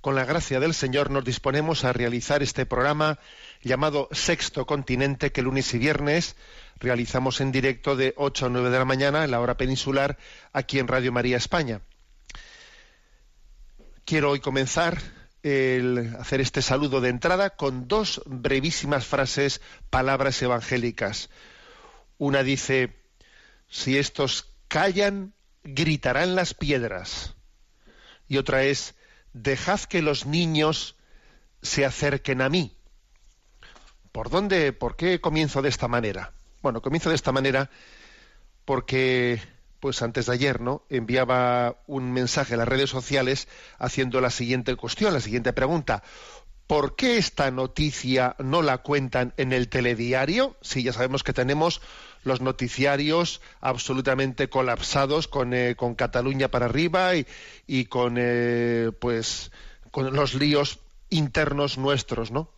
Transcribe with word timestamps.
con 0.00 0.14
la 0.14 0.24
gracia 0.24 0.60
del 0.60 0.74
Señor, 0.74 1.10
nos 1.10 1.24
disponemos 1.24 1.84
a 1.84 1.92
realizar 1.92 2.42
este 2.42 2.66
programa 2.66 3.18
llamado 3.62 4.08
Sexto 4.12 4.66
Continente, 4.66 5.32
que 5.32 5.42
lunes 5.42 5.74
y 5.74 5.78
viernes 5.78 6.36
realizamos 6.78 7.40
en 7.40 7.50
directo 7.50 7.96
de 7.96 8.14
8 8.16 8.46
a 8.46 8.48
9 8.48 8.70
de 8.70 8.78
la 8.78 8.84
mañana 8.84 9.24
en 9.24 9.30
la 9.30 9.40
hora 9.40 9.56
peninsular 9.56 10.18
aquí 10.52 10.78
en 10.78 10.88
Radio 10.88 11.12
María 11.12 11.36
España. 11.36 11.80
Quiero 14.04 14.30
hoy 14.30 14.40
comenzar 14.40 14.98
el 15.42 16.16
hacer 16.18 16.40
este 16.40 16.62
saludo 16.62 17.00
de 17.00 17.10
entrada 17.10 17.50
con 17.50 17.88
dos 17.88 18.22
brevísimas 18.26 19.06
frases, 19.06 19.60
palabras 19.90 20.40
evangélicas. 20.42 21.30
Una 22.16 22.42
dice, 22.42 22.96
si 23.68 23.98
estos 23.98 24.52
callan, 24.68 25.34
gritarán 25.64 26.34
las 26.34 26.54
piedras. 26.54 27.34
Y 28.28 28.38
otra 28.38 28.64
es, 28.64 28.94
dejad 29.32 29.80
que 29.80 30.02
los 30.02 30.26
niños 30.26 30.96
se 31.62 31.84
acerquen 31.84 32.40
a 32.40 32.48
mí. 32.48 32.76
¿Por 34.12 34.30
dónde, 34.30 34.72
por 34.72 34.96
qué 34.96 35.20
comienzo 35.20 35.62
de 35.62 35.68
esta 35.68 35.88
manera? 35.88 36.32
Bueno, 36.62 36.82
comienzo 36.82 37.08
de 37.08 37.14
esta 37.14 37.32
manera 37.32 37.70
porque, 38.64 39.40
pues 39.80 40.02
antes 40.02 40.26
de 40.26 40.32
ayer, 40.32 40.60
¿no? 40.60 40.82
Enviaba 40.90 41.76
un 41.86 42.12
mensaje 42.12 42.54
a 42.54 42.56
las 42.58 42.68
redes 42.68 42.90
sociales 42.90 43.48
haciendo 43.78 44.20
la 44.20 44.30
siguiente 44.30 44.76
cuestión, 44.76 45.12
la 45.12 45.20
siguiente 45.20 45.52
pregunta. 45.52 46.02
¿Por 46.68 46.96
qué 46.96 47.16
esta 47.16 47.50
noticia 47.50 48.36
no 48.38 48.60
la 48.60 48.76
cuentan 48.78 49.32
en 49.38 49.54
el 49.54 49.70
telediario? 49.70 50.54
Sí, 50.60 50.82
ya 50.82 50.92
sabemos 50.92 51.24
que 51.24 51.32
tenemos 51.32 51.80
los 52.24 52.42
noticiarios 52.42 53.40
absolutamente 53.62 54.50
colapsados 54.50 55.28
con, 55.28 55.54
eh, 55.54 55.76
con 55.76 55.94
Cataluña 55.94 56.48
para 56.48 56.66
arriba 56.66 57.16
y, 57.16 57.26
y 57.66 57.86
con, 57.86 58.16
eh, 58.18 58.92
pues, 59.00 59.50
con 59.90 60.14
los 60.14 60.34
líos 60.34 60.80
internos 61.08 61.78
nuestros, 61.78 62.30
¿no? 62.32 62.52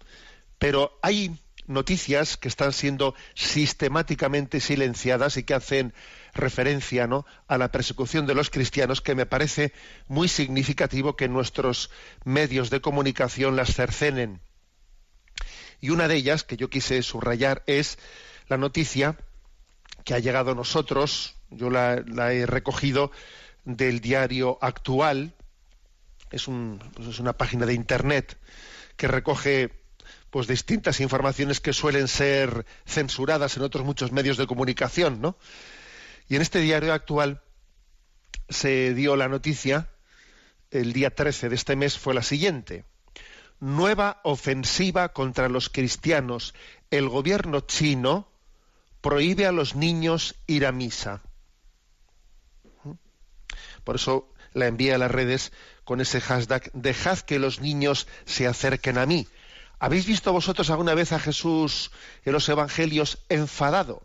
Pero 0.58 0.98
hay 1.02 1.38
noticias 1.68 2.36
que 2.36 2.48
están 2.48 2.72
siendo 2.72 3.14
sistemáticamente 3.34 4.58
silenciadas 4.58 5.36
y 5.36 5.44
que 5.44 5.54
hacen 5.54 5.94
referencia 6.34 7.06
¿no? 7.06 7.26
a 7.48 7.58
la 7.58 7.70
persecución 7.70 8.26
de 8.26 8.34
los 8.34 8.50
cristianos 8.50 9.00
que 9.00 9.14
me 9.14 9.26
parece 9.26 9.72
muy 10.08 10.28
significativo 10.28 11.16
que 11.16 11.28
nuestros 11.28 11.90
medios 12.24 12.70
de 12.70 12.80
comunicación 12.80 13.56
las 13.56 13.74
cercenen. 13.74 14.40
Y 15.80 15.90
una 15.90 16.08
de 16.08 16.16
ellas 16.16 16.44
que 16.44 16.56
yo 16.56 16.68
quise 16.68 17.02
subrayar 17.02 17.62
es 17.66 17.98
la 18.48 18.58
noticia 18.58 19.16
que 20.04 20.14
ha 20.14 20.18
llegado 20.18 20.52
a 20.52 20.54
nosotros, 20.54 21.36
yo 21.50 21.70
la, 21.70 22.02
he 22.32 22.46
recogido 22.46 23.10
del 23.64 24.00
diario 24.00 24.58
Actual, 24.60 25.34
es, 26.30 26.48
un, 26.48 26.80
pues 26.94 27.08
es 27.08 27.18
una 27.18 27.32
página 27.32 27.66
de 27.66 27.74
internet 27.74 28.38
que 28.96 29.08
recoge 29.08 29.70
pues 30.30 30.46
distintas 30.46 31.00
informaciones 31.00 31.60
que 31.60 31.72
suelen 31.72 32.06
ser 32.06 32.64
censuradas 32.86 33.56
en 33.56 33.64
otros 33.64 33.84
muchos 33.84 34.12
medios 34.12 34.36
de 34.36 34.46
comunicación, 34.46 35.20
¿no? 35.20 35.36
Y 36.30 36.36
en 36.36 36.42
este 36.42 36.60
diario 36.60 36.94
actual 36.94 37.42
se 38.48 38.94
dio 38.94 39.16
la 39.16 39.26
noticia, 39.26 39.90
el 40.70 40.92
día 40.92 41.12
13 41.12 41.48
de 41.48 41.56
este 41.56 41.74
mes 41.74 41.98
fue 41.98 42.14
la 42.14 42.22
siguiente. 42.22 42.84
Nueva 43.58 44.20
ofensiva 44.22 45.12
contra 45.12 45.48
los 45.48 45.68
cristianos. 45.68 46.54
El 46.92 47.08
gobierno 47.08 47.62
chino 47.62 48.30
prohíbe 49.00 49.44
a 49.44 49.50
los 49.50 49.74
niños 49.74 50.36
ir 50.46 50.66
a 50.66 50.72
misa. 50.72 51.20
Por 53.82 53.96
eso 53.96 54.32
la 54.52 54.68
envié 54.68 54.94
a 54.94 54.98
las 54.98 55.10
redes 55.10 55.50
con 55.82 56.00
ese 56.00 56.20
hashtag, 56.20 56.70
dejad 56.74 57.18
que 57.18 57.40
los 57.40 57.58
niños 57.58 58.06
se 58.24 58.46
acerquen 58.46 58.98
a 58.98 59.06
mí. 59.06 59.26
¿Habéis 59.80 60.06
visto 60.06 60.32
vosotros 60.32 60.70
alguna 60.70 60.94
vez 60.94 61.10
a 61.10 61.18
Jesús 61.18 61.90
en 62.24 62.32
los 62.34 62.48
Evangelios 62.48 63.18
enfadado? 63.28 64.04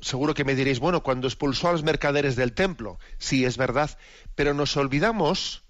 Seguro 0.00 0.34
que 0.34 0.44
me 0.44 0.54
diréis, 0.54 0.78
bueno, 0.78 1.02
cuando 1.02 1.26
expulsó 1.26 1.68
a 1.68 1.72
los 1.72 1.82
mercaderes 1.82 2.36
del 2.36 2.52
templo, 2.52 2.98
sí, 3.18 3.44
es 3.44 3.56
verdad, 3.56 3.98
pero 4.36 4.54
nos 4.54 4.76
olvidamos 4.76 5.64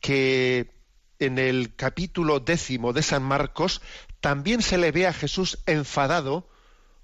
que 0.00 0.74
en 1.18 1.38
el 1.38 1.74
capítulo 1.74 2.40
décimo 2.40 2.92
de 2.92 3.02
San 3.02 3.22
Marcos 3.22 3.80
también 4.20 4.60
se 4.60 4.76
le 4.76 4.92
ve 4.92 5.06
a 5.06 5.14
Jesús 5.14 5.58
enfadado 5.64 6.48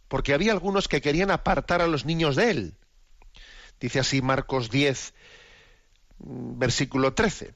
porque 0.08 0.34
había 0.34 0.52
algunos 0.52 0.88
que 0.88 1.00
querían 1.00 1.30
apartar 1.30 1.80
a 1.80 1.86
los 1.86 2.04
niños 2.04 2.36
de 2.36 2.50
él. 2.50 2.74
Dice 3.80 4.00
así 4.00 4.20
Marcos 4.20 4.68
10, 4.68 5.14
versículo 6.18 7.14
13 7.14 7.54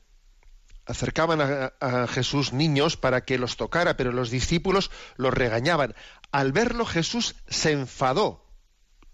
acercaban 0.86 1.40
a, 1.40 1.72
a, 1.80 2.06
Jesús 2.06 2.52
niños 2.52 2.96
para 2.96 3.24
que 3.24 3.38
los 3.38 3.56
tocara, 3.56 3.96
pero 3.96 4.12
los 4.12 4.30
discípulos 4.30 4.92
los 5.16 5.34
regañaban. 5.34 5.96
Al 6.30 6.52
verlo 6.52 6.86
Jesús 6.86 7.34
se 7.48 7.72
enfadó 7.72 8.45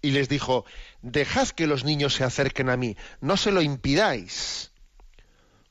y 0.03 0.11
les 0.11 0.29
dijo, 0.29 0.67
dejad 1.01 1.49
que 1.49 1.67
los 1.67 1.85
niños 1.85 2.15
se 2.15 2.25
acerquen 2.25 2.69
a 2.69 2.77
mí, 2.77 2.97
no 3.21 3.37
se 3.37 3.53
lo 3.53 3.63
impidáis, 3.63 4.73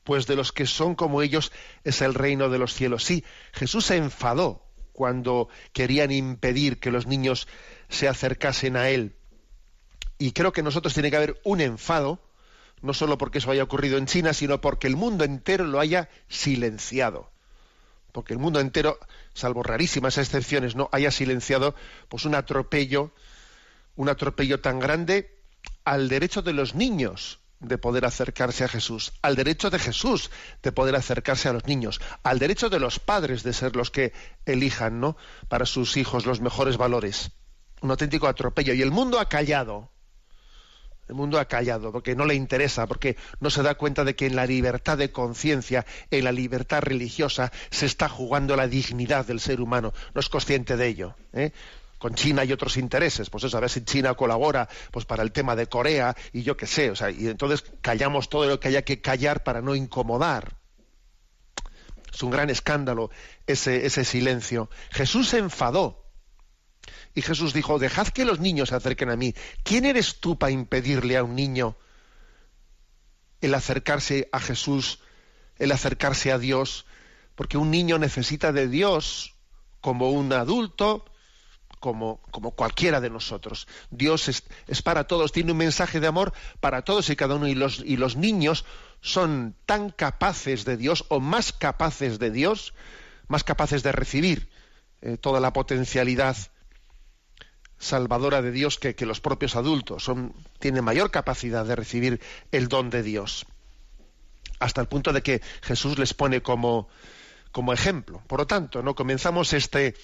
pues 0.04 0.26
de 0.26 0.36
los 0.36 0.52
que 0.52 0.66
son 0.66 0.96
como 0.96 1.22
ellos 1.22 1.52
es 1.84 2.02
el 2.02 2.14
reino 2.14 2.50
de 2.50 2.58
los 2.58 2.74
cielos. 2.74 3.04
Sí, 3.04 3.24
Jesús 3.52 3.86
se 3.86 3.98
enfadó 3.98 4.66
cuando 4.94 5.50
querían 5.74 6.12
impedir 6.12 6.80
que 6.80 6.92
los 6.92 7.06
niños 7.06 7.48
se 7.90 8.08
acercasen 8.08 8.78
a 8.78 8.90
él. 8.90 9.16
Y 10.18 10.32
creo 10.32 10.54
que 10.54 10.64
nosotros 10.64 10.94
tiene 10.94 11.10
que 11.10 11.18
haber 11.18 11.42
un 11.44 11.62
enfado, 11.62 12.20
no 12.82 12.94
solo 12.94 13.18
porque 13.18 13.40
eso 13.40 13.52
haya 13.52 13.64
ocurrido 13.64 13.98
en 13.98 14.06
China, 14.06 14.34
sino 14.34 14.62
porque 14.62 14.88
el 14.88 14.96
mundo 14.96 15.24
entero 15.24 15.66
lo 15.66 15.80
haya 15.80 16.10
silenciado. 16.30 17.32
Porque 18.12 18.34
el 18.34 18.40
mundo 18.40 18.60
entero, 18.60 19.00
salvo 19.34 19.64
rarísimas 19.64 20.18
excepciones, 20.18 20.76
no 20.76 20.90
haya 20.92 21.12
silenciado 21.12 21.76
pues 22.10 22.26
un 22.26 22.36
atropello, 22.36 23.12
un 23.96 24.10
atropello 24.10 24.60
tan 24.60 24.80
grande 24.80 25.42
al 25.84 26.10
derecho 26.10 26.42
de 26.42 26.54
los 26.54 26.76
niños 26.76 27.40
de 27.62 27.78
poder 27.78 28.06
acercarse 28.06 28.64
a 28.64 28.68
Jesús, 28.68 29.14
al 29.22 29.36
derecho 29.36 29.70
de 29.70 29.80
Jesús 29.80 30.32
de 30.64 30.72
poder 30.72 30.96
acercarse 30.96 31.48
a 31.48 31.54
los 31.54 31.66
niños, 31.66 32.02
al 32.24 32.40
derecho 32.40 32.70
de 32.70 32.80
los 32.80 33.00
padres 33.00 33.44
de 33.44 33.54
ser 33.54 33.76
los 33.76 33.92
que 33.92 34.14
elijan, 34.46 35.00
¿no? 35.00 35.16
para 35.48 35.66
sus 35.66 35.96
hijos 35.98 36.26
los 36.26 36.42
mejores 36.42 36.78
valores. 36.78 37.32
Un 37.82 37.92
auténtico 37.92 38.28
atropello 38.28 38.74
y 38.74 38.82
el 38.82 38.92
mundo 38.92 39.20
ha 39.20 39.30
callado. 39.30 39.92
El 41.08 41.16
mundo 41.16 41.40
ha 41.40 41.46
callado 41.46 41.92
porque 41.92 42.16
no 42.16 42.26
le 42.26 42.36
interesa, 42.36 42.88
porque 42.88 43.18
no 43.40 43.50
se 43.50 43.64
da 43.64 43.76
cuenta 43.76 44.04
de 44.06 44.16
que 44.16 44.28
en 44.28 44.36
la 44.36 44.46
libertad 44.46 44.98
de 44.98 45.12
conciencia, 45.12 45.86
en 46.10 46.24
la 46.24 46.32
libertad 46.32 46.82
religiosa, 46.82 47.52
se 47.70 47.86
está 47.86 48.08
jugando 48.08 48.56
la 48.56 48.68
dignidad 48.68 49.26
del 49.26 49.40
ser 49.40 49.62
humano. 49.62 49.94
No 50.14 50.22
es 50.22 50.30
consciente 50.30 50.78
de 50.78 50.88
ello. 50.88 51.16
¿eh? 51.34 51.52
Con 52.02 52.16
China 52.16 52.42
hay 52.42 52.52
otros 52.52 52.78
intereses, 52.78 53.30
pues 53.30 53.44
eso, 53.44 53.58
a 53.58 53.60
ver 53.60 53.70
si 53.70 53.86
China 53.86 54.16
colabora 54.16 54.68
pues 54.92 55.06
para 55.06 55.22
el 55.22 55.32
tema 55.32 55.56
de 55.56 55.68
Corea 55.68 56.16
y 56.34 56.42
yo 56.42 56.58
qué 56.58 56.66
sé, 56.66 56.90
o 56.90 56.96
sea, 56.96 57.12
y 57.12 57.28
entonces 57.28 57.64
callamos 57.82 58.28
todo 58.28 58.48
lo 58.48 58.60
que 58.60 58.70
haya 58.70 58.82
que 58.82 59.02
callar 59.02 59.44
para 59.44 59.62
no 59.62 59.76
incomodar. 59.76 60.58
Es 62.12 62.24
un 62.24 62.32
gran 62.32 62.50
escándalo 62.50 63.10
ese, 63.48 63.86
ese 63.86 64.04
silencio. 64.04 64.70
Jesús 64.90 65.30
se 65.30 65.38
enfadó 65.38 66.06
y 67.14 67.22
Jesús 67.22 67.54
dijo, 67.54 67.80
dejad 67.80 68.08
que 68.08 68.26
los 68.26 68.40
niños 68.40 68.70
se 68.70 68.76
acerquen 68.76 69.10
a 69.10 69.16
mí. 69.16 69.34
¿Quién 69.64 69.86
eres 69.86 70.20
tú 70.20 70.38
para 70.38 70.52
impedirle 70.52 71.18
a 71.18 71.24
un 71.24 71.36
niño 71.36 71.78
el 73.40 73.54
acercarse 73.54 74.28
a 74.32 74.40
Jesús, 74.40 75.00
el 75.58 75.72
acercarse 75.72 76.32
a 76.32 76.40
Dios? 76.40 76.86
porque 77.36 77.58
un 77.58 77.72
niño 77.72 77.98
necesita 77.98 78.52
de 78.52 78.68
Dios 78.68 79.34
como 79.80 80.12
un 80.12 80.32
adulto, 80.34 81.06
como, 81.82 82.22
como 82.30 82.52
cualquiera 82.52 83.02
de 83.02 83.10
nosotros. 83.10 83.68
Dios 83.90 84.30
es, 84.30 84.44
es, 84.68 84.82
para 84.82 85.06
todos, 85.06 85.34
tiene 85.34 85.52
un 85.52 85.58
mensaje 85.58 86.00
de 86.00 86.08
amor 86.08 86.32
para 86.62 86.84
todos 86.84 87.10
y 87.10 87.18
cada 87.18 87.36
uno. 87.36 87.48
Y 87.48 87.56
los, 87.56 87.80
y 87.84 87.98
los 87.98 88.16
niños 88.16 88.64
son 89.02 89.56
tan 89.66 89.90
capaces 89.90 90.64
de 90.64 90.78
Dios 90.78 91.04
o 91.10 91.20
más 91.20 91.52
capaces 91.52 92.20
de 92.20 92.32
Dios, 92.32 92.74
más 93.28 93.44
capaces 93.44 93.84
de 93.84 93.92
recibir 93.92 94.48
eh, 95.02 95.18
toda 95.18 95.42
la 95.42 95.52
potencialidad 95.52 96.38
salvadora 97.80 98.44
de 98.44 98.52
Dios 98.52 98.78
que, 98.78 98.94
que 98.94 99.08
los 99.08 99.20
propios 99.20 99.56
adultos. 99.56 100.04
Son, 100.04 100.34
tienen 100.60 100.84
mayor 100.84 101.10
capacidad 101.10 101.66
de 101.66 101.76
recibir 101.76 102.22
el 102.52 102.68
don 102.68 102.92
de 102.92 103.02
Dios. 103.02 103.48
Hasta 104.60 104.82
el 104.82 104.88
punto 104.88 105.12
de 105.14 105.24
que 105.24 105.42
Jesús 105.64 105.98
les 105.98 106.14
pone 106.14 106.44
como, 106.44 106.90
como 107.52 107.74
ejemplo. 107.74 108.22
Por 108.28 108.40
lo 108.40 108.48
tanto, 108.48 108.82
no 108.82 108.96
comenzamos 108.96 109.54
este 109.54 109.96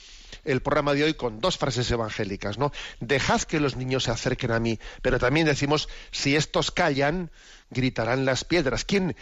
el 0.43 0.61
programa 0.61 0.93
de 0.93 1.03
hoy 1.03 1.13
con 1.13 1.39
dos 1.39 1.57
frases 1.57 1.89
evangélicas, 1.91 2.57
¿no? 2.57 2.71
Dejad 2.99 3.41
que 3.41 3.59
los 3.59 3.75
niños 3.75 4.03
se 4.03 4.11
acerquen 4.11 4.51
a 4.51 4.59
mí, 4.59 4.79
pero 5.01 5.19
también 5.19 5.45
decimos 5.45 5.89
si 6.11 6.35
estos 6.35 6.71
callan, 6.71 7.31
gritarán 7.69 8.25
las 8.25 8.43
piedras. 8.43 8.85
¿Quién 8.85 9.15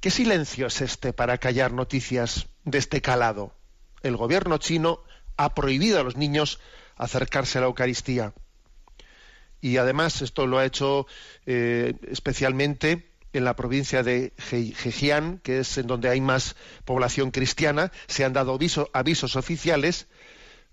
qué 0.00 0.10
silencio 0.10 0.66
es 0.66 0.80
este 0.80 1.12
para 1.12 1.38
callar 1.38 1.72
noticias 1.72 2.48
de 2.64 2.78
este 2.78 3.00
calado? 3.00 3.54
El 4.02 4.16
gobierno 4.16 4.58
chino 4.58 5.02
ha 5.36 5.54
prohibido 5.54 6.00
a 6.00 6.02
los 6.02 6.16
niños 6.16 6.60
acercarse 6.96 7.58
a 7.58 7.62
la 7.62 7.66
Eucaristía. 7.66 8.34
Y 9.62 9.76
además 9.76 10.22
esto 10.22 10.46
lo 10.46 10.58
ha 10.58 10.64
hecho 10.64 11.06
eh, 11.44 11.94
especialmente 12.08 13.09
en 13.32 13.44
la 13.44 13.56
provincia 13.56 14.02
de 14.02 14.32
Zhejiang, 14.38 15.38
que 15.38 15.60
es 15.60 15.78
en 15.78 15.86
donde 15.86 16.08
hay 16.08 16.20
más 16.20 16.56
población 16.84 17.30
cristiana, 17.30 17.92
se 18.06 18.24
han 18.24 18.32
dado 18.32 18.58
avisos 18.92 19.36
oficiales 19.36 20.06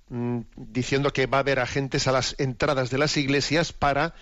mm, 0.10 0.40
diciendo 0.56 1.14
que 1.14 1.28
va 1.28 1.38
a 1.38 1.42
haber 1.42 1.60
agentes 1.60 2.08
a 2.08 2.12
las 2.12 2.36
entradas 2.40 2.90
de 2.90 2.98
las 2.98 3.18
iglesias 3.18 3.74
para 3.74 4.16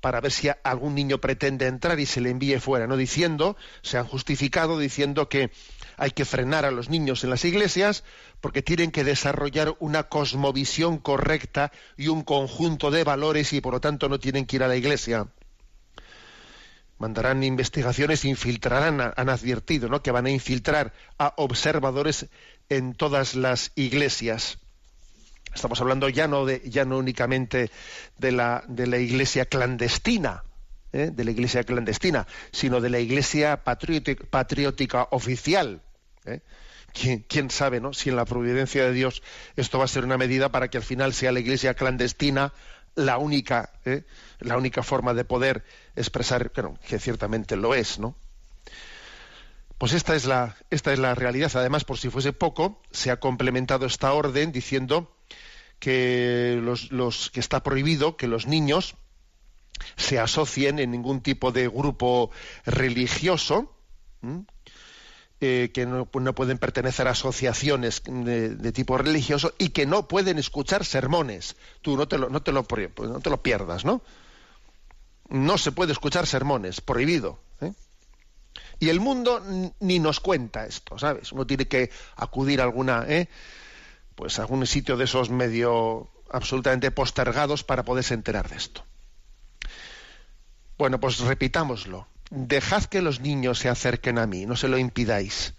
para 0.00 0.20
ver 0.20 0.30
si 0.30 0.48
algún 0.62 0.94
niño 0.94 1.20
pretende 1.20 1.66
entrar 1.66 1.98
y 1.98 2.06
se 2.06 2.20
le 2.20 2.30
envíe 2.30 2.60
fuera, 2.60 2.86
no 2.86 2.96
diciendo, 2.96 3.56
se 3.82 3.98
han 3.98 4.06
justificado 4.06 4.78
diciendo 4.78 5.28
que 5.28 5.50
hay 5.96 6.10
que 6.10 6.24
frenar 6.24 6.64
a 6.64 6.70
los 6.70 6.90
niños 6.90 7.24
en 7.24 7.30
las 7.30 7.44
iglesias 7.44 8.04
porque 8.40 8.62
tienen 8.62 8.90
que 8.90 9.04
desarrollar 9.04 9.74
una 9.80 10.04
cosmovisión 10.04 10.98
correcta 10.98 11.72
y 11.96 12.08
un 12.08 12.22
conjunto 12.22 12.90
de 12.90 13.04
valores 13.04 13.52
y 13.52 13.60
por 13.60 13.74
lo 13.74 13.80
tanto 13.80 14.08
no 14.08 14.20
tienen 14.20 14.46
que 14.46 14.56
ir 14.56 14.62
a 14.62 14.68
la 14.68 14.76
iglesia 14.76 15.28
mandarán 16.98 17.42
investigaciones, 17.42 18.24
infiltrarán, 18.24 19.12
han 19.14 19.28
advertido, 19.28 19.88
¿no? 19.88 20.02
que 20.02 20.10
van 20.10 20.26
a 20.26 20.30
infiltrar 20.30 20.92
a 21.18 21.34
observadores 21.36 22.26
en 22.68 22.94
todas 22.94 23.34
las 23.34 23.72
iglesias. 23.74 24.58
Estamos 25.54 25.80
hablando 25.80 26.08
ya 26.08 26.28
no, 26.28 26.48
ya 26.48 26.84
no 26.84 26.98
únicamente 26.98 27.70
de 28.18 28.32
la, 28.32 28.64
de 28.68 28.86
la 28.86 28.98
iglesia 28.98 29.46
clandestina, 29.46 30.44
¿eh? 30.92 31.10
de 31.12 31.24
la 31.24 31.30
iglesia 31.30 31.64
clandestina, 31.64 32.26
sino 32.52 32.80
de 32.80 32.90
la 32.90 32.98
iglesia 32.98 33.62
patriótica, 33.64 35.08
oficial. 35.10 35.82
¿eh? 36.24 36.40
¿Quién, 36.92 37.24
¿Quién, 37.28 37.50
sabe 37.50 37.80
¿no? 37.80 37.92
si 37.92 38.08
en 38.08 38.16
la 38.16 38.24
providencia 38.24 38.84
de 38.84 38.92
Dios 38.92 39.22
esto 39.56 39.78
va 39.78 39.84
a 39.84 39.88
ser 39.88 40.04
una 40.04 40.16
medida 40.16 40.50
para 40.50 40.68
que 40.68 40.78
al 40.78 40.82
final 40.82 41.12
sea 41.12 41.32
la 41.32 41.40
iglesia 41.40 41.74
clandestina 41.74 42.52
la 42.96 43.18
única, 43.18 43.70
¿eh? 43.84 44.04
la 44.40 44.56
única 44.56 44.82
forma 44.82 45.14
de 45.14 45.24
poder 45.24 45.64
expresar, 45.94 46.50
que 46.50 46.98
ciertamente 46.98 47.56
lo 47.56 47.74
es, 47.74 47.98
¿no? 47.98 48.16
Pues 49.78 49.92
esta 49.92 50.16
es, 50.16 50.24
la, 50.24 50.56
esta 50.70 50.92
es 50.92 50.98
la 50.98 51.14
realidad. 51.14 51.52
Además, 51.54 51.84
por 51.84 51.98
si 51.98 52.08
fuese 52.08 52.32
poco, 52.32 52.80
se 52.90 53.10
ha 53.10 53.20
complementado 53.20 53.84
esta 53.84 54.12
orden 54.14 54.50
diciendo 54.50 55.14
que 55.78 56.58
los, 56.62 56.90
los 56.90 57.30
que 57.30 57.40
está 57.40 57.62
prohibido 57.62 58.16
que 58.16 58.26
los 58.26 58.46
niños 58.46 58.96
se 59.96 60.18
asocien 60.18 60.78
en 60.78 60.90
ningún 60.90 61.20
tipo 61.20 61.52
de 61.52 61.68
grupo 61.68 62.30
religioso, 62.64 63.76
eh, 65.38 65.70
que 65.74 65.84
no, 65.84 66.06
pueden 66.06 66.56
pertenecer 66.56 67.08
a 67.08 67.10
asociaciones 67.10 68.02
de, 68.06 68.72
tipo 68.72 68.96
religioso 68.96 69.52
y 69.58 69.68
que 69.68 69.84
no 69.84 70.08
pueden 70.08 70.38
escuchar 70.38 70.84
sermones. 70.86 71.56
Tú 71.82 71.94
no 71.94 72.08
te 72.08 72.16
lo, 72.16 72.30
no 72.30 72.40
te 72.42 72.52
lo, 72.52 72.66
no 72.98 73.20
lo 73.22 73.42
pierdas, 73.42 73.84
¿no? 73.84 74.00
No 75.28 75.58
se 75.58 75.72
puede 75.72 75.92
escuchar 75.92 76.26
sermones, 76.26 76.80
prohibido. 76.80 77.38
¿eh? 77.60 77.74
Y 78.80 78.88
el 78.88 78.98
mundo 78.98 79.42
ni 79.78 79.98
nos 79.98 80.20
cuenta 80.20 80.64
esto, 80.64 80.98
¿sabes? 80.98 81.32
Uno 81.32 81.46
tiene 81.46 81.68
que 81.68 81.90
acudir 82.16 82.62
a 82.62 82.64
alguna, 82.64 83.04
¿eh? 83.06 83.28
pues 84.14 84.38
a 84.38 84.42
algún 84.42 84.66
sitio 84.66 84.96
de 84.96 85.04
esos 85.04 85.28
medio 85.28 86.08
absolutamente 86.30 86.90
postergados 86.90 87.62
para 87.62 87.84
poderse 87.84 88.14
enterar 88.14 88.48
de 88.48 88.56
esto. 88.56 88.82
Bueno, 90.78 90.98
pues 90.98 91.18
repitámoslo 91.20 92.06
dejad 92.30 92.84
que 92.84 93.02
los 93.02 93.20
niños 93.20 93.58
se 93.58 93.68
acerquen 93.68 94.18
a 94.18 94.26
mí, 94.26 94.46
no 94.46 94.56
se 94.56 94.68
lo 94.68 94.78
impidáis. 94.78 95.54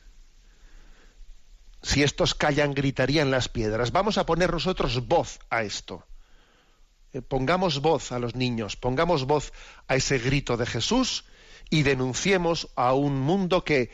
Si 1.81 2.03
estos 2.03 2.35
callan, 2.35 2.73
gritarían 2.73 3.31
las 3.31 3.49
piedras. 3.49 3.91
Vamos 3.91 4.17
a 4.17 4.25
poner 4.25 4.51
nosotros 4.51 5.07
voz 5.07 5.39
a 5.49 5.63
esto. 5.63 6.05
Eh, 7.13 7.21
pongamos 7.21 7.81
voz 7.81 8.11
a 8.11 8.19
los 8.19 8.35
niños, 8.35 8.75
pongamos 8.75 9.25
voz 9.25 9.53
a 9.87 9.95
ese 9.95 10.17
grito 10.17 10.57
de 10.57 10.65
Jesús 10.65 11.25
y 11.69 11.83
denunciemos 11.83 12.69
a 12.75 12.93
un 12.93 13.19
mundo 13.19 13.63
que 13.63 13.91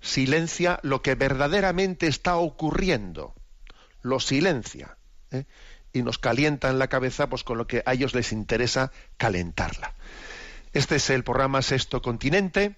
silencia 0.00 0.80
lo 0.82 1.02
que 1.02 1.14
verdaderamente 1.14 2.06
está 2.06 2.36
ocurriendo. 2.36 3.34
Lo 4.02 4.20
silencia. 4.20 4.96
¿eh? 5.30 5.44
Y 5.92 6.02
nos 6.02 6.18
calienta 6.18 6.70
en 6.70 6.78
la 6.78 6.88
cabeza 6.88 7.28
pues, 7.28 7.44
con 7.44 7.58
lo 7.58 7.66
que 7.66 7.82
a 7.86 7.92
ellos 7.92 8.14
les 8.14 8.32
interesa 8.32 8.92
calentarla. 9.16 9.94
Este 10.74 10.96
es 10.96 11.08
el 11.10 11.22
programa 11.22 11.62
Sexto 11.62 12.02
Continente, 12.02 12.74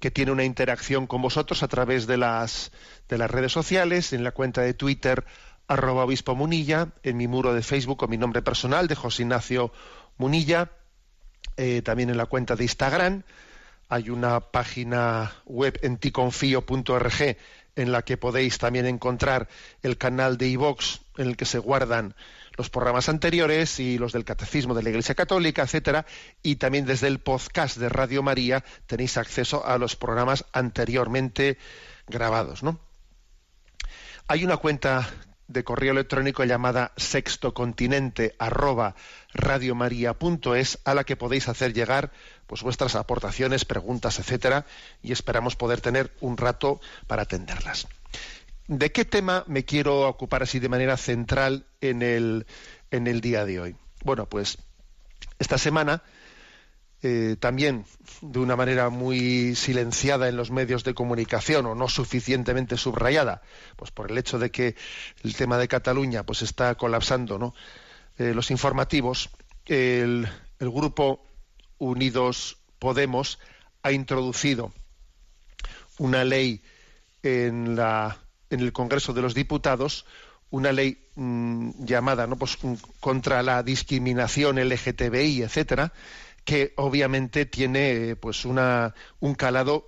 que 0.00 0.10
tiene 0.10 0.32
una 0.32 0.42
interacción 0.42 1.06
con 1.06 1.22
vosotros 1.22 1.62
a 1.62 1.68
través 1.68 2.08
de 2.08 2.16
las, 2.16 2.72
de 3.08 3.16
las 3.16 3.30
redes 3.30 3.52
sociales, 3.52 4.12
en 4.12 4.24
la 4.24 4.32
cuenta 4.32 4.62
de 4.62 4.74
Twitter, 4.74 5.24
arroba 5.68 6.02
obispo 6.02 6.34
Munilla, 6.34 6.88
en 7.04 7.16
mi 7.16 7.28
muro 7.28 7.54
de 7.54 7.62
Facebook 7.62 7.96
con 7.96 8.10
mi 8.10 8.16
nombre 8.16 8.42
personal 8.42 8.88
de 8.88 8.96
José 8.96 9.22
Ignacio 9.22 9.72
Munilla, 10.18 10.72
eh, 11.56 11.80
también 11.82 12.10
en 12.10 12.16
la 12.16 12.26
cuenta 12.26 12.56
de 12.56 12.64
Instagram. 12.64 13.22
Hay 13.88 14.10
una 14.10 14.40
página 14.40 15.32
web 15.44 15.78
en 15.82 15.98
ticonfio.org 15.98 17.36
en 17.76 17.92
la 17.92 18.02
que 18.02 18.16
podéis 18.16 18.58
también 18.58 18.86
encontrar 18.86 19.48
el 19.84 19.96
canal 19.96 20.38
de 20.38 20.48
iVox 20.48 21.02
en 21.18 21.28
el 21.28 21.36
que 21.36 21.44
se 21.44 21.60
guardan 21.60 22.16
los 22.56 22.70
programas 22.70 23.08
anteriores 23.08 23.80
y 23.80 23.98
los 23.98 24.12
del 24.12 24.24
Catecismo 24.24 24.74
de 24.74 24.82
la 24.82 24.90
Iglesia 24.90 25.14
Católica, 25.14 25.62
etcétera, 25.62 26.06
y 26.42 26.56
también 26.56 26.86
desde 26.86 27.08
el 27.08 27.20
podcast 27.20 27.76
de 27.78 27.88
Radio 27.88 28.22
María 28.22 28.64
tenéis 28.86 29.16
acceso 29.16 29.66
a 29.66 29.78
los 29.78 29.96
programas 29.96 30.44
anteriormente 30.52 31.58
grabados, 32.06 32.62
¿no? 32.62 32.78
Hay 34.28 34.44
una 34.44 34.56
cuenta 34.56 35.08
de 35.48 35.64
correo 35.64 35.92
electrónico 35.92 36.44
llamada 36.44 36.92
sextocontinente 36.96 38.34
arroba 38.38 38.94
a 40.84 40.94
la 40.94 41.04
que 41.04 41.16
podéis 41.16 41.48
hacer 41.48 41.72
llegar 41.72 42.12
pues 42.46 42.62
vuestras 42.62 42.94
aportaciones, 42.94 43.64
preguntas, 43.64 44.18
etcétera, 44.18 44.66
y 45.02 45.12
esperamos 45.12 45.56
poder 45.56 45.80
tener 45.80 46.12
un 46.20 46.36
rato 46.36 46.80
para 47.06 47.22
atenderlas. 47.22 47.86
¿De 48.72 48.90
qué 48.90 49.04
tema 49.04 49.44
me 49.48 49.66
quiero 49.66 50.08
ocupar 50.08 50.42
así 50.42 50.58
de 50.58 50.70
manera 50.70 50.96
central 50.96 51.66
en 51.82 52.00
el, 52.00 52.46
día 53.20 53.44
de 53.44 53.60
hoy? 53.60 53.76
Bueno, 54.02 54.24
pues 54.24 54.56
esta 55.38 55.58
semana, 55.58 56.02
eh, 57.02 57.36
también 57.38 57.84
de 58.22 58.38
una 58.38 58.56
manera 58.56 58.88
muy 58.88 59.54
silenciada 59.56 60.26
en 60.26 60.38
los 60.38 60.50
medios 60.50 60.84
de 60.84 60.94
comunicación 60.94 61.66
o 61.66 61.74
no 61.74 61.86
suficientemente 61.90 62.78
subrayada, 62.78 63.42
pues 63.76 63.90
por 63.90 64.10
el 64.10 64.16
hecho 64.16 64.38
de 64.38 64.50
que 64.50 64.74
el 65.22 65.36
tema 65.36 65.58
de 65.58 65.68
Cataluña 65.68 66.22
pues 66.24 66.40
está 66.40 66.74
colapsando. 66.74 67.54
Eh, 68.16 68.32
los 68.32 68.50
informativos, 68.50 69.28
el 69.66 70.26
grupo 70.58 71.26
Unidos 71.76 72.56
Podemos 72.78 73.38
ha 73.82 73.92
introducido 73.92 74.72
una 75.98 76.24
ley 76.24 76.62
en 77.22 77.76
la 77.76 78.16
en 78.52 78.60
el 78.60 78.72
Congreso 78.72 79.12
de 79.12 79.22
los 79.22 79.34
Diputados 79.34 80.04
una 80.52 80.70
ley 80.70 80.98
mm, 81.16 81.84
llamada 81.84 82.28
pues, 82.28 82.58
mm, 82.62 82.74
contra 83.00 83.42
la 83.42 83.62
discriminación 83.62 84.58
LGTBI, 84.58 85.42
etcétera, 85.42 85.92
que 86.44 86.74
obviamente 86.76 87.46
tiene 87.46 88.16
pues 88.16 88.44
una, 88.44 88.94
un 89.18 89.34
calado 89.34 89.86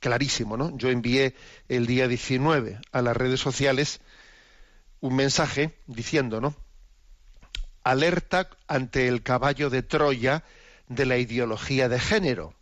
clarísimo. 0.00 0.56
¿no? 0.56 0.76
Yo 0.76 0.88
envié 0.88 1.34
el 1.68 1.86
día 1.86 2.08
19 2.08 2.80
a 2.90 3.02
las 3.02 3.16
redes 3.16 3.40
sociales 3.40 4.00
un 5.00 5.14
mensaje 5.14 5.76
diciendo, 5.86 6.40
¿no? 6.40 6.56
Alerta 7.84 8.48
ante 8.66 9.06
el 9.06 9.22
caballo 9.22 9.70
de 9.70 9.82
Troya 9.82 10.42
de 10.88 11.04
la 11.04 11.18
ideología 11.18 11.88
de 11.88 12.00
género, 12.00 12.54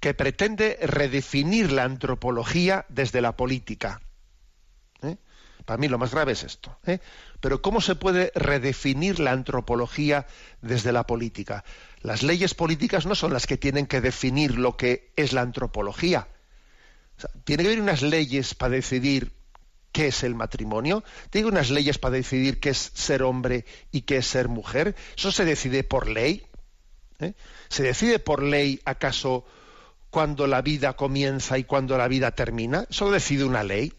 que 0.00 0.14
pretende 0.14 0.78
redefinir 0.82 1.70
la 1.70 1.84
antropología 1.84 2.84
desde 2.88 3.20
la 3.20 3.36
política 3.36 4.00
Para 5.64 5.78
mí 5.78 5.88
lo 5.88 5.98
más 5.98 6.12
grave 6.12 6.32
es 6.32 6.44
esto. 6.44 6.78
¿eh? 6.86 6.98
Pero 7.40 7.62
¿cómo 7.62 7.80
se 7.80 7.94
puede 7.94 8.32
redefinir 8.34 9.20
la 9.20 9.32
antropología 9.32 10.26
desde 10.60 10.92
la 10.92 11.06
política? 11.06 11.64
Las 12.02 12.22
leyes 12.22 12.54
políticas 12.54 13.06
no 13.06 13.14
son 13.14 13.32
las 13.32 13.46
que 13.46 13.56
tienen 13.56 13.86
que 13.86 14.00
definir 14.00 14.58
lo 14.58 14.76
que 14.76 15.12
es 15.16 15.32
la 15.32 15.42
antropología. 15.42 16.28
tiene 17.44 17.62
que 17.62 17.68
haber 17.68 17.82
unas 17.82 18.02
leyes 18.02 18.54
para 18.54 18.74
decidir 18.74 19.32
qué 19.92 20.08
es 20.08 20.22
el 20.22 20.34
matrimonio, 20.34 21.04
tiene 21.30 21.48
unas 21.48 21.70
leyes 21.70 21.98
para 21.98 22.16
decidir 22.16 22.60
qué 22.60 22.70
es 22.70 22.92
ser 22.94 23.22
hombre 23.22 23.64
y 23.90 24.02
qué 24.02 24.18
es 24.18 24.26
ser 24.26 24.48
mujer. 24.48 24.94
Eso 25.16 25.32
se 25.32 25.44
decide 25.44 25.84
por 25.84 26.08
ley. 26.08 26.46
¿eh? 27.18 27.34
¿Se 27.68 27.82
decide 27.82 28.18
por 28.18 28.42
ley 28.42 28.80
acaso 28.84 29.44
cuando 30.10 30.46
la 30.46 30.62
vida 30.62 30.94
comienza 30.94 31.58
y 31.58 31.64
cuando 31.64 31.98
la 31.98 32.08
vida 32.08 32.32
termina? 32.32 32.86
Eso 32.88 33.06
lo 33.06 33.12
decide 33.12 33.44
una 33.44 33.62
ley. 33.62 33.92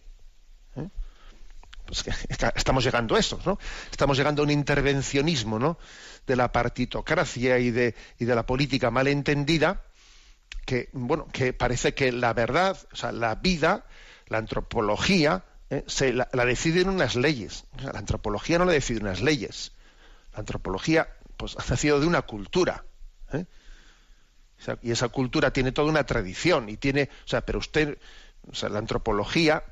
Pues 1.92 2.06
estamos 2.56 2.86
llegando 2.86 3.16
a 3.16 3.20
eso, 3.20 3.38
¿no? 3.46 3.60
Estamos 3.92 4.18
llegando 4.18 4.42
a 4.42 4.46
un 4.46 4.52
intervencionismo, 4.52 5.60
¿no? 5.60 5.78
De 6.26 6.38
la 6.38 6.50
partitocracia 6.54 7.60
y 7.60 7.70
de, 7.70 7.96
y 8.18 8.24
de 8.24 8.34
la 8.34 8.46
política 8.46 8.92
malentendida, 8.92 9.84
que, 10.66 10.88
bueno, 10.94 11.28
que 11.34 11.52
parece 11.52 11.94
que 11.94 12.14
la 12.14 12.32
verdad, 12.34 12.78
o 12.94 12.96
sea, 12.96 13.12
la 13.12 13.36
vida, 13.36 13.86
la 14.28 14.38
antropología, 14.38 15.44
¿eh? 15.70 15.84
se, 15.88 16.14
la, 16.14 16.30
deciden 16.46 16.88
unas 16.88 17.18
leyes. 17.18 17.66
la 17.84 18.00
antropología 18.00 18.58
no 18.58 18.64
la 18.64 18.72
decide 18.72 19.02
unas 19.02 19.22
leyes. 19.22 19.74
La 20.32 20.40
antropología, 20.40 21.10
pues, 21.36 21.58
ha 21.60 21.70
nacido 21.70 22.00
de 22.00 22.08
una 22.08 22.22
cultura. 22.22 22.86
¿eh? 23.34 23.46
y 24.82 24.92
esa 24.92 25.10
cultura 25.10 25.52
tiene 25.52 25.74
toda 25.74 25.90
una 25.90 26.06
tradición 26.06 26.70
y 26.70 26.78
tiene, 26.78 27.10
o 27.26 27.28
sea, 27.28 27.42
pero 27.42 27.60
usted, 27.60 27.98
o 28.50 28.56
sea, 28.56 28.70
la 28.70 28.80
antropología, 28.80 29.66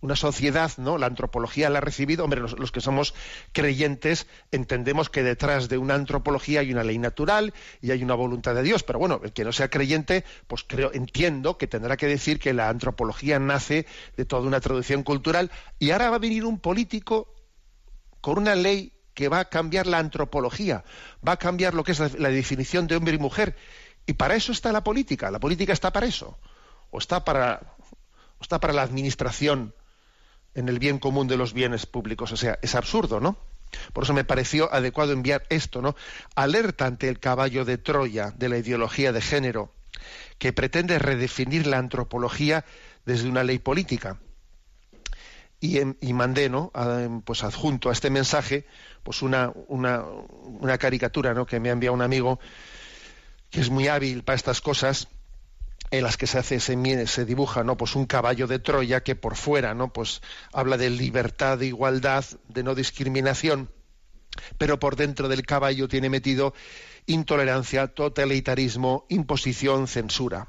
una 0.00 0.16
sociedad, 0.16 0.72
¿no? 0.78 0.98
La 0.98 1.06
antropología 1.06 1.68
la 1.68 1.78
ha 1.78 1.80
recibido, 1.82 2.24
hombre, 2.24 2.40
los, 2.40 2.72
que 2.72 2.80
somos 2.80 3.14
creyentes 3.52 4.26
entendemos 4.50 5.10
que 5.10 5.22
detrás 5.22 5.68
de 5.68 5.78
una 5.78 5.94
antropología 5.94 6.60
hay 6.60 6.72
una 6.72 6.84
ley 6.84 6.98
natural 6.98 7.52
y 7.82 7.90
hay 7.90 8.02
una 8.02 8.14
voluntad 8.14 8.54
de 8.54 8.62
Dios, 8.62 8.82
pero 8.82 8.98
bueno, 8.98 9.20
el 9.22 9.32
que 9.32 9.44
no 9.44 9.52
sea 9.52 9.68
creyente, 9.68 10.24
pues 10.46 10.64
creo, 10.64 10.90
entiendo 10.92 11.58
que 11.58 11.66
tendrá 11.66 11.96
que 11.96 12.06
decir 12.06 12.38
que 12.38 12.54
la 12.54 12.68
antropología 12.68 13.38
nace 13.38 13.86
de 14.16 14.24
toda 14.24 14.42
una 14.42 14.60
tradición 14.60 15.02
cultural 15.02 15.50
y 15.78 15.90
ahora 15.90 16.10
va 16.10 16.16
a 16.16 16.20
venir 16.20 16.44
un 16.44 16.58
político 16.58 17.34
con 18.20 18.38
una 18.38 18.54
ley 18.54 18.92
que 19.14 19.28
va 19.28 19.40
a 19.40 19.44
cambiar 19.46 19.86
la 19.86 19.98
antropología, 19.98 20.84
va 21.26 21.32
a 21.32 21.36
cambiar 21.36 21.74
lo 21.74 21.84
que 21.84 21.92
es 21.92 22.18
la, 22.18 22.30
definición 22.30 22.86
de 22.86 22.96
hombre 22.96 23.14
y 23.14 23.18
mujer. 23.18 23.56
Y 24.06 24.14
para 24.14 24.34
eso 24.34 24.52
está 24.52 24.72
la 24.72 24.82
política. 24.82 25.30
La 25.30 25.38
política 25.38 25.72
está 25.72 25.92
para 25.92 26.06
eso. 26.06 26.38
O 26.90 26.98
está 26.98 27.24
para, 27.24 27.76
o 28.38 28.42
está 28.42 28.58
para 28.60 28.72
la 28.72 28.82
administración 28.82 29.74
en 30.54 30.68
el 30.68 30.78
bien 30.78 30.98
común 30.98 31.28
de 31.28 31.36
los 31.36 31.52
bienes 31.52 31.86
públicos. 31.86 32.32
O 32.32 32.36
sea, 32.36 32.58
es 32.62 32.74
absurdo, 32.74 33.20
¿no? 33.20 33.36
Por 33.92 34.04
eso 34.04 34.14
me 34.14 34.24
pareció 34.24 34.72
adecuado 34.72 35.12
enviar 35.12 35.44
esto, 35.48 35.80
¿no? 35.80 35.94
Alerta 36.34 36.86
ante 36.86 37.08
el 37.08 37.20
caballo 37.20 37.64
de 37.64 37.78
Troya 37.78 38.32
de 38.36 38.48
la 38.48 38.58
ideología 38.58 39.12
de 39.12 39.20
género, 39.20 39.72
que 40.38 40.52
pretende 40.52 40.98
redefinir 40.98 41.66
la 41.66 41.78
antropología 41.78 42.64
desde 43.04 43.28
una 43.28 43.44
ley 43.44 43.58
política 43.58 44.18
y, 45.60 46.12
mandé 46.14 46.48
¿no? 46.48 46.72
pues 47.24 47.44
adjunto 47.44 47.90
a 47.90 47.92
este 47.92 48.08
mensaje 48.08 48.66
pues 49.02 49.20
una, 49.20 49.52
una, 49.68 50.02
una 50.02 50.78
caricatura 50.78 51.34
¿no? 51.34 51.44
que 51.44 51.60
me 51.60 51.68
ha 51.68 51.72
enviado 51.72 51.94
un 51.94 52.02
amigo 52.02 52.40
que 53.50 53.60
es 53.60 53.68
muy 53.68 53.88
hábil 53.88 54.22
para 54.24 54.36
estas 54.36 54.60
cosas 54.60 55.08
en 55.90 56.04
las 56.04 56.16
que 56.16 56.26
se 56.26 56.38
hace 56.38 56.60
se, 56.60 57.06
se 57.06 57.24
dibuja 57.24 57.64
no 57.64 57.76
pues 57.76 57.96
un 57.96 58.06
caballo 58.06 58.46
de 58.46 58.58
Troya 58.58 59.02
que 59.02 59.16
por 59.16 59.36
fuera 59.36 59.74
no 59.74 59.92
pues 59.92 60.22
habla 60.52 60.76
de 60.76 60.90
libertad 60.90 61.58
de 61.58 61.66
igualdad 61.66 62.24
de 62.48 62.62
no 62.62 62.74
discriminación 62.74 63.70
pero 64.58 64.78
por 64.78 64.96
dentro 64.96 65.28
del 65.28 65.44
caballo 65.44 65.88
tiene 65.88 66.08
metido 66.08 66.54
intolerancia 67.06 67.88
totalitarismo 67.88 69.06
imposición 69.08 69.88
censura 69.88 70.48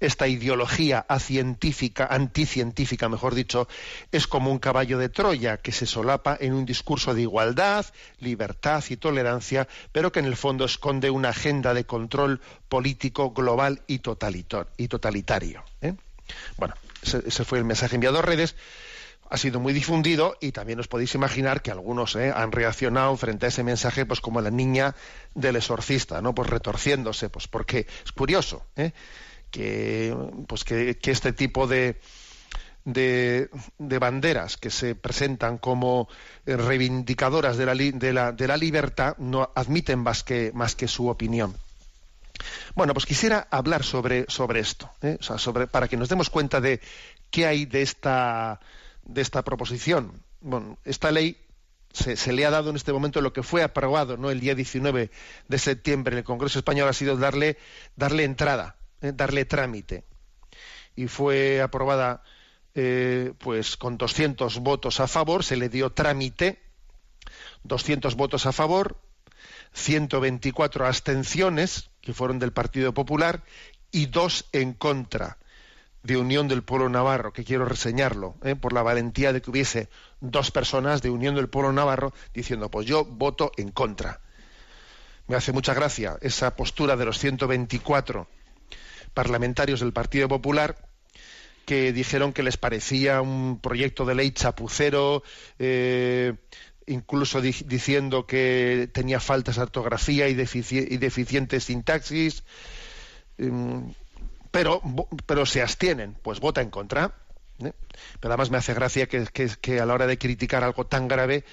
esta 0.00 0.26
ideología 0.26 1.04
acientífica, 1.08 2.06
anticientífica, 2.10 3.08
mejor 3.08 3.34
dicho, 3.34 3.68
es 4.10 4.26
como 4.26 4.50
un 4.50 4.58
caballo 4.58 4.98
de 4.98 5.10
Troya 5.10 5.58
que 5.58 5.72
se 5.72 5.86
solapa 5.86 6.36
en 6.40 6.54
un 6.54 6.64
discurso 6.64 7.14
de 7.14 7.22
igualdad, 7.22 7.86
libertad 8.18 8.82
y 8.88 8.96
tolerancia, 8.96 9.68
pero 9.92 10.10
que 10.10 10.20
en 10.20 10.26
el 10.26 10.36
fondo 10.36 10.64
esconde 10.64 11.10
una 11.10 11.28
agenda 11.28 11.74
de 11.74 11.84
control 11.84 12.40
político 12.68 13.32
global 13.32 13.82
y, 13.86 13.98
totalitario. 13.98 15.62
¿eh? 15.82 15.94
Bueno, 16.56 16.74
ese, 17.02 17.44
fue 17.44 17.58
el 17.58 17.64
mensaje 17.64 17.94
enviado 17.94 18.18
a 18.18 18.22
redes 18.22 18.56
ha 19.30 19.38
sido 19.38 19.60
muy 19.60 19.72
difundido 19.72 20.36
y 20.40 20.50
también 20.50 20.80
os 20.80 20.88
podéis 20.88 21.14
imaginar 21.14 21.62
que 21.62 21.70
algunos 21.70 22.16
¿eh? 22.16 22.32
han 22.34 22.50
reaccionado 22.50 23.16
frente 23.16 23.46
a 23.46 23.48
ese 23.50 23.62
mensaje 23.62 24.04
pues 24.04 24.20
como 24.20 24.40
la 24.40 24.50
niña 24.50 24.96
del 25.34 25.54
exorcista, 25.54 26.20
¿no? 26.20 26.34
Pues 26.34 26.50
retorciéndose, 26.50 27.30
pues 27.30 27.46
porque 27.46 27.86
es 28.04 28.10
curioso, 28.10 28.66
¿eh? 28.74 28.90
Que, 29.50 30.16
pues 30.46 30.64
que, 30.64 30.96
este 31.02 31.32
tipo 31.32 31.66
de, 31.66 32.00
de, 32.84 33.48
banderas 33.78 34.56
que 34.56 34.70
se 34.70 34.94
presentan 34.94 35.58
como 35.58 36.08
reivindicadoras 36.46 37.56
de 37.56 37.66
la, 37.66 37.74
de 37.74 38.12
la, 38.12 38.32
de 38.32 38.46
la 38.48 38.56
libertad 38.56 39.16
no 39.18 39.50
admiten 39.54 39.98
más 39.98 40.22
que, 40.22 40.52
más 40.54 40.74
que 40.74 40.88
su 40.88 41.08
opinión. 41.08 41.54
Bueno, 42.74 42.94
pues 42.94 43.06
quisiera 43.06 43.46
hablar 43.50 43.84
sobre, 43.84 44.24
sobre 44.28 44.60
esto, 44.60 44.90
¿eh? 45.02 45.18
sobre, 45.20 45.66
para 45.66 45.88
que 45.88 45.96
nos 45.96 46.08
demos 46.08 46.30
cuenta 46.30 46.60
de 46.60 46.80
qué 47.30 47.46
hay 47.46 47.66
de 47.66 47.82
esta, 47.82 48.60
de 49.04 49.20
esta 49.20 49.42
proposición. 49.42 50.22
Bueno, 50.40 50.78
esta 50.84 51.10
ley 51.10 51.36
se, 51.92 52.16
se, 52.16 52.32
le 52.32 52.46
ha 52.46 52.50
dado 52.50 52.70
en 52.70 52.76
este 52.76 52.92
momento 52.92 53.20
lo 53.20 53.32
que 53.32 53.42
fue 53.42 53.62
aprobado 53.62 54.16
¿no? 54.16 54.30
el 54.30 54.40
día 54.40 54.54
19 54.54 55.10
de 55.48 55.58
septiembre 55.58 56.14
en 56.14 56.18
el 56.18 56.24
Congreso 56.24 56.58
Español 56.58 56.88
ha 56.88 56.92
sido 56.92 57.16
darle, 57.16 57.58
darle 57.96 58.24
entrada 58.24 58.76
eh, 59.00 59.12
darle 59.14 59.44
trámite. 59.44 60.04
Y 60.96 61.06
fue 61.06 61.60
aprobada 61.60 62.22
eh, 62.74 63.32
pues 63.38 63.76
con 63.76 63.98
200 63.98 64.58
votos 64.60 65.00
a 65.00 65.08
favor, 65.08 65.44
se 65.44 65.56
le 65.56 65.68
dio 65.68 65.90
trámite, 65.90 66.60
200 67.64 68.14
votos 68.14 68.46
a 68.46 68.52
favor, 68.52 69.00
124 69.72 70.86
abstenciones, 70.86 71.90
que 72.00 72.12
fueron 72.12 72.38
del 72.38 72.52
Partido 72.52 72.94
Popular, 72.94 73.42
y 73.90 74.06
dos 74.06 74.48
en 74.52 74.72
contra 74.72 75.38
de 76.02 76.16
Unión 76.16 76.48
del 76.48 76.62
Pueblo 76.62 76.88
Navarro, 76.88 77.32
que 77.32 77.44
quiero 77.44 77.64
reseñarlo, 77.64 78.36
eh, 78.42 78.54
por 78.54 78.72
la 78.72 78.82
valentía 78.82 79.32
de 79.32 79.42
que 79.42 79.50
hubiese 79.50 79.88
dos 80.20 80.50
personas 80.50 81.02
de 81.02 81.10
Unión 81.10 81.34
del 81.34 81.48
Pueblo 81.48 81.72
Navarro 81.72 82.12
diciendo, 82.32 82.70
pues 82.70 82.86
yo 82.86 83.04
voto 83.04 83.52
en 83.56 83.70
contra. 83.70 84.20
Me 85.26 85.36
hace 85.36 85.52
mucha 85.52 85.74
gracia 85.74 86.18
esa 86.22 86.56
postura 86.56 86.96
de 86.96 87.04
los 87.04 87.18
124 87.18 88.28
parlamentarios 89.14 89.80
del 89.80 89.92
Partido 89.92 90.28
Popular 90.28 90.76
que 91.70 91.92
dijeron 91.92 92.32
que 92.32 92.42
les 92.42 92.56
parecía 92.56 93.20
un 93.20 93.60
proyecto 93.60 94.04
de 94.04 94.16
ley 94.16 94.32
chapucero, 94.32 95.22
eh, 95.60 96.34
incluso 96.86 97.40
diciendo 97.40 98.26
que 98.26 98.90
tenía 98.92 99.20
faltas 99.20 99.54
de 99.54 99.62
ortografía 99.62 100.26
y, 100.26 100.34
deficientes 100.34 101.62
sintaxis, 101.62 102.42
em, 103.38 103.94
pero, 104.50 104.82
pero 105.26 105.46
se 105.46 105.62
abstienen, 105.62 106.16
pues 106.22 106.40
vota 106.40 106.60
en 106.60 106.70
contra. 106.70 107.14
¿eh? 107.60 107.72
Pero 108.18 108.34
además 108.34 108.50
me 108.50 108.58
hace 108.58 108.74
gracia 108.74 109.06
que 109.06 109.80
a 109.80 109.86
la 109.86 109.94
hora 109.94 110.08
de 110.08 110.18
criticar 110.18 110.64
algo 110.64 110.86
tan 110.86 111.06
grave 111.06 111.44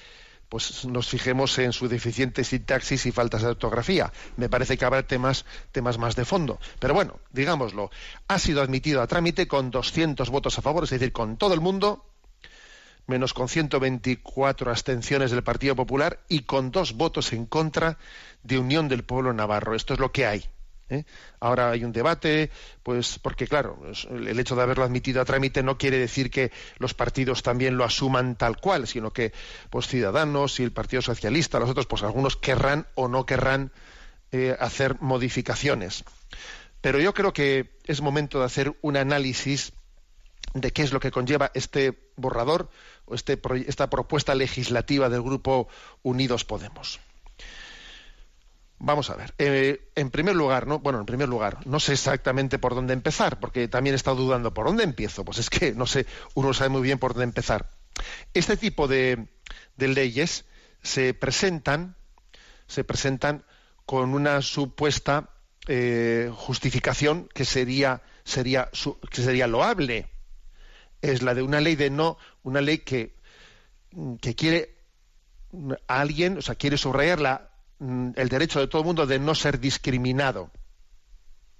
pues 0.48 0.84
nos 0.86 1.08
fijemos 1.08 1.58
en 1.58 1.72
su 1.72 1.88
deficiente 1.88 2.44
sintaxis 2.44 3.06
y 3.06 3.12
faltas 3.12 3.42
de 3.42 3.48
ortografía. 3.48 4.12
Me 4.36 4.48
parece 4.48 4.78
que 4.78 4.84
habrá 4.84 5.02
temas, 5.02 5.44
temas 5.72 5.98
más 5.98 6.16
de 6.16 6.24
fondo. 6.24 6.58
Pero 6.78 6.94
bueno, 6.94 7.18
digámoslo, 7.32 7.90
ha 8.28 8.38
sido 8.38 8.62
admitido 8.62 9.02
a 9.02 9.06
trámite 9.06 9.46
con 9.46 9.70
200 9.70 10.30
votos 10.30 10.58
a 10.58 10.62
favor, 10.62 10.84
es 10.84 10.90
decir, 10.90 11.12
con 11.12 11.36
todo 11.36 11.54
el 11.54 11.60
mundo, 11.60 12.04
menos 13.06 13.34
con 13.34 13.48
124 13.48 14.70
abstenciones 14.70 15.30
del 15.30 15.42
Partido 15.42 15.76
Popular 15.76 16.20
y 16.28 16.40
con 16.40 16.70
dos 16.70 16.94
votos 16.94 17.32
en 17.32 17.46
contra 17.46 17.98
de 18.42 18.58
Unión 18.58 18.88
del 18.88 19.04
Pueblo 19.04 19.32
Navarro. 19.32 19.74
Esto 19.74 19.94
es 19.94 20.00
lo 20.00 20.12
que 20.12 20.26
hay. 20.26 20.44
¿Eh? 20.88 21.04
Ahora 21.40 21.70
hay 21.70 21.84
un 21.84 21.92
debate, 21.92 22.50
pues 22.82 23.18
porque 23.18 23.46
claro, 23.46 23.80
el 24.10 24.38
hecho 24.38 24.56
de 24.56 24.62
haberlo 24.62 24.84
admitido 24.84 25.20
a 25.20 25.24
trámite 25.24 25.62
no 25.62 25.78
quiere 25.78 25.98
decir 25.98 26.30
que 26.30 26.50
los 26.78 26.94
partidos 26.94 27.42
también 27.42 27.76
lo 27.76 27.84
asuman 27.84 28.36
tal 28.36 28.56
cual, 28.58 28.86
sino 28.86 29.12
que 29.12 29.32
pues 29.70 29.86
Ciudadanos 29.86 30.60
y 30.60 30.64
el 30.64 30.72
Partido 30.72 31.02
Socialista, 31.02 31.58
los 31.58 31.70
otros, 31.70 31.86
pues 31.86 32.02
algunos 32.02 32.36
querrán 32.36 32.86
o 32.94 33.08
no 33.08 33.26
querrán 33.26 33.72
eh, 34.32 34.56
hacer 34.58 35.00
modificaciones. 35.00 36.04
Pero 36.80 37.00
yo 37.00 37.12
creo 37.14 37.32
que 37.32 37.76
es 37.84 38.00
momento 38.00 38.38
de 38.38 38.44
hacer 38.44 38.76
un 38.82 38.96
análisis 38.96 39.72
de 40.54 40.70
qué 40.70 40.82
es 40.82 40.92
lo 40.92 41.00
que 41.00 41.10
conlleva 41.10 41.50
este 41.54 42.10
borrador 42.16 42.70
o 43.04 43.14
este, 43.14 43.38
esta 43.66 43.90
propuesta 43.90 44.34
legislativa 44.34 45.08
del 45.08 45.22
grupo 45.22 45.68
Unidos 46.02 46.44
Podemos. 46.44 47.00
Vamos 48.80 49.10
a 49.10 49.16
ver. 49.16 49.34
Eh, 49.38 49.90
en 49.96 50.10
primer 50.10 50.36
lugar, 50.36 50.66
¿no? 50.68 50.78
Bueno, 50.78 51.00
en 51.00 51.06
primer 51.06 51.28
lugar, 51.28 51.66
no 51.66 51.80
sé 51.80 51.94
exactamente 51.94 52.58
por 52.58 52.74
dónde 52.74 52.94
empezar, 52.94 53.40
porque 53.40 53.66
también 53.66 53.94
he 53.94 53.96
estado 53.96 54.16
dudando 54.16 54.54
por 54.54 54.66
dónde 54.66 54.84
empiezo. 54.84 55.24
Pues 55.24 55.38
es 55.38 55.50
que 55.50 55.72
no 55.72 55.86
sé, 55.86 56.06
uno 56.34 56.54
sabe 56.54 56.70
muy 56.70 56.82
bien 56.82 56.98
por 56.98 57.12
dónde 57.12 57.24
empezar. 57.24 57.70
Este 58.34 58.56
tipo 58.56 58.86
de, 58.86 59.26
leyes 59.76 60.44
se 60.82 61.12
presentan, 61.12 61.96
se 62.68 62.84
presentan 62.84 63.44
con 63.84 64.14
una 64.14 64.42
supuesta 64.42 65.30
eh, 65.66 66.30
justificación 66.32 67.28
que 67.34 67.44
sería, 67.44 68.02
sería, 68.22 68.70
que 69.10 69.22
sería 69.22 69.48
loable. 69.48 70.08
Es 71.02 71.22
la 71.22 71.34
de 71.34 71.42
una 71.42 71.60
ley 71.60 71.74
de 71.74 71.90
no, 71.90 72.16
una 72.44 72.60
ley 72.60 72.78
que, 72.78 73.16
que 74.20 74.36
quiere 74.36 74.76
a 75.88 76.00
alguien, 76.00 76.38
o 76.38 76.42
sea, 76.42 76.54
quiere 76.54 76.78
subrayar 76.78 77.20
la 77.20 77.47
el 77.80 78.28
derecho 78.28 78.60
de 78.60 78.68
todo 78.68 78.82
el 78.82 78.86
mundo 78.86 79.06
de 79.06 79.18
no 79.18 79.34
ser 79.34 79.60
discriminado. 79.60 80.50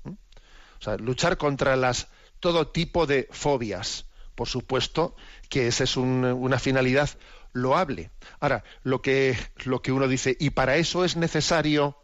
¿Mm? 0.05 0.11
O 0.11 0.83
sea, 0.83 0.97
luchar 0.97 1.37
contra 1.37 1.77
las 1.77 2.09
todo 2.41 2.69
tipo 2.69 3.07
de 3.07 3.29
fobias. 3.31 4.07
Por 4.35 4.49
supuesto 4.49 5.17
que 5.49 5.67
esa 5.67 5.85
es 5.85 5.97
una 5.97 6.59
finalidad 6.61 7.11
loable. 7.53 8.11
Ahora, 8.39 8.63
lo 8.85 9.03
que, 9.03 9.37
lo 9.65 9.83
que 9.83 9.91
uno 9.91 10.07
dice, 10.07 10.37
y 10.39 10.51
para 10.51 10.77
eso 10.77 11.05
es 11.05 11.17
necesario 11.17 11.97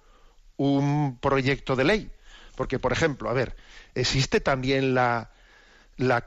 un 0.56 1.18
proyecto 1.20 1.76
de 1.76 1.84
ley. 1.84 2.10
Porque, 2.56 2.78
por 2.78 2.92
ejemplo, 2.92 3.30
a 3.30 3.32
ver, 3.32 3.56
existe 3.94 4.40
también 4.40 4.94
la, 4.94 5.30
la, 5.96 6.24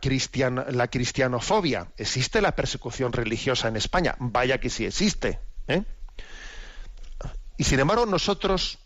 la 0.70 0.88
cristianofobia, 0.88 1.92
existe 1.98 2.42
la 2.42 2.56
persecución 2.56 3.12
religiosa 3.14 3.68
en 3.68 3.76
España. 3.76 4.16
Vaya 4.20 4.60
que 4.60 4.70
sí 4.70 4.86
existe. 4.86 5.40
¿eh? 5.68 5.84
Y 7.58 7.64
sin 7.64 7.80
embargo 7.80 8.06
nosotros 8.06 8.80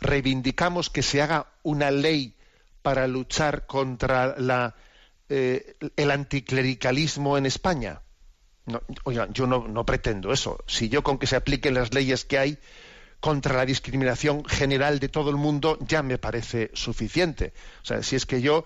reivindicamos 0.00 0.90
que 0.90 1.02
se 1.02 1.22
haga 1.22 1.46
una 1.62 1.90
ley 1.90 2.34
para 2.82 3.06
luchar 3.06 3.66
contra 3.66 4.34
eh, 5.28 5.76
el 5.96 6.10
anticlericalismo 6.10 7.38
en 7.38 7.46
España. 7.46 8.02
oiga, 9.04 9.28
yo 9.30 9.46
no, 9.46 9.66
no, 9.68 9.86
pretendo 9.86 10.32
eso. 10.32 10.62
Si 10.66 10.88
yo 10.88 11.02
con 11.02 11.18
que 11.18 11.26
se 11.26 11.36
apliquen 11.36 11.74
las 11.74 11.94
leyes 11.94 12.24
que 12.24 12.38
hay 12.38 12.58
contra 13.22 13.54
la 13.54 13.64
discriminación 13.64 14.44
general 14.44 14.98
de 14.98 15.08
todo 15.08 15.30
el 15.30 15.36
mundo 15.36 15.78
ya 15.86 16.02
me 16.02 16.18
parece 16.18 16.72
suficiente. 16.74 17.52
O 17.82 17.84
sea, 17.84 18.02
si 18.02 18.16
es 18.16 18.26
que 18.26 18.42
yo, 18.42 18.64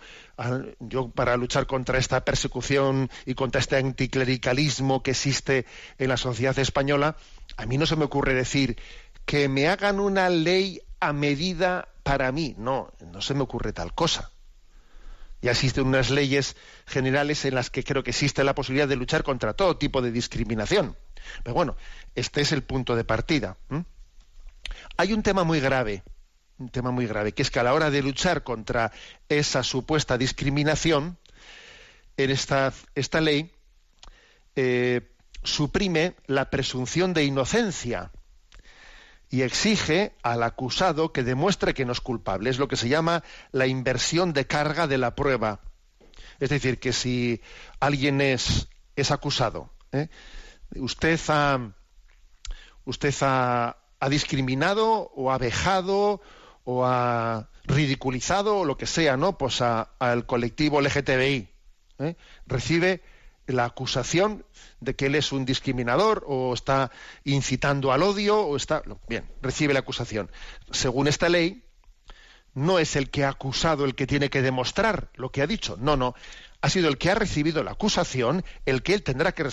yo 0.81 1.11
para 1.11 1.37
luchar 1.37 1.67
contra 1.67 1.99
esta 1.99 2.25
persecución 2.25 3.11
y 3.27 3.35
contra 3.35 3.61
este 3.61 3.77
anticlericalismo 3.77 5.03
que 5.03 5.11
existe 5.11 5.67
en 5.99 6.09
la 6.09 6.17
sociedad 6.17 6.59
española, 6.59 7.17
a 7.59 7.67
mí 7.67 7.77
no 7.77 7.85
se 7.85 7.97
me 7.97 8.07
ocurre 8.07 8.33
decir 8.33 8.79
que 9.27 9.49
me 9.49 9.69
hagan 9.69 10.01
una 10.01 10.31
ley 10.31 10.81
a 11.01 11.13
medida 11.13 11.89
para 12.03 12.33
mí. 12.33 12.55
No, 12.57 12.93
no 13.13 13.21
se 13.21 13.35
me 13.35 13.43
ocurre 13.43 13.73
tal 13.73 13.93
cosa. 13.93 14.31
Ya 15.43 15.51
existen 15.51 15.87
unas 15.87 16.11
leyes 16.11 16.57
generales 16.87 17.45
en 17.45 17.55
las 17.55 17.69
que 17.69 17.85
creo 17.85 18.03
que 18.03 18.11
existe 18.11 18.43
la 18.45 18.55
posibilidad 18.55 18.89
de 18.89 18.97
luchar 18.97 19.23
contra 19.23 19.53
todo 19.53 19.77
tipo 19.77 20.01
de 20.01 20.13
discriminación. 20.13 20.97
Pero 21.43 21.55
bueno, 21.55 21.77
este 22.15 22.41
es 22.41 22.53
el 22.53 22.63
punto 22.63 22.97
de 22.97 23.05
partida. 23.05 23.59
Hay 24.97 25.13
un 25.13 25.23
tema 25.23 25.45
muy 25.45 25.61
grave, 25.61 26.05
un 26.59 26.71
tema 26.71 26.91
muy 26.91 27.07
grave, 27.07 27.33
que 27.33 27.43
es 27.43 27.51
que 27.51 27.61
a 27.61 27.65
la 27.65 27.75
hora 27.75 27.91
de 27.91 28.03
luchar 28.03 28.45
contra 28.45 28.93
esa 29.29 29.63
supuesta 29.63 30.17
discriminación, 30.17 31.19
en 32.17 32.31
esta, 32.31 32.73
esta 32.95 33.21
ley 33.21 33.53
eh, 34.55 35.13
suprime 35.43 36.15
la 36.27 36.49
presunción 36.49 37.13
de 37.13 37.25
inocencia 37.25 38.11
y 39.29 39.43
exige 39.43 40.15
al 40.23 40.43
acusado 40.43 41.13
que 41.13 41.23
demuestre 41.23 41.75
que 41.75 41.85
no 41.85 41.93
es 41.93 42.01
culpable. 42.01 42.51
Es 42.51 42.59
lo 42.59 42.69
que 42.69 42.77
se 42.77 42.89
llama 42.89 43.25
la 43.53 43.67
inversión 43.67 44.33
de 44.33 44.47
carga 44.47 44.87
de 44.87 44.99
la 44.99 45.15
prueba. 45.15 45.61
Es 46.39 46.51
decir, 46.51 46.79
que 46.79 46.93
si 46.93 47.41
alguien 47.81 48.21
es, 48.21 48.69
es 48.95 49.11
acusado, 49.11 49.71
¿eh? 49.93 50.09
usted, 50.77 51.19
ha, 51.29 51.73
usted 52.85 53.15
ha, 53.23 53.77
discriminado 54.11 55.11
o 55.17 55.33
ha 55.33 55.39
vejado 55.39 56.21
o 56.65 56.85
ha 56.85 57.49
ridiculizado 57.65 58.59
o 58.59 58.65
lo 58.65 58.77
que 58.77 58.87
sea, 58.87 59.17
¿no? 59.17 59.37
Pues 59.39 59.61
al 59.61 60.27
colectivo 60.27 60.81
LGTBI. 60.81 61.49
¿eh? 61.99 62.17
Recibe 62.47 63.03
la 63.47 63.65
acusación 63.65 64.45
de 64.81 64.95
que 64.97 65.07
él 65.07 65.15
es 65.15 65.33
un 65.33 65.45
discriminador 65.45 66.25
o 66.27 66.53
está 66.53 66.91
incitando 67.25 67.93
al 67.93 68.03
odio 68.03 68.41
o 68.41 68.57
está 68.57 68.83
bien 69.09 69.25
recibe 69.43 69.73
la 69.73 69.81
acusación. 69.81 70.31
Según 70.71 71.09
esta 71.09 71.29
ley 71.29 71.65
no 72.55 72.79
es 72.79 72.97
el 72.97 73.11
que 73.11 73.25
ha 73.25 73.29
acusado 73.29 73.85
el 73.85 73.95
que 73.95 74.07
tiene 74.07 74.31
que 74.31 74.43
demostrar 74.43 75.11
lo 75.15 75.31
que 75.31 75.43
ha 75.43 75.47
dicho. 75.47 75.77
No 75.79 75.97
no 75.97 76.15
ha 76.61 76.71
sido 76.71 76.89
el 76.89 76.99
que 76.99 77.11
ha 77.11 77.15
recibido 77.15 77.63
la 77.63 77.73
acusación 77.73 78.45
el 78.65 78.83
que 78.83 78.95
él 78.95 79.03
tendrá 79.03 79.33
que 79.33 79.49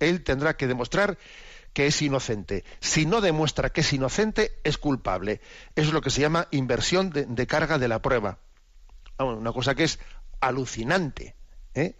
él 0.00 0.24
tendrá 0.24 0.56
que 0.56 0.66
demostrar 0.66 1.18
que 1.72 1.88
es 1.88 2.00
inocente. 2.00 2.64
Si 2.80 3.04
no 3.04 3.20
demuestra 3.20 3.70
que 3.70 3.82
es 3.82 3.92
inocente 3.92 4.52
es 4.64 4.78
culpable. 4.78 5.40
Es 5.74 5.92
lo 5.92 6.00
que 6.00 6.10
se 6.10 6.20
llama 6.20 6.48
inversión 6.52 7.10
de, 7.10 7.46
carga 7.46 7.78
de 7.78 7.88
la 7.88 8.00
prueba. 8.00 8.38
Una 9.18 9.52
cosa 9.52 9.74
que 9.74 9.84
es 9.84 9.98
alucinante 10.40 11.34
¿eh? 11.74 11.96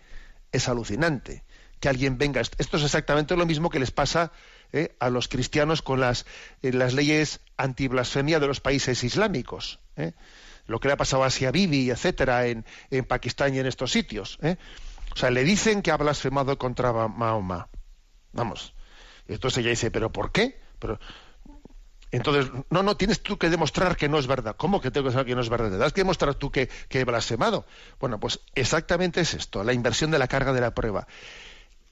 Es 0.55 0.69
alucinante 0.69 1.45
que 1.81 1.89
alguien 1.89 2.17
venga. 2.17 2.41
Esto 2.41 2.77
es 2.77 2.83
exactamente 2.83 3.37
lo 3.37 3.45
mismo 3.45 3.69
que 3.69 3.79
les 3.79 3.91
pasa 3.91 4.33
eh, 4.73 4.97
a 5.01 5.11
los 5.11 5.29
cristianos 5.29 5.83
con 5.83 6.01
las, 6.01 6.25
eh, 6.63 6.73
las 6.73 6.95
leyes 6.95 7.41
antiblasfemia 7.57 8.41
de 8.41 8.47
los 8.47 8.61
países 8.61 9.05
islámicos. 9.05 9.81
Eh. 9.97 10.13
Lo 10.67 10.81
que 10.81 10.89
le 10.89 10.95
ha 10.95 10.97
pasado 10.97 11.25
a 11.25 11.27
Asia 11.27 11.51
Bibi, 11.51 11.91
etcétera, 11.91 12.47
en, 12.47 12.65
en, 12.91 13.05
Pakistán 13.05 13.55
y 13.55 13.59
en 13.59 13.67
estos 13.67 13.93
sitios. 13.93 14.39
O 15.13 15.17
sea, 15.17 15.31
le 15.31 15.45
dicen 15.45 15.83
que 15.83 15.91
ha 15.91 15.99
blasfemado 15.99 16.57
contra 16.57 16.93
Mahoma. 16.93 17.69
Vamos. 18.33 18.75
Y 19.29 19.35
entonces 19.35 19.59
ella 19.59 19.71
dice, 19.71 19.91
¿pero 19.91 20.11
por 20.11 20.33
qué? 20.33 20.59
Entonces, 22.17 22.53
no, 22.71 22.83
no, 22.83 22.97
tienes 22.97 23.23
tú 23.23 23.39
que 23.39 23.51
demostrar 23.51 23.97
que 23.97 24.09
no 24.09 24.19
es 24.19 24.27
verdad. 24.27 24.55
¿Cómo 24.57 24.81
que 24.81 24.91
tengo 24.91 25.05
que 25.05 25.11
demostrar 25.11 25.27
que 25.27 25.35
no 25.35 25.41
es 25.41 25.49
verdad? 25.49 25.71
¿Tienes 25.71 25.93
que 25.93 26.01
demostrar 26.03 26.35
tú 26.37 26.51
que, 26.51 26.69
que 26.89 27.01
he 27.01 27.05
blasfemado? 27.05 27.67
Bueno, 27.99 28.21
pues 28.21 28.41
exactamente 28.55 29.21
es 29.21 29.35
esto, 29.35 29.65
la 29.65 29.73
inversión 29.73 30.11
de 30.11 30.19
la 30.19 30.29
carga 30.29 30.53
de 30.53 30.61
la 30.61 30.75
prueba. 30.75 31.09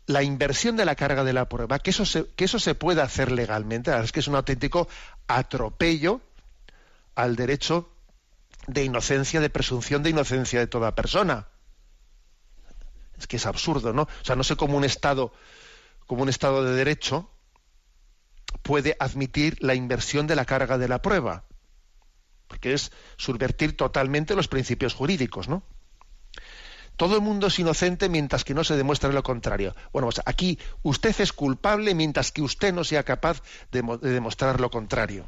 La 0.06 0.22
inversión 0.22 0.76
de 0.76 0.84
la 0.84 0.94
carga 0.94 1.24
de 1.24 1.32
la 1.32 1.48
prueba, 1.48 1.78
que 1.78 1.90
eso 1.90 2.04
se, 2.04 2.26
que 2.36 2.44
eso 2.44 2.58
se 2.58 2.74
pueda 2.74 3.02
hacer 3.02 3.32
legalmente, 3.32 3.96
es 3.98 4.12
que 4.12 4.20
es 4.20 4.28
un 4.28 4.36
auténtico 4.36 4.88
atropello 5.26 6.20
al 7.14 7.34
derecho 7.36 7.88
de 8.68 8.84
inocencia, 8.84 9.40
de 9.40 9.50
presunción 9.50 10.02
de 10.02 10.10
inocencia 10.10 10.60
de 10.60 10.66
toda 10.66 10.94
persona. 10.94 11.48
Es 13.18 13.26
que 13.26 13.36
es 13.36 13.46
absurdo, 13.46 13.92
¿no? 13.92 14.02
O 14.02 14.24
sea, 14.24 14.36
no 14.36 14.44
sé 14.44 14.56
cómo 14.56 14.76
un 14.76 14.84
Estado, 14.84 15.32
como 16.06 16.22
un 16.22 16.28
Estado 16.28 16.64
de 16.64 16.74
Derecho, 16.74 17.28
puede 18.62 18.96
admitir 19.00 19.56
la 19.60 19.74
inversión 19.74 20.26
de 20.26 20.36
la 20.36 20.44
carga 20.44 20.78
de 20.78 20.88
la 20.88 21.02
prueba, 21.02 21.44
porque 22.48 22.74
es 22.74 22.92
subvertir 23.16 23.76
totalmente 23.76 24.34
los 24.34 24.48
principios 24.48 24.94
jurídicos, 24.94 25.48
¿no? 25.48 25.62
Todo 26.96 27.16
el 27.16 27.22
mundo 27.22 27.46
es 27.46 27.58
inocente 27.58 28.08
mientras 28.08 28.44
que 28.44 28.54
no 28.54 28.64
se 28.64 28.76
demuestre 28.76 29.12
lo 29.12 29.22
contrario. 29.22 29.74
Bueno, 29.92 30.06
pues 30.08 30.20
aquí 30.26 30.58
usted 30.82 31.18
es 31.20 31.32
culpable 31.32 31.94
mientras 31.94 32.30
que 32.32 32.42
usted 32.42 32.72
no 32.72 32.84
sea 32.84 33.02
capaz 33.02 33.42
de, 33.70 33.82
de 33.82 34.10
demostrar 34.10 34.60
lo 34.60 34.70
contrario. 34.70 35.24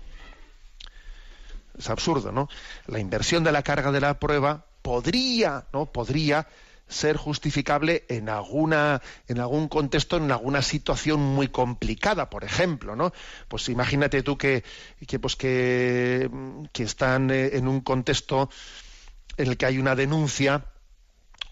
Es 1.77 1.89
absurdo, 1.89 2.31
¿no? 2.31 2.49
La 2.87 3.01
inversión 3.01 3.43
de 3.43 3.53
la 3.53 3.63
carga 3.63 3.91
de 3.91 4.01
la 4.01 4.21
prueba 4.21 4.67
podría, 4.83 5.67
¿no? 5.73 5.87
Podría 5.87 6.47
ser 6.89 7.17
justificable 7.17 8.05
en 8.09 8.29
alguna 8.29 9.01
en 9.27 9.41
algún 9.41 9.69
contexto 9.69 10.17
en 10.17 10.31
alguna 10.31 10.63
situación 10.63 11.21
muy 11.21 11.49
complicada 11.49 12.29
por 12.31 12.45
ejemplo 12.45 12.95
no 12.95 13.13
pues 13.49 13.69
imagínate 13.69 14.23
tú 14.23 14.37
que, 14.37 14.65
que 15.07 15.19
pues 15.19 15.37
que, 15.37 16.31
que 16.73 16.83
están 16.83 17.31
eh, 17.31 17.57
en 17.57 17.69
un 17.69 17.81
contexto 17.81 18.51
en 19.37 19.49
el 19.49 19.57
que 19.57 19.67
hay 19.67 19.79
una 19.79 19.95
denuncia 19.95 20.67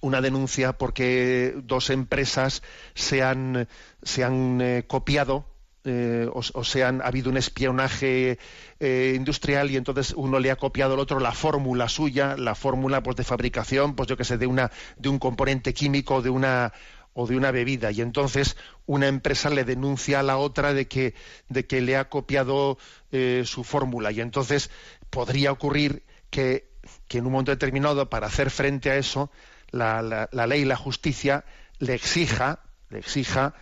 una 0.03 0.21
denuncia 0.21 0.77
porque 0.77 1.55
dos 1.62 1.88
empresas 1.88 2.62
se 2.95 3.23
han, 3.23 3.68
se 4.03 4.25
han 4.25 4.61
eh, 4.61 4.85
copiado 4.87 5.52
eh, 5.85 6.29
o, 6.33 6.64
se 6.64 6.85
han 6.85 7.03
ha 7.03 7.07
habido 7.07 7.29
un 7.29 7.37
espionaje 7.37 8.38
eh, 8.79 9.14
industrial 9.16 9.71
y 9.71 9.77
entonces 9.77 10.14
uno 10.16 10.38
le 10.38 10.51
ha 10.51 10.57
copiado 10.57 10.95
al 10.95 11.01
otro 11.01 11.18
la 11.18 11.33
fórmula 11.33 11.88
suya, 11.88 12.37
la 12.37 12.55
fórmula 12.55 13.03
pues 13.03 13.16
de 13.16 13.25
fabricación, 13.25 13.97
pues 13.97 14.09
yo 14.09 14.16
que 14.16 14.25
sé, 14.25 14.38
de 14.38 14.47
una 14.47 14.71
de 14.97 15.09
un 15.09 15.18
componente 15.18 15.75
químico 15.75 16.23
de 16.23 16.31
una 16.31 16.73
o 17.14 17.27
de 17.27 17.37
una 17.37 17.51
bebida. 17.51 17.90
Y 17.90 18.01
entonces 18.01 18.57
una 18.87 19.09
empresa 19.09 19.51
le 19.51 19.64
denuncia 19.64 20.21
a 20.21 20.23
la 20.23 20.37
otra 20.37 20.73
de 20.73 20.87
que 20.87 21.14
de 21.49 21.66
que 21.66 21.81
le 21.81 21.97
ha 21.97 22.09
copiado 22.09 22.79
eh, 23.11 23.42
su 23.45 23.64
fórmula. 23.64 24.12
Y 24.12 24.21
entonces 24.21 24.71
podría 25.11 25.51
ocurrir 25.51 26.05
que, 26.31 26.71
que 27.09 27.18
en 27.18 27.27
un 27.27 27.33
momento 27.33 27.51
determinado 27.51 28.09
para 28.09 28.29
hacer 28.29 28.51
frente 28.51 28.90
a 28.90 28.97
eso 28.97 29.31
la, 29.73 30.01
la, 30.03 30.29
la 30.33 30.47
ley 30.47 30.64
la 30.64 30.77
justicia 30.77 31.45
le 31.79 31.95
exija 31.95 32.61
le 32.88 32.99
exija 32.99 33.55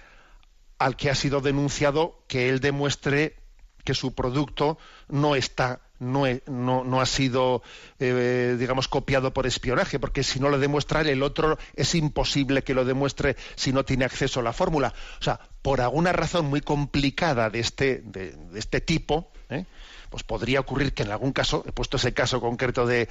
al 0.80 0.96
que 0.96 1.10
ha 1.10 1.14
sido 1.14 1.40
denunciado 1.40 2.24
que 2.26 2.48
él 2.48 2.58
demuestre 2.58 3.36
que 3.84 3.94
su 3.94 4.14
producto 4.14 4.78
no 5.08 5.36
está 5.36 5.82
no, 6.00 6.24
no, 6.46 7.00
ha 7.02 7.04
sido, 7.04 7.62
eh, 7.98 8.56
digamos, 8.58 8.88
copiado 8.88 9.34
por 9.34 9.46
espionaje, 9.46 9.98
porque 9.98 10.22
si 10.22 10.40
no 10.40 10.48
lo 10.48 10.58
demuestra 10.58 11.02
el 11.02 11.22
otro 11.22 11.58
es 11.74 11.94
imposible 11.94 12.64
que 12.64 12.72
lo 12.72 12.86
demuestre 12.86 13.36
si 13.54 13.70
no 13.70 13.84
tiene 13.84 14.06
acceso 14.06 14.40
a 14.40 14.42
la 14.42 14.54
fórmula. 14.54 14.94
O 15.20 15.22
sea, 15.22 15.38
por 15.60 15.82
alguna 15.82 16.12
razón 16.12 16.46
muy 16.46 16.62
complicada 16.62 17.50
de 17.50 17.60
este, 17.60 18.00
de, 18.02 18.34
este 18.54 18.80
tipo, 18.80 19.30
¿eh? 19.50 19.66
pues 20.08 20.22
podría 20.22 20.60
ocurrir 20.60 20.94
que 20.94 21.02
en 21.02 21.10
algún 21.10 21.32
caso, 21.32 21.62
he 21.68 21.72
puesto 21.72 21.98
ese 21.98 22.14
caso 22.14 22.40
concreto 22.40 22.86
de 22.86 23.06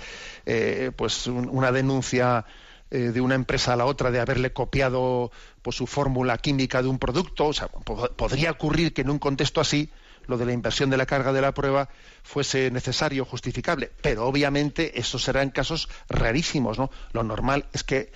eh, 0.48 0.92
pues 0.96 1.28
una 1.28 1.72
denuncia 1.72 2.44
de 2.90 3.22
una 3.22 3.36
empresa 3.36 3.74
a 3.74 3.76
la 3.76 3.86
otra 3.86 4.10
de 4.12 4.20
haberle 4.20 4.52
copiado 4.52 5.32
pues, 5.62 5.76
su 5.76 5.86
fórmula 5.86 6.38
química 6.38 6.82
de 6.82 6.88
un 6.88 6.98
producto, 6.98 7.48
o 7.48 7.54
sea, 7.54 7.68
podría 7.68 8.52
ocurrir 8.52 8.94
que 8.94 9.02
en 9.02 9.10
un 9.10 9.20
contexto 9.20 9.62
así 9.62 9.90
lo 10.30 10.38
de 10.38 10.46
la 10.46 10.54
inversión 10.54 10.90
de 10.90 10.98
la 10.98 11.06
carga 11.06 11.34
de 11.34 11.42
la 11.42 11.54
prueba 11.54 11.90
fuese 12.24 12.72
necesario, 12.72 13.26
justificable. 13.26 13.92
Pero 14.02 14.28
obviamente 14.28 15.00
eso 15.00 15.18
será 15.18 15.42
en 15.42 15.50
casos 15.50 15.90
rarísimos, 16.08 16.78
¿no? 16.78 16.92
Lo 17.12 17.24
normal 17.24 17.66
es 17.74 17.84
que, 17.84 18.12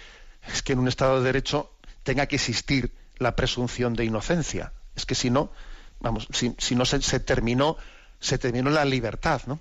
es 0.47 0.61
que 0.61 0.73
en 0.73 0.79
un 0.79 0.87
Estado 0.87 1.17
de 1.17 1.25
Derecho 1.25 1.71
tenga 2.03 2.27
que 2.27 2.35
existir 2.35 2.91
la 3.17 3.35
presunción 3.35 3.95
de 3.95 4.05
inocencia. 4.05 4.73
Es 4.95 5.05
que 5.05 5.15
si 5.15 5.31
no, 5.31 5.51
vamos, 5.99 6.27
si, 6.31 6.75
no 6.75 6.85
se, 6.85 7.19
terminó, 7.19 7.77
se 8.19 8.37
terminó 8.37 8.69
la 8.69 8.85
libertad, 8.85 9.41
¿no? 9.47 9.59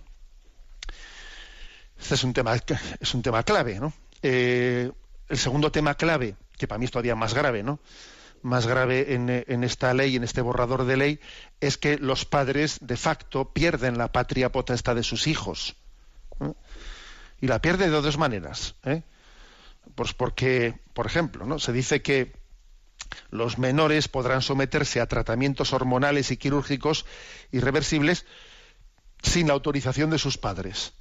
Este 1.98 2.14
es 2.16 2.24
un 2.24 2.34
tema, 2.34 2.54
es 3.00 3.14
un 3.14 3.22
tema 3.22 3.42
clave, 3.44 3.80
¿no? 3.80 3.94
Eh, 4.22 4.90
el 5.28 5.38
segundo 5.38 5.72
tema 5.72 5.94
clave, 5.94 6.36
que 6.58 6.68
para 6.68 6.78
mí 6.78 6.84
es 6.84 6.90
todavía 6.90 7.14
más 7.14 7.34
grave, 7.34 7.62
¿no? 7.62 7.80
más 8.42 8.66
grave 8.66 9.14
en, 9.14 9.64
esta 9.64 9.94
ley, 9.94 10.16
en 10.16 10.24
este 10.24 10.40
borrador 10.40 10.84
de 10.84 10.96
ley, 10.96 11.20
es 11.60 11.78
que 11.78 11.96
los 11.96 12.24
padres 12.24 12.78
de 12.80 12.96
facto 12.96 13.52
pierden 13.52 13.96
la 13.96 14.10
patria 14.10 14.50
potestad 14.50 14.96
de 14.96 15.04
sus 15.04 15.28
hijos. 15.28 15.76
¿eh? 16.40 16.52
Y 17.40 17.46
la 17.46 17.60
pierde 17.60 17.88
de 17.88 18.00
dos 18.00 18.18
maneras. 18.18 18.74
¿eh? 18.84 19.02
Pues 19.94 20.12
porque, 20.12 20.80
por 20.92 21.06
ejemplo, 21.06 21.46
¿no? 21.46 21.58
se 21.58 21.72
dice 21.72 22.02
que 22.02 22.32
los 23.30 23.58
menores 23.58 24.08
podrán 24.08 24.42
someterse 24.42 25.00
a 25.00 25.06
tratamientos 25.06 25.72
hormonales 25.72 26.30
y 26.30 26.36
quirúrgicos 26.36 27.06
irreversibles 27.52 28.26
sin 29.22 29.46
la 29.46 29.52
autorización 29.52 30.10
de 30.10 30.18
sus 30.18 30.36
padres. 30.36 30.94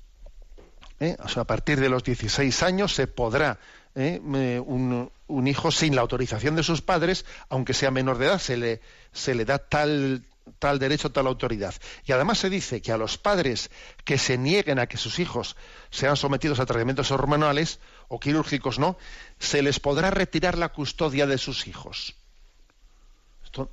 ¿eh? 0.99 1.17
A 1.35 1.43
partir 1.45 1.79
de 1.79 1.89
los 1.89 2.03
16 2.03 2.61
años 2.63 2.93
se 2.93 3.07
podrá 3.07 3.59
un, 3.95 5.11
un 5.27 5.47
hijo 5.47 5.71
sin 5.71 5.95
la 5.95 6.01
autorización 6.01 6.55
de 6.55 6.63
sus 6.63 6.81
padres, 6.81 7.25
aunque 7.49 7.73
sea 7.73 7.91
menor 7.91 8.17
de 8.17 8.27
edad, 8.27 8.39
se 8.39 8.57
le, 8.57 8.81
se 9.11 9.35
le 9.35 9.45
da 9.45 9.57
tal, 9.57 10.23
tal 10.59 10.79
derecho, 10.79 11.11
tal 11.11 11.27
autoridad. 11.27 11.73
Y 12.05 12.11
además 12.11 12.39
se 12.39 12.49
dice 12.49 12.81
que 12.81 12.91
a 12.91 12.97
los 12.97 13.17
padres 13.17 13.71
que 14.03 14.17
se 14.17 14.37
nieguen 14.37 14.79
a 14.79 14.87
que 14.87 14.97
sus 14.97 15.19
hijos 15.19 15.55
sean 15.89 16.17
sometidos 16.17 16.59
a 16.59 16.65
tratamientos 16.65 17.11
hormonales 17.11 17.79
o 18.07 18.19
quirúrgicos, 18.19 18.79
no, 18.79 18.97
se 19.39 19.61
les 19.61 19.79
podrá 19.79 20.09
retirar 20.09 20.57
la 20.57 20.69
custodia 20.69 21.27
de 21.27 21.37
sus 21.37 21.67
hijos. 21.67 22.15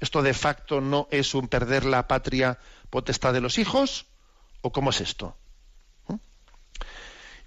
Esto, 0.00 0.22
de 0.22 0.34
facto 0.34 0.80
no 0.80 1.06
es 1.10 1.34
un 1.34 1.46
perder 1.46 1.84
la 1.84 2.08
patria 2.08 2.58
potestad 2.90 3.32
de 3.32 3.40
los 3.40 3.58
hijos, 3.58 4.06
o 4.60 4.72
cómo 4.72 4.90
es 4.90 5.00
esto. 5.00 5.36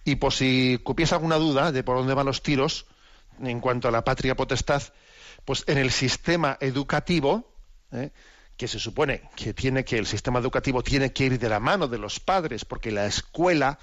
Y 0.03 0.15
por 0.15 0.33
si 0.33 0.79
cupiese 0.83 1.15
alguna 1.15 1.35
duda 1.35 1.71
de 1.71 1.83
por 1.83 1.97
dónde 1.97 2.13
van 2.13 2.25
los 2.25 2.41
tiros, 2.41 2.85
en 3.39 3.59
cuanto 3.59 3.87
a 3.87 3.91
la 3.91 4.03
patria 4.03 4.35
potestad, 4.35 4.81
pues 5.45 5.63
en 5.67 5.77
el 5.77 5.91
sistema 5.91 6.57
educativo, 6.59 7.53
¿eh? 7.91 8.11
que 8.57 8.67
se 8.67 8.79
supone 8.79 9.23
que 9.35 9.53
tiene 9.53 9.83
que 9.83 9.97
el 9.97 10.05
sistema 10.05 10.39
educativo 10.39 10.83
tiene 10.83 11.13
que 11.13 11.25
ir 11.25 11.39
de 11.39 11.49
la 11.49 11.59
mano 11.59 11.87
de 11.87 11.97
los 11.97 12.19
padres, 12.19 12.65
porque 12.65 12.91
la 12.91 13.05
escuela, 13.05 13.79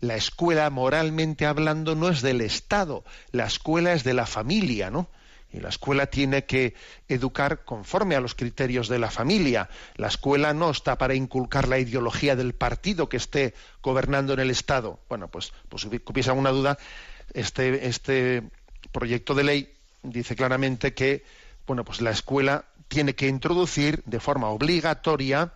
la 0.00 0.16
escuela 0.16 0.68
moralmente 0.70 1.46
hablando 1.46 1.94
no 1.94 2.08
es 2.08 2.22
del 2.22 2.40
Estado, 2.40 3.04
la 3.30 3.46
escuela 3.46 3.92
es 3.92 4.02
de 4.02 4.14
la 4.14 4.26
familia, 4.26 4.90
¿no? 4.90 5.08
Y 5.52 5.60
la 5.60 5.68
escuela 5.68 6.06
tiene 6.06 6.44
que 6.44 6.74
educar 7.08 7.64
conforme 7.64 8.16
a 8.16 8.20
los 8.20 8.34
criterios 8.34 8.88
de 8.88 8.98
la 8.98 9.10
familia. 9.10 9.70
La 9.96 10.08
escuela 10.08 10.52
no 10.52 10.70
está 10.70 10.98
para 10.98 11.14
inculcar 11.14 11.68
la 11.68 11.78
ideología 11.78 12.36
del 12.36 12.54
partido 12.54 13.08
que 13.08 13.16
esté 13.16 13.54
gobernando 13.82 14.34
en 14.34 14.40
el 14.40 14.50
Estado. 14.50 14.98
Bueno, 15.08 15.28
pues, 15.28 15.52
pues 15.68 15.82
si 15.82 15.88
hubiese 15.88 16.30
alguna 16.30 16.50
duda, 16.50 16.78
este, 17.32 17.86
este 17.86 18.42
proyecto 18.92 19.34
de 19.34 19.44
ley 19.44 19.72
dice 20.02 20.36
claramente 20.36 20.94
que 20.94 21.24
bueno, 21.66 21.84
pues 21.84 22.00
la 22.00 22.10
escuela 22.10 22.64
tiene 22.88 23.14
que 23.14 23.26
introducir 23.26 24.02
de 24.06 24.20
forma 24.20 24.48
obligatoria 24.48 25.52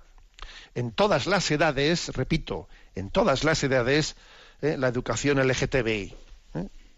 en 0.74 0.90
todas 0.90 1.26
las 1.26 1.50
edades, 1.50 2.08
repito, 2.14 2.68
en 2.94 3.10
todas 3.10 3.44
las 3.44 3.62
edades, 3.62 4.16
eh, 4.60 4.76
la 4.76 4.88
educación 4.88 5.38
LGTBI. 5.38 6.14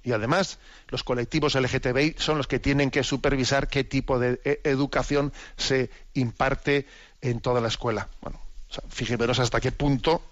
¿Eh? 0.05 0.09
Y 0.09 0.13
además, 0.13 0.59
los 0.89 1.05
colectivos 1.05 1.55
LGTBI 1.55 2.17
son 2.19 2.39
los 2.39 2.47
que 2.47 2.59
tienen 2.59 2.91
que 2.91 3.03
supervisar 3.03 3.69
qué 3.69 3.85
tipo 3.85 4.19
de 4.19 4.41
eh, 4.45 4.61
educación 4.65 5.33
se 5.57 5.91
imparte 6.15 6.87
en 7.21 7.41
toda 7.41 7.61
la 7.61 7.69
escuela. 7.69 8.09
Bueno, 8.21 8.41
o 8.71 9.43
hasta 9.43 9.61
qué 9.61 9.73
punto 9.73 10.23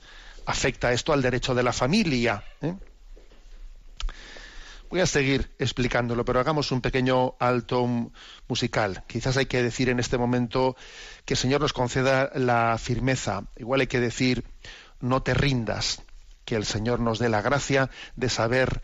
afecta 0.47 0.93
esto 0.93 1.13
al 1.13 1.23
derecho 1.23 1.55
de 1.55 1.63
la 1.63 1.73
familia. 1.73 2.43
Voy 4.91 5.01
a 5.01 5.07
seguir 5.07 5.51
explicándolo, 5.59 6.25
pero 6.25 6.41
hagamos 6.41 6.73
un 6.73 6.81
pequeño 6.81 7.35
alto 7.39 7.87
musical. 8.49 9.05
Quizás 9.07 9.37
hay 9.37 9.47
que 9.47 9.63
decir 9.63 9.89
en 9.89 10.01
este 10.01 10.19
momento 10.19 10.77
que 11.25 11.35
el 11.35 11.39
Señor 11.39 11.61
nos 11.61 11.73
conceda 11.73 12.33
la 12.35 12.77
firmeza. 12.77 13.45
Igual 13.57 13.83
hay 13.83 13.87
que 13.87 14.01
decir, 14.01 14.45
no 15.01 15.23
te 15.23 15.33
rindas, 15.33 16.03
que 16.45 16.57
el 16.57 16.65
Señor 16.65 16.99
nos 16.99 17.21
dé 17.21 17.29
la 17.29 17.43
gracia 17.43 17.89
de 18.17 18.29
saber 18.29 18.83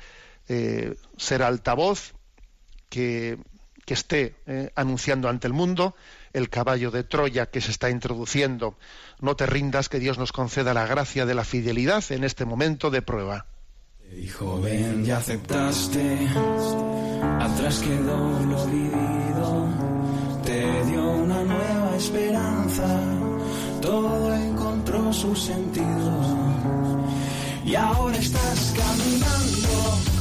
eh, 0.49 0.97
ser 1.17 1.43
altavoz, 1.43 2.15
que, 2.89 3.39
esté 3.87 4.35
eh, 4.47 4.71
anunciando 4.75 5.29
ante 5.29 5.47
el 5.47 5.53
mundo 5.53 5.95
el 6.33 6.51
caballo 6.51 6.91
de 6.91 7.05
Troya 7.05 7.47
que 7.47 7.61
se 7.61 7.71
está 7.71 7.89
introduciendo. 7.89 8.77
No 9.21 9.37
te 9.37 9.47
rindas, 9.47 9.89
que 9.89 9.99
Dios 9.99 10.19
nos 10.19 10.33
conceda 10.33 10.75
la 10.75 10.87
gracia 10.87 11.25
de 11.25 11.35
la 11.35 11.45
fidelidad 11.45 12.05
en 12.11 12.25
este 12.25 12.45
momento 12.45 12.91
de 12.91 13.03
prueba. 13.03 13.47
Y 14.15 14.29
joven, 14.29 15.05
ya 15.05 15.17
aceptaste, 15.19 16.29
atrás 17.41 17.79
quedó 17.81 18.41
lo 18.41 18.67
vivido, 18.67 19.69
te 20.45 20.85
dio 20.85 21.11
una 21.11 21.43
nueva 21.43 21.97
esperanza, 21.97 23.01
todo 23.83 24.35
encontró 24.35 25.13
su 25.13 25.35
sentido. 25.35 26.57
Y 27.65 27.75
ahora 27.75 28.17
estás 28.17 28.75
caminando, 28.77 30.16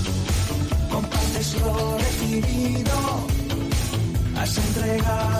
compartes 0.95 1.59
lo 1.59 1.97
recibido, 1.97 3.27
has 4.37 4.57
entregado 4.57 5.34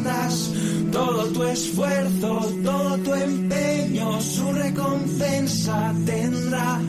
Todo 0.93 1.27
tu 1.33 1.45
esfuerzo, 1.45 2.53
todo 2.65 2.99
tu 2.99 3.15
empeño, 3.15 4.21
su 4.21 4.53
recompensa 4.53 5.95
tendrá. 6.07 6.81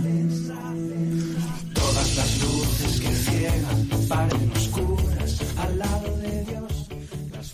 Todas 1.74 2.16
las 2.16 2.40
luces 2.42 3.02
que 3.02 3.16
ciegan 3.16 3.90
paren 4.08 4.52
oscuras 4.56 5.42
al 5.58 5.80
lado 5.80 6.18
de 6.18 6.46
Dios. 6.46 6.90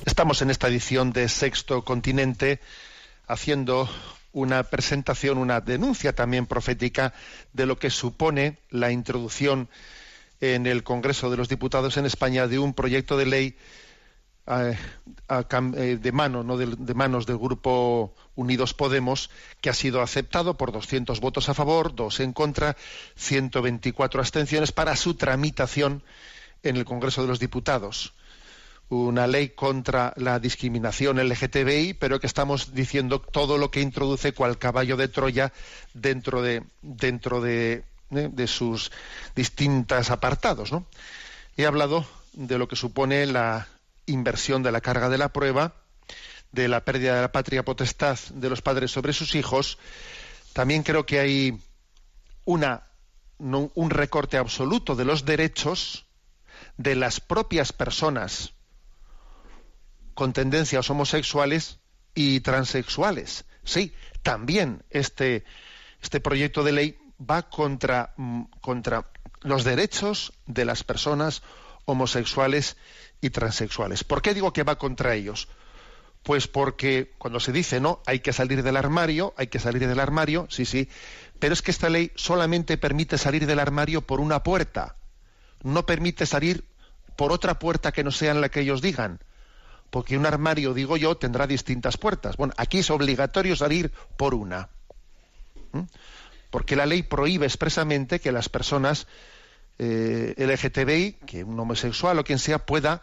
Estamos 0.05 0.41
en 0.41 0.49
esta 0.49 0.67
edición 0.67 1.13
de 1.13 1.29
Sexto 1.29 1.83
Continente 1.83 2.59
haciendo 3.27 3.89
una 4.33 4.63
presentación, 4.63 5.37
una 5.37 5.61
denuncia 5.61 6.13
también 6.13 6.45
profética 6.45 7.13
de 7.53 7.65
lo 7.65 7.79
que 7.79 7.89
supone 7.89 8.57
la 8.69 8.91
introducción 8.91 9.69
en 10.41 10.67
el 10.67 10.83
Congreso 10.83 11.29
de 11.29 11.37
los 11.37 11.49
Diputados 11.49 11.97
en 11.97 12.05
España 12.05 12.47
de 12.47 12.59
un 12.59 12.73
proyecto 12.73 13.17
de 13.17 13.25
ley 13.25 13.55
eh, 14.47 14.77
eh, 15.27 15.97
de 15.99 16.11
mano, 16.11 16.43
no 16.43 16.55
de, 16.57 16.93
manos 16.93 17.25
del 17.25 17.37
grupo 17.37 18.13
Unidos 18.35 18.75
Podemos, 18.75 19.31
que 19.59 19.71
ha 19.71 19.73
sido 19.73 20.01
aceptado 20.01 20.55
por 20.55 20.71
200 20.71 21.19
votos 21.19 21.49
a 21.49 21.55
favor, 21.55 21.95
dos 21.95 22.19
en 22.19 22.31
contra, 22.31 22.77
124 23.15 24.19
abstenciones 24.19 24.71
para 24.71 24.95
su 24.95 25.15
tramitación 25.15 26.03
en 26.61 26.77
el 26.77 26.85
Congreso 26.85 27.23
de 27.23 27.27
los 27.27 27.39
Diputados. 27.39 28.13
Una 28.87 29.25
ley 29.25 29.49
contra 29.49 30.13
la 30.15 30.39
discriminación 30.39 31.17
LGTBI, 31.17 31.95
pero 31.95 32.19
que 32.19 32.27
estamos 32.27 32.75
diciendo 32.75 33.19
todo 33.19 33.57
lo 33.57 33.71
que 33.71 33.81
introduce 33.81 34.33
cual 34.33 34.59
caballo 34.59 34.95
de 34.95 35.07
Troya 35.07 35.53
dentro 35.95 36.43
de 36.43 36.61
dentro 36.83 37.41
de, 37.41 37.83
¿eh? 38.17 38.29
de 38.31 38.47
sus 38.47 38.91
distintos 39.35 40.11
apartados. 40.11 40.71
¿no? 40.71 40.85
He 41.57 41.65
hablado 41.65 42.05
de 42.33 42.57
lo 42.57 42.67
que 42.67 42.75
supone 42.75 43.25
la 43.25 43.67
inversión 44.05 44.63
de 44.63 44.71
la 44.71 44.81
carga 44.81 45.09
de 45.09 45.17
la 45.17 45.29
prueba, 45.29 45.75
de 46.51 46.67
la 46.67 46.85
pérdida 46.85 47.15
de 47.15 47.21
la 47.21 47.31
patria 47.31 47.65
potestad 47.65 48.17
de 48.33 48.49
los 48.49 48.61
padres 48.61 48.91
sobre 48.91 49.13
sus 49.13 49.35
hijos. 49.35 49.77
También 50.53 50.83
creo 50.83 51.05
que 51.05 51.19
hay 51.19 51.59
una, 52.45 52.83
no, 53.39 53.71
un 53.75 53.89
recorte 53.89 54.37
absoluto 54.37 54.95
de 54.95 55.05
los 55.05 55.25
derechos 55.25 56.05
de 56.77 56.95
las 56.95 57.19
propias 57.19 57.73
personas 57.73 58.53
con 60.13 60.33
tendencias 60.33 60.89
homosexuales 60.89 61.79
y 62.13 62.39
transexuales. 62.39 63.45
Sí, 63.63 63.93
también 64.23 64.83
este, 64.89 65.43
este 66.01 66.19
proyecto 66.19 66.63
de 66.63 66.71
ley 66.71 66.97
va 67.19 67.43
contra, 67.43 68.13
mm, 68.17 68.43
contra 68.61 69.05
los 69.41 69.63
derechos 69.63 70.33
de 70.45 70.65
las 70.65 70.83
personas 70.83 71.43
homosexuales 71.85 72.77
y 73.21 73.29
transexuales. 73.29 74.03
¿Por 74.03 74.21
qué 74.21 74.33
digo 74.33 74.53
que 74.53 74.63
va 74.63 74.77
contra 74.77 75.15
ellos? 75.15 75.47
Pues 76.23 76.47
porque 76.47 77.13
cuando 77.17 77.39
se 77.39 77.51
dice 77.51 77.79
no, 77.79 78.01
hay 78.07 78.19
que 78.19 78.33
salir 78.33 78.63
del 78.63 78.77
armario, 78.77 79.33
hay 79.37 79.47
que 79.47 79.59
salir 79.59 79.87
del 79.87 79.99
armario, 79.99 80.47
sí, 80.49 80.65
sí, 80.65 80.89
pero 81.39 81.53
es 81.53 81.61
que 81.61 81.71
esta 81.71 81.89
ley 81.89 82.11
solamente 82.15 82.77
permite 82.77 83.17
salir 83.17 83.45
del 83.45 83.59
armario 83.59 84.01
por 84.01 84.19
una 84.19 84.41
puerta, 84.41 84.95
no 85.61 85.85
permite 85.85 86.25
salir 86.25 86.65
por 87.15 87.31
otra 87.31 87.59
puerta 87.59 87.91
que 87.91 88.03
no 88.03 88.11
sea 88.11 88.33
la 88.33 88.49
que 88.49 88.61
ellos 88.61 88.81
digan 88.81 89.19
porque 89.95 90.17
un 90.17 90.25
armario, 90.25 90.73
digo 90.73 90.97
yo, 90.97 91.15
tendrá 91.15 91.47
distintas 91.47 91.97
puertas. 91.97 92.35
Bueno, 92.35 92.53
aquí 92.57 92.79
es 92.79 92.89
obligatorio 92.89 93.55
salir 93.55 93.93
por 94.17 94.33
una. 94.33 94.67
Porque 96.49 96.75
la 96.75 96.85
ley 96.85 97.03
prohíbe 97.03 97.45
expresamente 97.45 98.19
que 98.19 98.31
las 98.31 98.49
personas 98.49 99.07
eh, 99.77 100.33
LGTBI, 100.37 101.13
que 101.25 101.43
un 101.43 101.59
homosexual 101.59 102.17
o 102.19 102.23
quien 102.23 102.39
sea, 102.39 102.65
pueda 102.65 103.01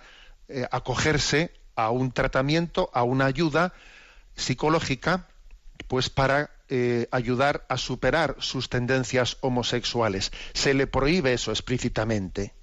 eh, 0.48 0.66
acogerse 0.70 1.52
a 1.76 1.90
un 1.90 2.12
tratamiento, 2.12 2.90
a 2.92 3.02
una 3.02 3.26
ayuda 3.26 3.72
psicológica, 4.34 5.28
pues 5.88 6.10
para 6.10 6.50
eh, 6.68 7.08
ayudar 7.10 7.66
a 7.68 7.76
superar 7.76 8.36
sus 8.38 8.68
tendencias 8.68 9.36
homosexuales. 9.40 10.32
Se 10.54 10.74
le 10.74 10.86
prohíbe 10.86 11.32
eso 11.34 11.50
explícitamente. 11.50 12.54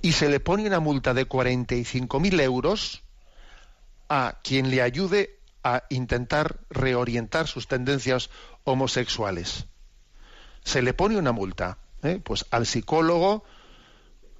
Y 0.00 0.12
se 0.12 0.28
le 0.28 0.38
pone 0.38 0.66
una 0.66 0.80
multa 0.80 1.14
de 1.14 1.28
45.000 1.28 2.40
euros 2.40 3.02
a 4.08 4.38
quien 4.44 4.70
le 4.70 4.82
ayude 4.82 5.40
a 5.64 5.84
intentar 5.90 6.60
reorientar 6.70 7.46
sus 7.48 7.66
tendencias 7.66 8.30
homosexuales. 8.64 9.66
Se 10.64 10.82
le 10.82 10.94
pone 10.94 11.16
una 11.16 11.32
multa, 11.32 11.78
¿eh? 12.02 12.20
pues 12.22 12.46
al 12.50 12.66
psicólogo, 12.66 13.44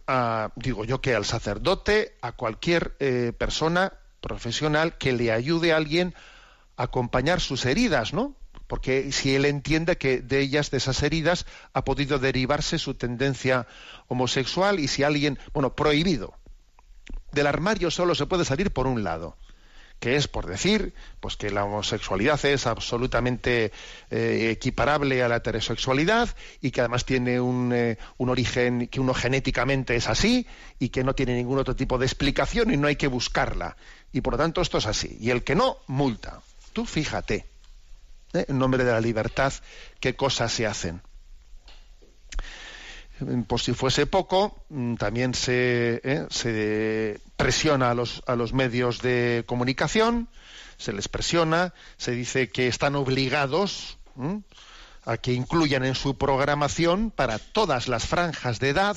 a, 0.07 0.53
digo 0.57 0.85
yo 0.85 1.01
que 1.01 1.15
al 1.15 1.25
sacerdote, 1.25 2.17
a 2.23 2.33
cualquier 2.33 2.97
eh, 3.01 3.33
persona 3.37 3.93
profesional 4.21 4.99
que 4.99 5.13
le 5.13 5.33
ayude 5.33 5.73
a 5.73 5.77
alguien 5.77 6.15
a 6.77 6.85
acompañar 6.85 7.41
sus 7.41 7.67
heridas, 7.67 8.13
¿no? 8.13 8.37
Porque 8.67 9.13
si 9.13 9.35
él 9.35 9.45
entiende 9.45 9.99
que 9.99 10.23
de 10.23 10.41
ellas, 10.41 10.71
de 10.71 10.79
esas 10.79 11.03
heridas, 11.03 11.45
ha 11.75 11.85
podido 11.85 12.19
derivarse 12.19 12.79
su 12.79 12.95
tendencia 12.95 13.67
homosexual 14.09 14.81
y 14.81 14.89
si 14.89 15.03
alguien, 15.03 15.39
bueno, 15.53 15.75
prohibido. 15.75 16.35
Del 17.33 17.47
armario 17.47 17.91
solo 17.91 18.15
se 18.15 18.27
puede 18.27 18.45
salir 18.45 18.73
por 18.73 18.87
un 18.87 19.05
lado 19.05 19.37
que 20.03 20.17
es 20.17 20.27
por 20.27 20.47
decir 20.47 20.95
pues 21.21 21.37
que 21.37 21.53
la 21.53 21.65
homosexualidad 21.65 22.45
es 22.45 22.67
absolutamente 22.67 23.71
eh, 24.11 24.49
equiparable 24.51 25.23
a 25.23 25.29
la 25.29 25.37
heterosexualidad 25.37 26.29
y 26.61 26.73
que 26.73 26.81
además 26.81 27.05
tiene 27.05 27.41
un, 27.41 27.73
eh, 27.73 27.99
un, 28.19 28.29
origen 28.29 28.89
que 28.89 28.99
uno 28.99 29.15
genéticamente 29.15 29.95
es 29.95 30.09
así 30.09 30.45
y 30.81 30.89
que 30.89 31.05
no 31.05 31.15
tiene 31.15 31.37
ningún 31.37 31.61
otro 31.61 31.77
tipo 31.77 31.99
de 31.99 32.07
explicación 32.07 32.75
y 32.75 32.77
no 32.77 32.89
hay 32.89 32.97
que 32.97 33.07
buscarla. 33.07 33.77
Y 34.13 34.23
por 34.23 34.33
lo 34.33 34.39
tanto 34.39 34.61
esto 34.61 34.79
es 34.79 34.87
así. 34.87 35.17
Y 35.21 35.31
el 35.31 35.45
que 35.45 35.55
no 35.55 35.77
multa. 35.87 36.41
Tú 36.73 36.85
fíjate 36.85 37.47
¿eh? 38.33 38.47
en 38.49 38.59
nombre 38.59 38.83
de 38.83 38.91
la 38.91 39.01
libertad 39.01 39.53
qué 40.01 40.17
cosas 40.17 40.53
se 40.53 40.67
hacen 40.67 41.01
por 43.47 43.61
si 43.61 43.73
fuese 43.73 44.07
poco, 44.07 44.65
mm, 44.69 44.95
también 44.97 45.35
se, 45.35 46.01
eh, 46.05 47.19
presiona 47.37 47.91
a 47.91 47.95
los, 47.95 48.53
medios 48.53 49.01
de 49.01 49.45
comunicación, 49.47 50.29
se 50.77 50.93
les 50.93 51.09
presiona, 51.09 51.75
se 51.97 52.13
dice 52.13 52.49
que 52.49 52.69
están 52.69 52.97
obligados 52.97 53.99
¿m? 54.17 54.43
a 55.05 55.17
que 55.17 55.33
incluyan 55.33 55.85
en 55.85 55.95
su 55.95 56.17
programación 56.17 57.11
para 57.11 57.39
todas 57.39 57.89
las 57.89 58.07
franjas 58.07 58.59
de 58.61 58.71
edad 58.71 58.97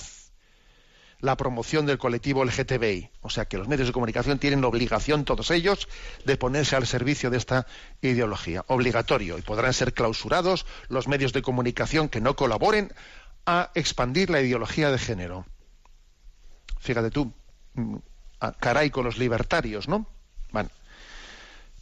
la 1.25 1.35
promoción 1.37 1.85
del 1.85 1.97
colectivo 1.97 2.45
LGTBI. 2.45 3.09
O 3.21 3.29
sea 3.29 3.45
que 3.45 3.57
los 3.57 3.67
medios 3.67 3.87
de 3.87 3.93
comunicación 3.93 4.39
tienen 4.39 4.61
la 4.61 4.67
obligación, 4.67 5.25
todos 5.25 5.51
ellos, 5.51 5.87
de 6.23 6.37
ponerse 6.37 6.75
al 6.75 6.87
servicio 6.87 7.29
de 7.29 7.37
esta 7.37 7.67
ideología. 8.01 8.63
Obligatorio. 8.67 9.37
Y 9.37 9.41
podrán 9.41 9.73
ser 9.73 9.93
clausurados 9.93 10.65
los 10.87 11.07
medios 11.07 11.33
de 11.33 11.41
comunicación 11.41 12.09
que 12.09 12.21
no 12.21 12.35
colaboren 12.35 12.93
a 13.45 13.71
expandir 13.75 14.29
la 14.29 14.41
ideología 14.41 14.91
de 14.91 14.97
género. 14.97 15.45
Fíjate 16.79 17.11
tú, 17.11 17.33
a 18.39 18.51
caray 18.53 18.89
con 18.89 19.05
los 19.05 19.17
libertarios, 19.17 19.87
¿no? 19.87 20.07
Bueno, 20.51 20.69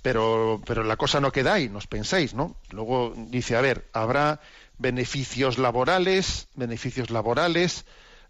pero, 0.02 0.62
pero 0.66 0.84
la 0.84 0.98
cosa 0.98 1.20
no 1.20 1.32
queda 1.32 1.54
ahí, 1.54 1.70
nos 1.70 1.88
penséis, 1.88 2.34
¿no? 2.34 2.56
Luego 2.72 3.14
dice, 3.16 3.56
a 3.56 3.62
ver, 3.62 3.90
habrá 3.94 4.42
beneficios 4.78 5.58
laborales, 5.58 6.48
beneficios 6.56 7.10
laborales 7.10 7.86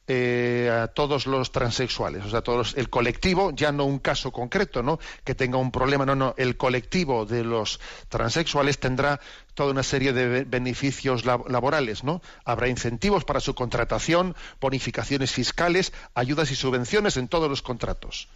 eh, 0.08 0.70
a 0.70 0.88
todos 0.88 1.28
los 1.28 1.52
transexuales, 1.54 2.26
o 2.26 2.30
sea, 2.30 2.42
todos 2.42 2.74
el 2.76 2.90
colectivo, 2.90 3.52
ya 3.52 3.72
no 3.72 3.86
un 3.86 4.00
caso 4.00 4.32
concreto, 4.32 4.84
¿no? 4.84 5.00
Que 5.24 5.34
tenga 5.34 5.58
un 5.58 5.72
problema, 5.72 6.06
no, 6.06 6.14
no, 6.14 6.36
el 6.38 6.58
colectivo 6.58 7.26
de 7.26 7.46
los 7.46 7.80
transexuales 8.10 8.80
tendrá 8.80 9.22
toda 9.54 9.72
una 9.72 9.84
serie 9.84 10.12
de 10.12 10.44
beneficios 10.44 11.24
lab 11.24 11.50
laborales, 11.50 12.04
¿no? 12.04 12.22
Habrá 12.44 12.68
incentivos 12.68 13.24
para 13.24 13.40
su 13.40 13.56
contratación, 13.56 14.36
bonificaciones 14.60 15.32
fiscales, 15.32 15.94
ayudas 16.16 16.52
y 16.52 16.56
subvenciones 16.56 17.16
en 17.16 17.30
todos 17.30 17.50
los 17.50 17.62
contratos. 17.62 18.28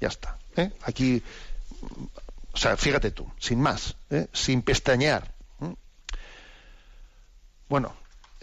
Ya 0.00 0.08
está. 0.08 0.38
¿eh? 0.56 0.70
Aquí, 0.84 1.22
o 2.52 2.56
sea, 2.56 2.76
fíjate 2.76 3.10
tú, 3.10 3.30
sin 3.38 3.60
más, 3.60 3.96
¿eh? 4.10 4.28
sin 4.32 4.62
pestañear. 4.62 5.34
¿eh? 5.60 5.74
Bueno, 7.68 7.94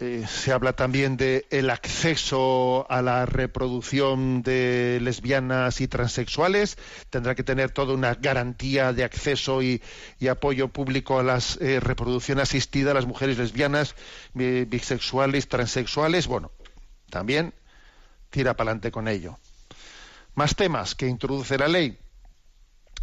eh, 0.04 0.26
se 0.26 0.50
habla 0.50 0.72
también 0.72 1.16
de 1.16 1.46
el 1.50 1.70
acceso 1.70 2.90
a 2.90 3.02
la 3.02 3.24
reproducción 3.24 4.42
de 4.42 4.98
lesbianas 5.00 5.80
y 5.80 5.86
transexuales. 5.86 6.76
Tendrá 7.08 7.36
que 7.36 7.44
tener 7.44 7.70
toda 7.70 7.94
una 7.94 8.16
garantía 8.16 8.92
de 8.92 9.04
acceso 9.04 9.62
y, 9.62 9.80
apoyo 10.28 10.66
público 10.66 11.20
a 11.20 11.22
la 11.22 11.38
eh, 11.60 11.78
reproducción 11.78 12.40
asistida 12.40 12.90
a 12.90 12.94
las 12.94 13.06
mujeres 13.06 13.38
lesbianas, 13.38 13.94
bi- 14.34 14.64
bisexuales, 14.64 15.46
transexuales. 15.46 16.26
Bueno, 16.26 16.50
también 17.08 17.54
tira 18.30 18.56
para 18.56 18.70
adelante 18.70 18.90
con 18.90 19.06
ello. 19.06 19.38
Más 20.34 20.56
temas 20.56 20.96
que 20.96 21.06
introduce 21.06 21.56
la 21.58 21.68
ley. 21.68 21.96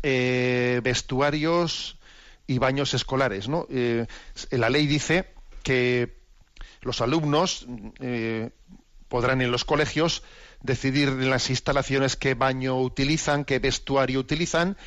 Eh, 0.03 0.81
vestuarios 0.83 1.97
y 2.45 2.57
baños 2.57 2.93
escolares. 2.93 3.47
¿no? 3.47 3.67
La 4.51 4.69
ley 4.69 4.85
dice 4.85 5.29
que 5.63 6.18
los 6.81 7.01
alumnos 7.01 7.65
eh, 7.99 8.51
podrán 9.07 9.41
en 9.41 9.51
los 9.51 9.65
colegios 9.65 10.23
decidir 10.61 11.09
en 11.09 11.29
las 11.29 11.49
instalaciones 11.49 12.15
qué 12.15 12.33
baño 12.33 12.79
utilizan, 12.79 13.45
qué 13.45 13.59
vestuario 13.59 14.19
utilizan, 14.19 14.77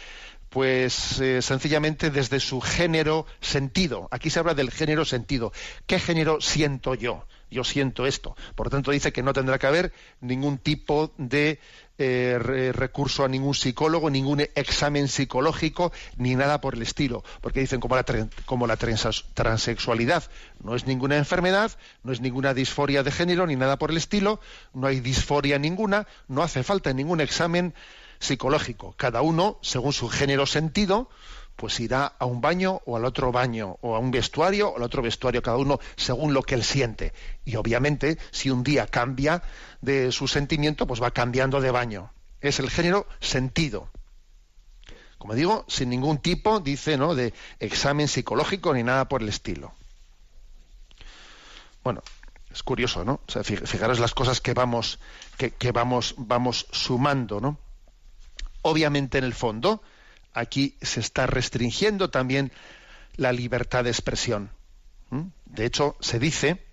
pues 0.48 1.18
eh, 1.20 1.40
sencillamente 1.40 2.10
desde 2.10 2.40
su 2.40 2.60
género 2.60 3.26
sentido. 3.40 4.08
Aquí 4.10 4.30
se 4.30 4.38
habla 4.38 4.54
del 4.54 4.70
género 4.70 5.04
sentido. 5.04 5.52
¿Qué 5.86 5.98
género 5.98 6.40
siento 6.40 6.94
yo? 6.94 7.26
Yo 7.52 7.64
siento 7.64 8.06
esto. 8.06 8.34
Por 8.54 8.70
tanto, 8.70 8.90
dice 8.90 9.12
que 9.12 9.22
no 9.22 9.32
tendrá 9.32 9.58
que 9.58 9.66
haber 9.66 9.92
ningún 10.20 10.58
tipo 10.58 11.12
de 11.18 11.60
eh, 11.98 12.38
re- 12.40 12.72
recurso 12.72 13.24
a 13.24 13.28
ningún 13.28 13.54
psicólogo, 13.54 14.10
ningún 14.10 14.40
examen 14.54 15.06
psicológico, 15.08 15.92
ni 16.16 16.34
nada 16.34 16.60
por 16.60 16.74
el 16.74 16.82
estilo. 16.82 17.22
Porque 17.40 17.60
dicen 17.60 17.78
como 17.80 17.94
la, 17.96 18.04
como 18.46 18.66
la 18.66 18.76
transexualidad 18.76 20.24
no 20.62 20.74
es 20.74 20.86
ninguna 20.86 21.16
enfermedad, 21.16 21.72
no 22.02 22.12
es 22.12 22.20
ninguna 22.20 22.54
disforia 22.54 23.02
de 23.02 23.10
género, 23.12 23.46
ni 23.46 23.56
nada 23.56 23.78
por 23.78 23.90
el 23.90 23.96
estilo, 23.96 24.40
no 24.74 24.86
hay 24.86 25.00
disforia 25.00 25.58
ninguna, 25.58 26.06
no 26.28 26.42
hace 26.42 26.62
falta 26.62 26.92
ningún 26.92 27.20
examen 27.20 27.74
psicológico. 28.18 28.94
Cada 28.96 29.20
uno, 29.22 29.58
según 29.62 29.92
su 29.92 30.08
género 30.08 30.46
sentido, 30.46 31.10
pues 31.56 31.78
irá 31.80 32.06
a 32.18 32.24
un 32.24 32.40
baño 32.40 32.80
o 32.86 32.96
al 32.96 33.04
otro 33.04 33.30
baño, 33.30 33.76
o 33.82 33.94
a 33.94 33.98
un 33.98 34.10
vestuario 34.10 34.70
o 34.70 34.76
al 34.76 34.82
otro 34.82 35.02
vestuario, 35.02 35.42
cada 35.42 35.58
uno 35.58 35.78
según 35.96 36.34
lo 36.34 36.42
que 36.42 36.54
él 36.54 36.64
siente. 36.64 37.12
Y 37.44 37.56
obviamente, 37.56 38.18
si 38.30 38.50
un 38.50 38.62
día 38.64 38.86
cambia 38.86 39.42
de 39.80 40.10
su 40.12 40.28
sentimiento, 40.28 40.86
pues 40.86 41.02
va 41.02 41.10
cambiando 41.10 41.60
de 41.60 41.70
baño. 41.70 42.12
Es 42.40 42.58
el 42.58 42.70
género 42.70 43.06
sentido. 43.20 43.88
Como 45.18 45.34
digo, 45.34 45.64
sin 45.68 45.90
ningún 45.90 46.18
tipo, 46.18 46.58
dice, 46.58 46.96
¿no?, 46.96 47.14
de 47.14 47.32
examen 47.60 48.08
psicológico 48.08 48.74
ni 48.74 48.82
nada 48.82 49.08
por 49.08 49.22
el 49.22 49.28
estilo. 49.28 49.72
Bueno, 51.84 52.02
es 52.50 52.62
curioso, 52.64 53.04
¿no? 53.04 53.20
O 53.26 53.30
sea, 53.30 53.42
fij- 53.42 53.64
fijaros 53.66 54.00
las 54.00 54.14
cosas 54.14 54.40
que 54.40 54.52
vamos, 54.52 54.98
que, 55.36 55.52
que 55.52 55.70
vamos, 55.70 56.14
vamos 56.16 56.66
sumando, 56.72 57.40
¿no? 57.40 57.56
Obviamente, 58.62 59.18
en 59.18 59.24
el 59.24 59.34
fondo, 59.34 59.82
aquí 60.34 60.76
se 60.82 61.00
está 61.00 61.26
restringiendo 61.26 62.10
también 62.10 62.52
la 63.16 63.32
libertad 63.32 63.84
de 63.84 63.90
expresión. 63.90 64.50
¿m? 65.10 65.30
De 65.46 65.66
hecho, 65.66 65.96
se 66.00 66.18
dice 66.18 66.64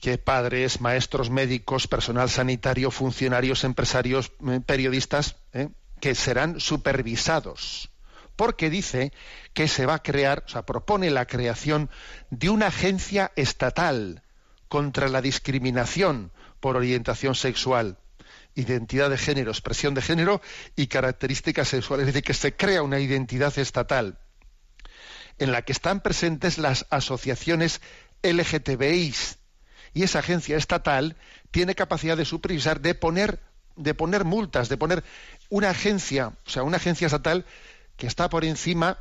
que 0.00 0.18
padres, 0.18 0.80
maestros, 0.80 1.30
médicos, 1.30 1.86
personal 1.86 2.30
sanitario, 2.30 2.90
funcionarios, 2.90 3.64
empresarios, 3.64 4.32
eh, 4.48 4.60
periodistas, 4.64 5.36
¿eh? 5.52 5.68
que 6.00 6.14
serán 6.14 6.60
supervisados. 6.60 7.90
Porque 8.36 8.70
dice 8.70 9.12
que 9.52 9.66
se 9.66 9.86
va 9.86 9.94
a 9.94 10.02
crear, 10.02 10.44
o 10.46 10.48
sea, 10.48 10.62
propone 10.62 11.10
la 11.10 11.26
creación 11.26 11.90
de 12.30 12.50
una 12.50 12.68
agencia 12.68 13.32
estatal 13.34 14.22
contra 14.68 15.08
la 15.08 15.20
discriminación 15.20 16.30
por 16.60 16.76
orientación 16.76 17.34
sexual, 17.34 17.98
identidad 18.54 19.10
de 19.10 19.18
género, 19.18 19.50
expresión 19.50 19.94
de 19.94 20.02
género 20.02 20.40
y 20.76 20.86
características 20.88 21.68
sexuales. 21.68 22.06
Es 22.06 22.14
decir, 22.14 22.24
que 22.24 22.34
se 22.34 22.56
crea 22.56 22.82
una 22.82 22.98
identidad 22.98 23.56
estatal 23.58 24.18
en 25.38 25.52
la 25.52 25.62
que 25.62 25.72
están 25.72 26.00
presentes 26.00 26.58
las 26.58 26.86
asociaciones 26.90 27.80
LGTBI 28.22 29.14
y 29.94 30.02
esa 30.02 30.18
agencia 30.18 30.56
estatal 30.56 31.16
tiene 31.50 31.74
capacidad 31.74 32.16
de 32.16 32.24
supervisar, 32.24 32.80
de 32.80 32.94
poner, 32.94 33.40
de 33.76 33.94
poner 33.94 34.24
multas, 34.24 34.68
de 34.68 34.76
poner 34.76 35.04
una 35.48 35.70
agencia, 35.70 36.32
o 36.46 36.50
sea, 36.50 36.62
una 36.62 36.76
agencia 36.76 37.06
estatal 37.06 37.46
que 37.96 38.06
está 38.06 38.28
por 38.28 38.44
encima, 38.44 38.98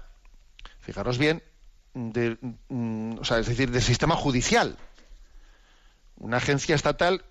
fijaros 0.79 1.17
bien, 1.17 1.43
de, 1.93 2.37
mm, 2.69 3.19
o 3.19 3.25
sea, 3.25 3.39
es 3.39 3.47
decir, 3.47 3.71
del 3.71 3.81
sistema 3.81 4.15
judicial. 4.15 4.77
Una 6.15 6.37
agencia 6.37 6.75
estatal 6.75 7.25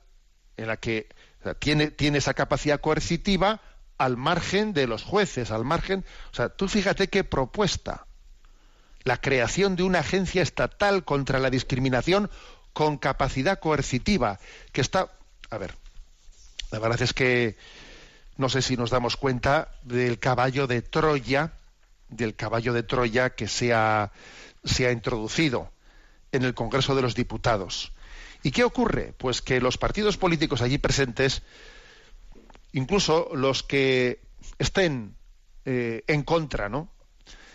en 0.56 0.68
la 0.68 0.76
que 0.76 1.08
tiene, 1.54 1.90
tiene 1.90 2.18
esa 2.18 2.34
capacidad 2.34 2.80
coercitiva 2.80 3.60
al 3.98 4.16
margen 4.16 4.72
de 4.72 4.86
los 4.86 5.02
jueces, 5.02 5.50
al 5.50 5.64
margen. 5.64 6.04
O 6.32 6.34
sea, 6.34 6.48
tú 6.48 6.68
fíjate 6.68 7.08
qué 7.08 7.24
propuesta. 7.24 8.06
La 9.04 9.20
creación 9.20 9.76
de 9.76 9.84
una 9.84 10.00
agencia 10.00 10.42
estatal 10.42 11.04
contra 11.04 11.38
la 11.38 11.50
discriminación 11.50 12.30
con 12.72 12.98
capacidad 12.98 13.58
coercitiva, 13.58 14.38
que 14.72 14.80
está. 14.80 15.10
A 15.50 15.58
ver, 15.58 15.74
la 16.70 16.78
verdad 16.78 17.00
es 17.00 17.12
que 17.12 17.56
no 18.36 18.48
sé 18.48 18.60
si 18.62 18.76
nos 18.76 18.90
damos 18.90 19.16
cuenta 19.16 19.68
del 19.82 20.18
caballo 20.18 20.66
de 20.66 20.82
Troya, 20.82 21.52
del 22.08 22.34
caballo 22.34 22.72
de 22.72 22.82
Troya 22.82 23.30
que 23.30 23.48
se 23.48 23.72
ha 23.72 24.10
introducido 24.92 25.70
en 26.32 26.44
el 26.44 26.54
Congreso 26.54 26.94
de 26.94 27.02
los 27.02 27.14
Diputados. 27.14 27.92
¿Y 28.46 28.52
qué 28.52 28.62
ocurre? 28.62 29.12
Pues 29.18 29.42
que 29.42 29.60
los 29.60 29.76
partidos 29.76 30.18
políticos 30.18 30.62
allí 30.62 30.78
presentes, 30.78 31.42
incluso 32.70 33.28
los 33.34 33.64
que 33.64 34.20
estén 34.60 35.16
eh, 35.64 36.04
en 36.06 36.22
contra, 36.22 36.68
¿no? 36.68 36.88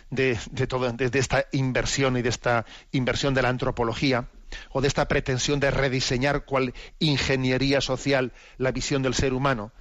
De, 0.10 0.38
de, 0.52 0.68
todo, 0.68 0.92
de, 0.92 1.10
esta 1.18 1.46
inversión 1.54 2.18
y 2.18 2.22
de 2.22 2.28
esta 2.28 2.66
inversión 2.92 3.34
de 3.34 3.42
la 3.42 3.48
antropología 3.48 4.28
o 4.72 4.82
de 4.82 4.90
esta 4.90 5.08
pretensión 5.08 5.62
de 5.62 5.72
rediseñar 5.72 6.44
cual 6.44 6.74
ingeniería 7.00 7.80
social 7.80 8.34
la 8.58 8.74
visión 8.74 9.02
del 9.02 9.14
ser 9.14 9.32
humano, 9.32 9.72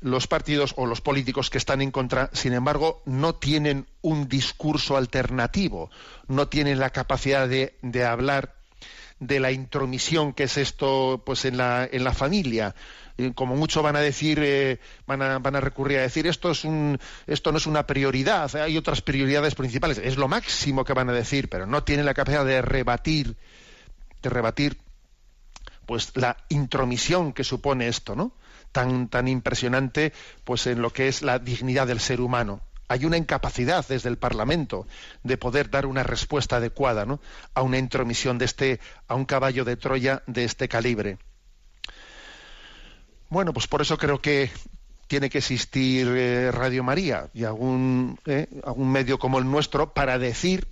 los 0.00 0.26
partidos 0.26 0.74
o 0.78 0.86
los 0.86 1.00
políticos 1.00 1.48
que 1.48 1.58
están 1.58 1.80
en 1.80 1.92
contra, 1.92 2.28
sin 2.32 2.54
embargo, 2.54 3.04
no 3.06 3.36
tienen 3.36 3.86
un 4.00 4.26
discurso 4.26 4.96
alternativo, 4.96 5.92
no 6.26 6.48
tienen 6.48 6.80
la 6.80 6.90
capacidad 6.90 7.48
de 7.48 8.04
hablar 8.04 8.61
de 9.22 9.38
la 9.38 9.52
intromisión 9.52 10.32
que 10.32 10.44
es 10.44 10.56
esto 10.56 11.22
pues 11.24 11.44
en 11.44 11.56
la, 11.56 11.88
en 11.90 12.02
la 12.02 12.12
familia. 12.12 12.74
Eh, 13.16 13.32
Como 13.34 13.54
mucho 13.54 13.82
van 13.82 13.96
a 13.96 14.00
decir, 14.00 14.40
eh, 14.42 14.80
van, 15.06 15.22
a, 15.22 15.38
van 15.38 15.56
a 15.56 15.60
recurrir 15.60 15.98
a 15.98 16.02
decir 16.02 16.26
esto 16.26 16.50
es 16.50 16.64
un, 16.64 16.98
esto 17.26 17.52
no 17.52 17.58
es 17.58 17.66
una 17.66 17.86
prioridad, 17.86 18.54
hay 18.56 18.76
otras 18.76 19.00
prioridades 19.00 19.54
principales. 19.54 19.98
Es 19.98 20.16
lo 20.16 20.26
máximo 20.28 20.84
que 20.84 20.92
van 20.92 21.08
a 21.08 21.12
decir, 21.12 21.48
pero 21.48 21.66
no 21.66 21.84
tienen 21.84 22.04
la 22.04 22.14
capacidad 22.14 22.44
de 22.44 22.62
rebatir, 22.62 23.36
de 24.22 24.28
rebatir, 24.28 24.78
pues 25.86 26.12
la 26.16 26.36
intromisión 26.48 27.32
que 27.32 27.44
supone 27.44 27.86
esto, 27.88 28.16
¿no? 28.16 28.34
Tan, 28.72 29.08
tan 29.08 29.28
impresionante, 29.28 30.12
pues 30.44 30.66
en 30.66 30.82
lo 30.82 30.92
que 30.92 31.06
es 31.06 31.22
la 31.22 31.38
dignidad 31.38 31.86
del 31.86 32.00
ser 32.00 32.20
humano 32.20 32.60
hay 32.92 33.06
una 33.06 33.16
incapacidad 33.16 33.86
desde 33.88 34.10
el 34.10 34.18
Parlamento 34.18 34.86
de 35.22 35.38
poder 35.38 35.70
dar 35.70 35.86
una 35.86 36.02
respuesta 36.02 36.56
adecuada 36.56 37.06
a 37.54 37.62
una 37.62 37.78
intromisión 37.78 38.36
de 38.36 38.44
este, 38.44 38.80
a 39.08 39.14
un 39.14 39.24
caballo 39.24 39.64
de 39.64 39.76
Troya 39.76 40.22
de 40.26 40.44
este 40.44 40.68
calibre. 40.68 41.16
Bueno, 43.30 43.54
pues 43.54 43.66
por 43.66 43.80
eso 43.80 43.96
creo 43.96 44.20
que 44.20 44.50
tiene 45.06 45.30
que 45.30 45.38
existir 45.38 46.06
eh, 46.06 46.50
Radio 46.52 46.84
María 46.84 47.30
y 47.32 47.44
algún, 47.44 48.18
eh, 48.26 48.46
algún 48.62 48.92
medio 48.92 49.18
como 49.18 49.38
el 49.38 49.50
nuestro 49.50 49.94
para 49.94 50.18
decir 50.18 50.68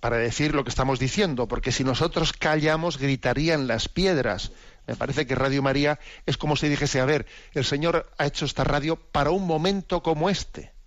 para 0.00 0.18
decir 0.18 0.54
lo 0.54 0.62
que 0.62 0.70
estamos 0.70 1.00
diciendo, 1.00 1.48
porque 1.48 1.72
si 1.72 1.82
nosotros 1.82 2.32
callamos 2.32 2.98
gritarían 2.98 3.66
las 3.66 3.88
piedras. 3.88 4.52
Me 4.86 4.94
parece 4.94 5.26
que 5.26 5.34
Radio 5.34 5.60
María 5.60 5.98
es 6.24 6.36
como 6.36 6.54
si 6.54 6.68
dijese, 6.68 7.00
a 7.00 7.04
ver, 7.04 7.26
el 7.52 7.64
Señor 7.64 8.08
ha 8.16 8.26
hecho 8.26 8.44
esta 8.44 8.62
radio 8.62 8.94
para 8.96 9.30
un 9.30 9.44
momento 9.44 10.02
como 10.02 10.30
este 10.30 10.77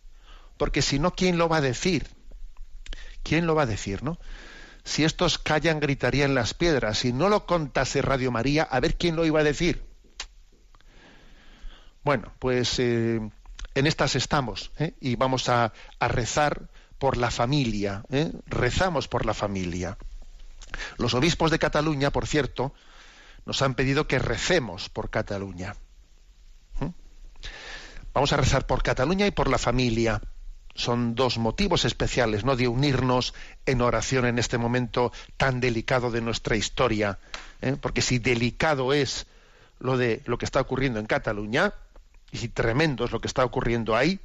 porque 0.62 0.84
si 0.84 1.00
no, 1.00 1.16
¿quién 1.16 1.40
lo 1.40 1.50
va 1.50 1.58
a 1.58 1.62
decir? 1.62 2.08
¿Quién 3.24 3.48
lo 3.48 3.56
va 3.56 3.64
a 3.64 3.66
decir, 3.66 4.04
no? 4.04 4.20
Si 4.84 5.04
estos 5.04 5.40
callan, 5.40 5.80
gritarían 5.80 6.36
las 6.36 6.54
piedras. 6.54 7.00
Si 7.00 7.14
no 7.14 7.30
lo 7.30 7.48
contase 7.48 8.04
Radio 8.04 8.30
María, 8.30 8.62
a 8.62 8.80
ver 8.80 8.96
quién 8.96 9.16
lo 9.16 9.26
iba 9.26 9.40
a 9.40 9.44
decir. 9.44 9.84
Bueno, 12.04 12.32
pues 12.38 12.78
eh, 12.78 13.28
en 13.74 13.88
estas 13.88 14.16
estamos 14.16 14.72
¿eh? 14.78 14.94
y 15.02 15.16
vamos 15.16 15.50
a, 15.50 15.74
a, 15.98 16.08
rezar 16.08 16.70
por 17.00 17.18
la 17.18 17.32
familia. 17.32 18.04
¿eh? 18.12 18.32
Rezamos 18.46 19.08
por 19.08 19.26
la 19.26 19.34
familia. 19.34 19.98
Los 21.00 21.16
obispos 21.16 21.50
de 21.50 21.58
Cataluña, 21.58 22.12
por 22.12 22.28
cierto, 22.28 22.72
nos 23.48 23.64
han 23.64 23.74
pedido 23.74 24.08
que 24.08 24.20
recemos 24.20 24.90
por 24.90 25.10
Cataluña. 25.10 25.76
Vamos 28.14 28.32
a 28.32 28.38
rezar 28.38 28.68
por 28.68 28.84
Cataluña 28.84 29.26
y 29.26 29.32
por 29.32 29.50
la 29.50 29.58
familia 29.58 30.22
son 30.76 31.16
dos 31.16 31.38
motivos 31.38 31.86
especiales, 31.86 32.46
¿no? 32.46 32.56
De 32.56 32.68
unirnos 32.68 33.34
en 33.66 33.82
oración 33.82 34.26
en 34.26 34.40
este 34.40 34.58
momento 34.58 35.12
tan 35.38 35.60
delicado 35.60 36.12
de 36.12 36.22
nuestra 36.22 36.56
historia, 36.56 37.20
¿eh? 37.62 37.76
porque 37.80 38.02
si 38.02 38.20
delicado 38.20 38.94
es 38.94 39.28
lo 39.80 39.98
de 39.98 40.22
lo 40.26 40.38
que 40.38 40.46
está 40.46 40.62
ocurriendo 40.62 41.00
en 41.00 41.06
Cataluña 41.06 41.74
y 42.32 42.38
si 42.38 42.50
tremendo 42.50 43.06
es 43.06 43.12
lo 43.12 43.20
que 43.20 43.28
está 43.28 43.44
ocurriendo 43.44 43.96
ahí, 43.96 44.20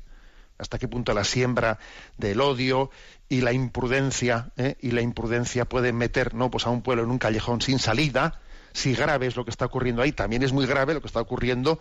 hasta 0.59 0.79
qué 0.79 0.89
punto 0.89 1.13
la 1.13 1.25
siembra 1.25 1.79
del 2.17 2.41
odio 2.41 2.91
y 3.29 3.41
la 3.41 3.53
imprudencia 3.53 4.51
¿eh? 4.57 4.77
y 4.81 4.93
la 4.93 5.03
imprudencia 5.03 5.65
pueden 5.67 5.97
meter, 5.97 6.35
¿no? 6.35 6.51
Pues 6.51 6.67
a 6.67 6.71
un 6.71 6.83
pueblo 6.83 7.03
en 7.03 7.11
un 7.11 7.19
callejón 7.19 7.61
sin 7.61 7.79
salida. 7.79 8.41
Si 8.73 8.95
grave 8.95 9.27
es 9.27 9.37
lo 9.37 9.45
que 9.45 9.51
está 9.51 9.65
ocurriendo 9.65 10.03
ahí, 10.03 10.13
también 10.13 10.43
es 10.43 10.53
muy 10.53 10.67
grave 10.67 10.95
lo 10.95 11.01
que 11.01 11.07
está 11.07 11.21
ocurriendo 11.21 11.79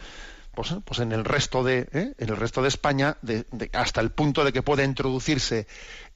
pues, 0.55 0.73
pues 0.85 0.99
en 0.99 1.11
el 1.11 1.25
resto 1.25 1.63
de 1.63 1.87
¿eh? 1.91 2.13
en 2.17 2.29
el 2.29 2.37
resto 2.37 2.61
de 2.61 2.69
España 2.69 3.17
hasta 3.73 4.01
el 4.01 4.11
punto 4.11 4.43
de 4.43 4.53
que 4.53 4.63
pueda 4.63 4.83
introducirse 4.83 5.67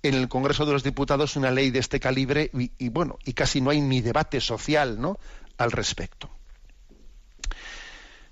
en 0.01 0.15
el 0.15 0.27
Congreso 0.29 0.65
de 0.65 0.73
los 0.73 0.83
Diputados 0.83 1.35
una 1.35 1.51
ley 1.51 1.71
de 1.71 1.79
este 1.79 1.99
calibre 1.99 2.49
y, 2.53 2.71
y, 2.77 2.89
bueno 2.89 3.19
y 3.25 3.33
casi 3.33 3.61
no 3.61 3.69
hay 3.69 3.81
ni 3.81 4.01
debate 4.01 4.41
social 4.41 4.99
no 4.99 5.19
al 5.57 5.71
respecto 5.71 6.29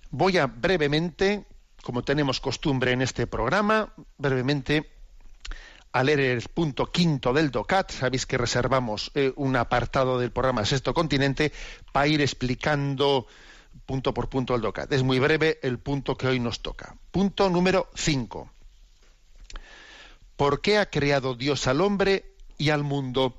voy 0.10 0.38
a 0.38 0.48
brevemente 0.48 1.46
como 1.84 2.04
tenemos 2.04 2.40
costumbre 2.40 2.92
en 2.94 3.02
este 3.02 3.28
programa 3.28 3.94
brevemente 4.18 4.98
a 5.98 6.04
leer 6.04 6.20
el 6.20 6.44
punto 6.54 6.92
quinto 6.92 7.34
del 7.34 7.50
DOCAT. 7.50 7.92
Sabéis 7.92 8.26
que 8.26 8.38
reservamos 8.38 9.12
eh, 9.16 9.34
un 9.36 9.56
apartado 9.56 10.20
del 10.20 10.32
programa 10.32 10.66
Sexto 10.66 10.94
Continente 10.94 11.52
para 11.92 12.08
ir 12.08 12.22
explicando 12.22 13.26
punto 13.88 14.14
por 14.14 14.30
punto 14.30 14.54
el 14.54 14.62
DOCAT. 14.62 14.92
Es 14.92 15.02
muy 15.02 15.18
breve 15.18 15.60
el 15.64 15.80
punto 15.80 16.16
que 16.18 16.28
hoy 16.28 16.40
nos 16.40 16.62
toca. 16.62 16.96
Punto 17.10 17.50
número 17.50 17.90
5. 17.96 18.52
¿Por 20.36 20.62
qué 20.62 20.78
ha 20.78 20.90
creado 20.92 21.34
Dios 21.34 21.66
al 21.68 21.82
hombre 21.82 22.36
y 22.58 22.70
al 22.70 22.84
mundo? 22.84 23.36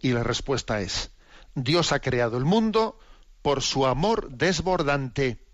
Y 0.00 0.12
la 0.12 0.22
respuesta 0.22 0.80
es, 0.80 1.10
Dios 1.54 1.92
ha 1.92 1.98
creado 1.98 2.38
el 2.38 2.44
mundo 2.44 2.98
por 3.42 3.62
su 3.62 3.84
amor 3.84 4.30
desbordante. 4.30 5.44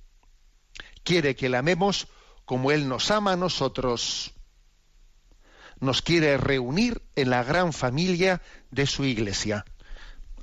Quiere 1.02 1.34
que 1.34 1.48
le 1.48 1.56
amemos 1.56 2.08
como 2.44 2.70
Él 2.70 2.88
nos 2.88 3.10
ama 3.10 3.32
a 3.32 3.36
nosotros. 3.36 4.34
Nos 5.80 6.02
quiere 6.02 6.36
reunir 6.36 7.02
en 7.16 7.30
la 7.30 7.42
gran 7.42 7.72
familia 7.72 8.42
de 8.70 8.86
su 8.86 9.04
iglesia. 9.04 9.64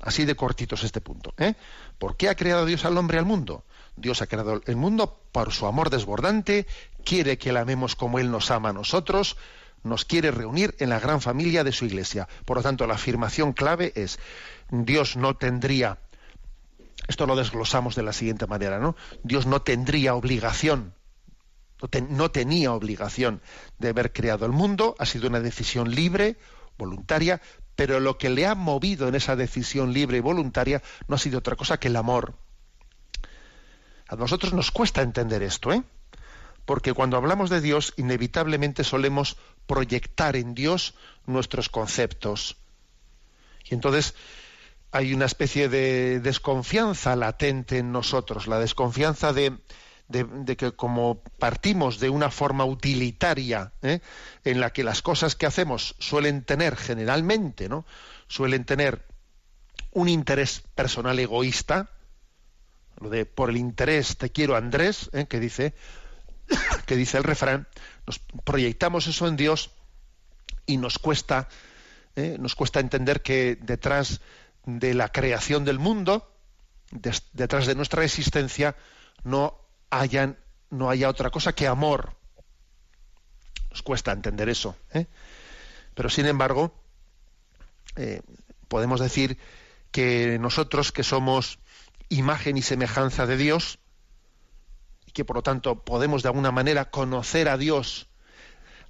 Así 0.01 0.25
de 0.25 0.35
cortito 0.35 0.75
es 0.75 0.83
este 0.83 0.99
punto. 0.99 1.33
¿eh? 1.37 1.53
¿Por 2.01 2.17
qué 2.17 2.29
ha 2.29 2.35
creado 2.35 2.65
Dios 2.65 2.83
al 2.83 2.97
hombre 2.97 3.17
y 3.17 3.19
al 3.19 3.27
mundo? 3.27 3.63
Dios 3.95 4.23
ha 4.23 4.25
creado 4.25 4.59
el 4.65 4.75
mundo 4.75 5.21
por 5.31 5.51
su 5.51 5.67
amor 5.67 5.91
desbordante, 5.91 6.65
quiere 7.05 7.37
que 7.37 7.53
le 7.53 7.59
amemos 7.59 7.95
como 7.95 8.17
Él 8.17 8.31
nos 8.31 8.49
ama 8.49 8.69
a 8.69 8.73
nosotros, 8.73 9.37
nos 9.83 10.03
quiere 10.03 10.31
reunir 10.31 10.73
en 10.79 10.89
la 10.89 10.99
gran 10.99 11.21
familia 11.21 11.63
de 11.63 11.71
su 11.71 11.85
iglesia. 11.85 12.27
Por 12.43 12.57
lo 12.57 12.63
tanto, 12.63 12.87
la 12.87 12.95
afirmación 12.95 13.53
clave 13.53 13.93
es, 13.93 14.17
Dios 14.71 15.15
no 15.15 15.35
tendría, 15.35 15.99
esto 17.07 17.27
lo 17.27 17.35
desglosamos 17.35 17.93
de 17.93 18.01
la 18.01 18.13
siguiente 18.13 18.47
manera, 18.47 18.79
¿no? 18.79 18.95
Dios 19.21 19.45
no 19.45 19.61
tendría 19.61 20.15
obligación, 20.15 20.95
no, 21.83 22.07
no 22.09 22.31
tenía 22.31 22.73
obligación 22.73 23.43
de 23.77 23.89
haber 23.89 24.11
creado 24.11 24.47
el 24.47 24.53
mundo, 24.53 24.95
ha 24.97 25.05
sido 25.05 25.27
una 25.27 25.39
decisión 25.39 25.93
libre, 25.93 26.37
voluntaria, 26.79 27.41
pero 27.81 27.99
lo 27.99 28.19
que 28.19 28.29
le 28.29 28.45
ha 28.45 28.53
movido 28.53 29.07
en 29.07 29.15
esa 29.15 29.35
decisión 29.35 29.91
libre 29.91 30.17
y 30.17 30.19
voluntaria 30.19 30.83
no 31.07 31.15
ha 31.15 31.17
sido 31.17 31.39
otra 31.39 31.55
cosa 31.55 31.79
que 31.79 31.87
el 31.87 31.95
amor. 31.95 32.35
A 34.07 34.15
nosotros 34.15 34.53
nos 34.53 34.69
cuesta 34.69 35.01
entender 35.01 35.41
esto, 35.41 35.73
¿eh? 35.73 35.81
Porque 36.65 36.93
cuando 36.93 37.17
hablamos 37.17 37.49
de 37.49 37.59
Dios, 37.59 37.95
inevitablemente 37.97 38.83
solemos 38.83 39.35
proyectar 39.65 40.35
en 40.35 40.53
Dios 40.53 40.93
nuestros 41.25 41.69
conceptos. 41.69 42.55
Y 43.65 43.73
entonces 43.73 44.13
hay 44.91 45.15
una 45.15 45.25
especie 45.25 45.67
de 45.67 46.19
desconfianza 46.19 47.15
latente 47.15 47.79
en 47.79 47.91
nosotros, 47.91 48.45
la 48.45 48.59
desconfianza 48.59 49.33
de, 49.33 49.57
de, 50.11 50.57
que 50.57 50.71
como 50.73 51.21
partimos 51.39 51.99
de 51.99 52.09
una 52.09 52.29
forma 52.29 52.65
utilitaria 52.65 53.73
¿eh? 53.81 54.01
en 54.43 54.59
la 54.59 54.71
que 54.71 54.83
las 54.83 55.01
cosas 55.01 55.35
que 55.35 55.45
hacemos 55.45 55.95
suelen 55.99 56.43
tener 56.43 56.75
generalmente, 56.75 57.69
¿no? 57.69 57.85
suelen 58.27 58.65
tener 58.65 59.05
un 59.91 60.09
interés 60.09 60.63
personal 60.75 61.17
egoísta, 61.19 61.89
lo 62.99 63.09
de 63.09 63.25
por 63.25 63.49
el 63.49 63.57
interés 63.57 64.17
te 64.17 64.29
quiero 64.29 64.55
Andrés, 64.55 65.09
¿eh? 65.13 65.25
que 65.27 65.39
dice 65.39 65.73
que 66.85 66.95
dice 66.95 67.17
el 67.17 67.23
refrán, 67.23 67.67
nos 68.05 68.19
proyectamos 68.43 69.07
eso 69.07 69.27
en 69.27 69.37
Dios 69.37 69.71
y 70.65 70.77
nos 70.77 70.97
cuesta 70.99 71.47
¿eh? 72.15 72.37
nos 72.39 72.55
cuesta 72.55 72.79
entender 72.79 73.21
que 73.21 73.57
detrás 73.61 74.21
de 74.65 74.93
la 74.93 75.09
creación 75.09 75.65
del 75.65 75.79
mundo, 75.79 76.31
detrás 77.33 77.65
de 77.65 77.75
nuestra 77.75 78.03
existencia, 78.03 78.75
no 79.23 79.60
no 80.69 80.89
haya 80.89 81.09
otra 81.09 81.29
cosa 81.29 81.53
que 81.53 81.67
amor. 81.67 82.15
Nos 83.69 83.81
cuesta 83.81 84.11
entender 84.11 84.49
eso. 84.49 84.75
¿eh? 84.93 85.07
Pero 85.93 86.09
sin 86.09 86.25
embargo, 86.25 86.73
eh, 87.95 88.21
podemos 88.67 88.99
decir 88.99 89.37
que 89.91 90.37
nosotros 90.39 90.91
que 90.91 91.03
somos 91.03 91.59
imagen 92.09 92.57
y 92.57 92.61
semejanza 92.61 93.25
de 93.25 93.37
Dios, 93.37 93.79
y 95.05 95.11
que 95.11 95.25
por 95.25 95.37
lo 95.37 95.43
tanto 95.43 95.83
podemos 95.83 96.23
de 96.23 96.29
alguna 96.29 96.51
manera 96.51 96.89
conocer 96.89 97.49
a 97.49 97.57
Dios 97.57 98.07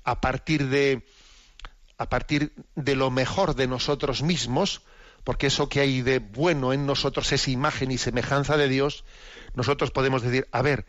a 0.04 0.22
partir 0.22 0.68
de 0.70 1.06
a 1.98 2.10
partir 2.10 2.54
de 2.74 2.96
lo 2.96 3.12
mejor 3.12 3.54
de 3.56 3.68
nosotros 3.68 4.24
mismos, 4.24 4.82
porque 5.24 5.48
eso 5.48 5.70
que 5.70 5.80
hay 5.82 6.02
de 6.02 6.20
bueno 6.20 6.74
en 6.74 6.86
nosotros 6.86 7.32
es 7.32 7.48
imagen 7.48 7.92
y 7.92 7.98
semejanza 7.98 8.58
de 8.58 8.68
Dios, 8.68 9.04
nosotros 9.54 9.92
podemos 9.92 10.22
decir, 10.22 10.48
a 10.52 10.62
ver, 10.62 10.86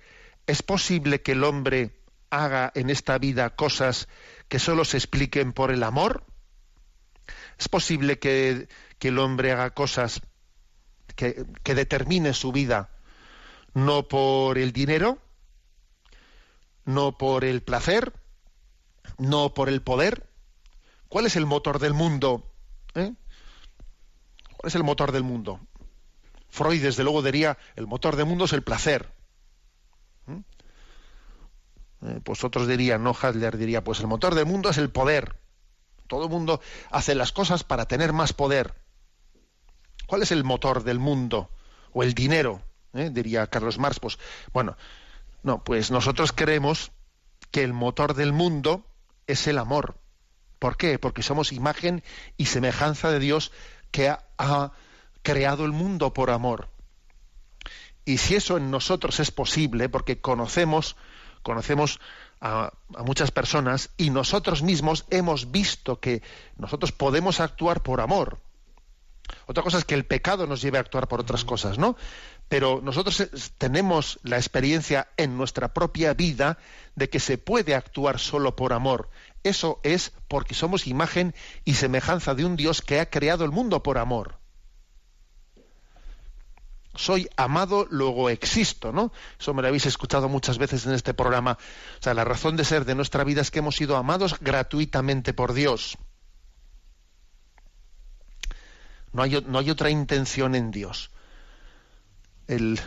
¿es 0.47 0.63
posible 0.63 1.23
que 1.23 1.33
el 1.33 1.45
hombre 1.45 2.01
haga 2.31 2.73
en 2.75 2.91
esta 2.91 3.19
vida 3.19 3.51
cosas 3.51 4.09
que 4.49 4.59
solo 4.59 4.85
se 4.85 4.97
expliquen 4.97 5.53
por 5.53 5.71
el 5.71 5.83
amor? 5.83 6.25
¿Es 7.59 7.69
posible 7.69 8.19
que, 8.19 8.69
que 8.99 9.09
el 9.09 9.19
hombre 9.19 9.53
haga 9.53 9.71
cosas 9.71 10.23
que, 11.15 11.45
que 11.63 11.75
determine 11.75 12.33
su 12.33 12.53
vida 12.53 12.91
no 13.75 14.09
por 14.09 14.59
el 14.59 14.73
dinero, 14.73 15.19
no 16.85 17.17
por 17.17 17.45
el 17.45 17.63
placer, 17.63 18.13
no 19.19 19.55
por 19.55 19.69
el 19.69 19.83
poder? 19.83 20.29
¿Cuál 21.09 21.27
es 21.27 21.37
el 21.37 21.47
motor 21.47 21.79
del 21.79 21.95
mundo? 21.95 22.51
¿Eh? 22.95 23.13
¿Cuál 24.63 24.69
es 24.69 24.77
el 24.77 24.85
motor 24.85 25.11
del 25.11 25.25
mundo? 25.25 25.59
Freud, 26.49 26.81
desde 26.81 27.03
luego, 27.03 27.21
diría, 27.21 27.59
el 27.75 27.89
motor 27.89 28.15
del 28.15 28.27
mundo 28.27 28.45
es 28.45 28.53
el 28.53 28.63
placer. 28.63 29.13
¿Mm? 30.27 30.39
Eh, 32.07 32.21
pues 32.23 32.45
otros 32.45 32.69
dirían, 32.69 33.03
no, 33.03 33.13
Hadler 33.13 33.59
diría, 33.59 33.83
pues 33.83 33.99
el 33.99 34.07
motor 34.07 34.37
del 34.37 34.47
mundo 34.47 34.71
es 34.71 34.79
el 34.79 34.89
poder. 34.89 35.35
Todo 36.07 36.27
el 36.27 36.31
mundo 36.31 36.61
hace 36.93 37.17
las 37.17 37.33
cosas 37.33 37.65
para 37.65 37.87
tener 37.87 38.13
más 38.13 38.35
poder. 38.35 38.77
¿Cuál 40.07 40.23
es 40.23 40.31
el 40.31 40.45
motor 40.45 40.85
del 40.85 41.01
mundo? 41.01 41.51
O 41.93 42.05
el 42.05 42.15
dinero, 42.15 42.63
¿eh? 42.93 43.11
diría 43.13 43.49
Carlos 43.49 43.81
Marx. 43.81 43.99
Pues 43.99 44.21
bueno, 44.53 44.77
no, 45.43 45.65
pues 45.65 45.91
nosotros 45.91 46.31
creemos 46.31 46.93
que 47.51 47.65
el 47.65 47.73
motor 47.73 48.15
del 48.15 48.33
mundo 48.33 48.87
es 49.27 49.49
el 49.49 49.59
amor. 49.59 49.99
¿Por 50.61 50.77
qué? 50.77 51.01
Porque 51.01 51.25
somos 51.25 51.51
imagen 51.51 52.05
y 52.37 52.47
semejanza 52.47 53.11
de 53.11 53.19
Dios 53.19 53.51
que 53.93 54.09
ha, 54.09 54.73
creado 55.23 55.65
el 55.65 55.71
mundo 55.71 56.13
por 56.13 56.31
amor. 56.31 56.69
Y 58.05 58.19
si 58.19 58.35
eso 58.35 58.57
en 58.57 58.73
nosotros 58.73 59.21
es 59.21 59.31
posible, 59.31 59.89
porque 59.89 60.21
conocemos, 60.21 60.97
conocemos 61.45 62.01
a, 62.41 62.73
a, 62.97 63.03
muchas 63.05 63.31
personas 63.31 63.91
y 63.97 64.11
nosotros 64.11 64.65
mismos 64.65 65.05
hemos 65.11 65.53
visto 65.53 66.01
que 66.01 66.23
nosotros 66.57 66.91
podemos 66.91 67.39
actuar 67.39 67.85
por 67.85 68.01
amor. 68.01 68.41
Otra 69.47 69.63
cosa 69.63 69.79
es 69.79 69.85
que 69.85 69.95
el 69.95 70.05
pecado 70.05 70.47
nos 70.47 70.61
lleve 70.61 70.79
a 70.79 70.81
actuar 70.81 71.09
por 71.09 71.21
otras 71.21 71.45
cosas, 71.45 71.79
¿no? 71.79 71.97
Pero 72.49 72.81
nosotros 72.83 73.31
tenemos 73.59 74.19
la 74.23 74.37
experiencia 74.37 75.09
en 75.17 75.37
nuestra 75.37 75.73
propia 75.73 76.15
vida 76.15 76.59
de 76.97 77.09
que 77.09 77.21
se 77.21 77.39
puede 77.39 77.75
actuar 77.75 78.19
solo 78.19 78.57
por 78.57 78.73
amor. 78.73 79.09
Eso 79.45 79.81
es 79.83 80.13
porque 80.29 80.55
somos 80.55 80.87
imagen 80.87 81.35
y 81.65 81.75
semejanza 81.75 82.35
de 82.35 82.45
un 82.45 82.57
Dios 82.57 82.83
que 82.83 83.01
ha 83.01 83.11
creado 83.11 83.45
el 83.45 83.51
mundo 83.51 83.83
por 83.83 83.99
amor 83.99 84.43
soy 86.95 87.29
amado, 87.37 87.87
luego 87.91 88.29
existo, 88.29 88.93
¿no? 88.93 89.13
Eso 89.39 89.55
me 89.55 89.63
lo 89.63 89.69
habéis 89.69 89.87
escuchado 89.87 90.29
muchas 90.29 90.59
veces 90.59 90.87
en 90.87 90.93
este 90.93 91.15
programa. 91.15 91.59
O 91.99 92.03
sea, 92.03 92.15
la 92.15 92.25
razón 92.25 92.57
de 92.57 92.65
ser 92.65 92.85
de 92.85 92.95
nuestra 92.95 93.25
vida 93.25 93.41
es 93.41 93.51
que 93.51 93.61
hemos 93.61 93.77
sido 93.77 93.97
amados 93.97 94.39
gratuitamente 94.41 95.33
por 95.33 95.55
Dios. 95.55 95.97
No 99.13 99.23
hay, 99.23 99.43
no 99.47 99.59
hay 99.59 99.71
otra 99.71 99.91
intención 99.91 100.55
en 100.55 100.71
Dios. 100.71 101.11
El, 102.47 102.81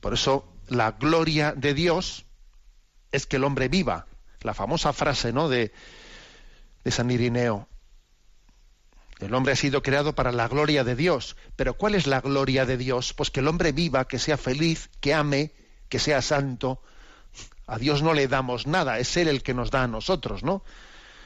por 0.00 0.14
eso 0.14 0.50
la 0.68 0.92
gloria 0.92 1.52
de 1.52 1.74
Dios 1.74 2.24
es 3.10 3.26
que 3.26 3.36
el 3.36 3.44
hombre 3.44 3.68
viva. 3.68 4.06
La 4.44 4.54
famosa 4.54 4.92
frase, 4.92 5.32
¿no? 5.32 5.48
De, 5.48 5.72
de 6.84 6.90
San 6.90 7.10
Irineo. 7.10 7.68
El 9.20 9.34
hombre 9.34 9.52
ha 9.52 9.56
sido 9.56 9.82
creado 9.82 10.14
para 10.14 10.32
la 10.32 10.48
gloria 10.48 10.82
de 10.82 10.96
Dios. 10.96 11.36
Pero 11.54 11.74
¿cuál 11.74 11.94
es 11.94 12.06
la 12.06 12.20
gloria 12.20 12.66
de 12.66 12.76
Dios? 12.76 13.14
Pues 13.14 13.30
que 13.30 13.40
el 13.40 13.48
hombre 13.48 13.72
viva, 13.72 14.08
que 14.08 14.18
sea 14.18 14.36
feliz, 14.36 14.90
que 15.00 15.14
ame, 15.14 15.52
que 15.88 15.98
sea 15.98 16.22
santo. 16.22 16.82
A 17.66 17.78
Dios 17.78 18.02
no 18.02 18.14
le 18.14 18.26
damos 18.26 18.66
nada, 18.66 18.98
es 18.98 19.16
Él 19.16 19.28
el 19.28 19.42
que 19.42 19.54
nos 19.54 19.70
da 19.70 19.84
a 19.84 19.88
nosotros, 19.88 20.42
¿no? 20.42 20.64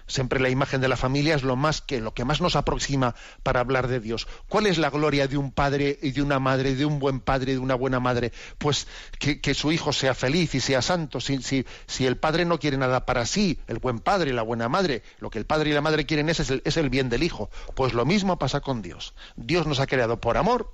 Siempre 0.06 0.40
la 0.40 0.48
imagen 0.48 0.80
de 0.80 0.88
la 0.88 0.96
familia 0.96 1.34
es 1.34 1.42
lo 1.42 1.56
más 1.56 1.80
que 1.80 2.00
lo 2.00 2.14
que 2.14 2.24
más 2.24 2.40
nos 2.40 2.54
aproxima 2.54 3.14
para 3.42 3.60
hablar 3.60 3.88
de 3.88 4.00
Dios. 4.00 4.28
¿Cuál 4.48 4.66
es 4.66 4.78
la 4.78 4.90
gloria 4.90 5.26
de 5.26 5.36
un 5.36 5.50
padre 5.50 5.98
y 6.00 6.12
de 6.12 6.22
una 6.22 6.38
madre, 6.38 6.74
de 6.76 6.84
un 6.84 6.98
buen 6.98 7.20
padre 7.20 7.52
y 7.52 7.54
de 7.54 7.60
una 7.60 7.74
buena 7.74 7.98
madre? 7.98 8.32
Pues 8.58 8.86
que, 9.18 9.54
su 9.54 9.72
hijo 9.72 9.92
sea 9.92 10.14
feliz 10.14 10.54
y 10.54 10.60
sea 10.60 10.82
santo. 10.82 11.20
Si, 11.20 11.40
si, 11.42 12.06
el 12.06 12.16
padre 12.16 12.44
no 12.44 12.60
quiere 12.60 12.76
nada 12.76 13.04
para 13.04 13.26
sí, 13.26 13.58
el 13.66 13.78
buen 13.78 13.98
padre 13.98 14.30
y 14.30 14.32
la 14.32 14.42
buena 14.42 14.68
madre, 14.68 15.02
lo 15.18 15.30
que 15.30 15.38
el 15.38 15.46
padre 15.46 15.70
y 15.70 15.72
la 15.72 15.80
madre 15.80 16.06
quieren 16.06 16.28
es, 16.28 16.40
es 16.40 16.76
el 16.76 16.90
bien 16.90 17.08
del 17.08 17.22
hijo. 17.22 17.50
Pues 17.74 17.92
lo 17.92 18.04
mismo 18.04 18.38
pasa 18.38 18.60
con 18.60 18.82
Dios. 18.82 19.14
Dios 19.34 19.66
nos 19.66 19.80
ha 19.80 19.86
creado 19.86 20.20
por 20.20 20.36
amor 20.36 20.72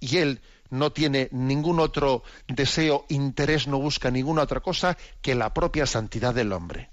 y 0.00 0.18
Él 0.18 0.40
no 0.70 0.92
tiene 0.92 1.28
ningún 1.32 1.80
otro 1.80 2.22
deseo, 2.46 3.04
interés, 3.08 3.66
no 3.66 3.78
busca 3.78 4.10
ninguna 4.10 4.42
otra 4.42 4.60
cosa 4.60 4.96
que 5.20 5.34
la 5.34 5.52
propia 5.52 5.86
santidad 5.86 6.34
del 6.34 6.52
hombre. 6.52 6.90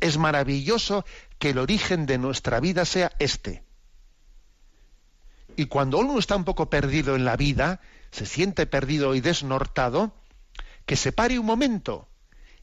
Es 0.00 0.18
maravilloso 0.18 1.04
que 1.38 1.50
el 1.50 1.58
origen 1.58 2.06
de 2.06 2.18
nuestra 2.18 2.60
vida 2.60 2.84
sea 2.84 3.12
este. 3.18 3.62
Y 5.56 5.66
cuando 5.66 5.98
uno 5.98 6.18
está 6.18 6.36
un 6.36 6.44
poco 6.44 6.70
perdido 6.70 7.16
en 7.16 7.24
la 7.24 7.36
vida, 7.36 7.80
se 8.10 8.26
siente 8.26 8.66
perdido 8.66 9.14
y 9.14 9.20
desnortado, 9.20 10.14
que 10.86 10.96
se 10.96 11.12
pare 11.12 11.38
un 11.38 11.46
momento 11.46 12.08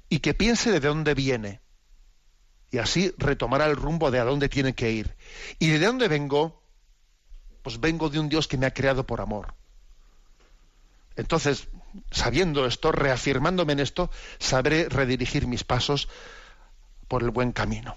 y 0.09 0.19
que 0.19 0.33
piense 0.33 0.71
de 0.71 0.79
dónde 0.79 1.13
viene. 1.13 1.61
Y 2.71 2.77
así 2.77 3.13
retomará 3.17 3.65
el 3.67 3.75
rumbo 3.75 4.11
de 4.11 4.19
a 4.19 4.23
dónde 4.23 4.49
tiene 4.49 4.73
que 4.73 4.91
ir. 4.91 5.15
¿Y 5.59 5.67
de 5.67 5.79
dónde 5.79 6.07
vengo? 6.07 6.63
Pues 7.61 7.79
vengo 7.79 8.09
de 8.09 8.19
un 8.19 8.29
Dios 8.29 8.47
que 8.47 8.57
me 8.57 8.65
ha 8.65 8.73
creado 8.73 9.05
por 9.05 9.21
amor. 9.21 9.55
Entonces, 11.15 11.67
sabiendo 12.11 12.65
esto, 12.65 12.91
reafirmándome 12.91 13.73
en 13.73 13.79
esto, 13.79 14.09
sabré 14.39 14.89
redirigir 14.89 15.47
mis 15.47 15.63
pasos 15.63 16.09
por 17.07 17.23
el 17.23 17.31
buen 17.31 17.51
camino. 17.51 17.95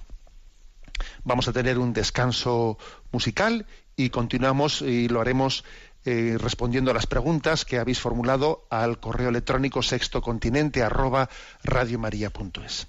Vamos 1.24 1.48
a 1.48 1.52
tener 1.52 1.78
un 1.78 1.92
descanso 1.92 2.78
musical 3.12 3.66
y 3.96 4.11
continuamos 4.11 4.82
y 4.82 5.09
lo 5.09 5.20
haremos 5.20 5.64
eh, 6.04 6.36
respondiendo 6.38 6.90
a 6.90 6.94
las 6.94 7.06
preguntas 7.06 7.64
que 7.64 7.78
habéis 7.78 8.00
formulado 8.00 8.66
al 8.70 8.98
correo 8.98 9.28
electrónico 9.28 9.82
sextocontinente 9.82 10.82
arroba 10.82 11.28
radiomaria.es. 11.64 12.88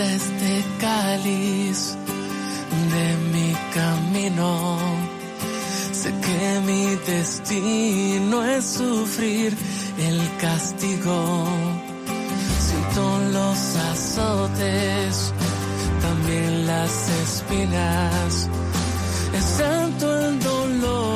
Este 0.00 0.64
cáliz 0.80 1.94
camino. 4.30 4.78
Sé 5.92 6.10
que 6.10 6.60
mi 6.66 6.96
destino 7.06 8.44
es 8.44 8.64
sufrir 8.64 9.56
el 9.98 10.20
castigo. 10.40 11.44
Siento 12.58 13.18
los 13.32 13.76
azotes, 13.92 15.32
también 16.00 16.66
las 16.66 17.08
espinas. 17.08 18.48
Es 19.34 19.58
tanto 19.58 20.20
el 20.20 20.40
dolor, 20.40 21.09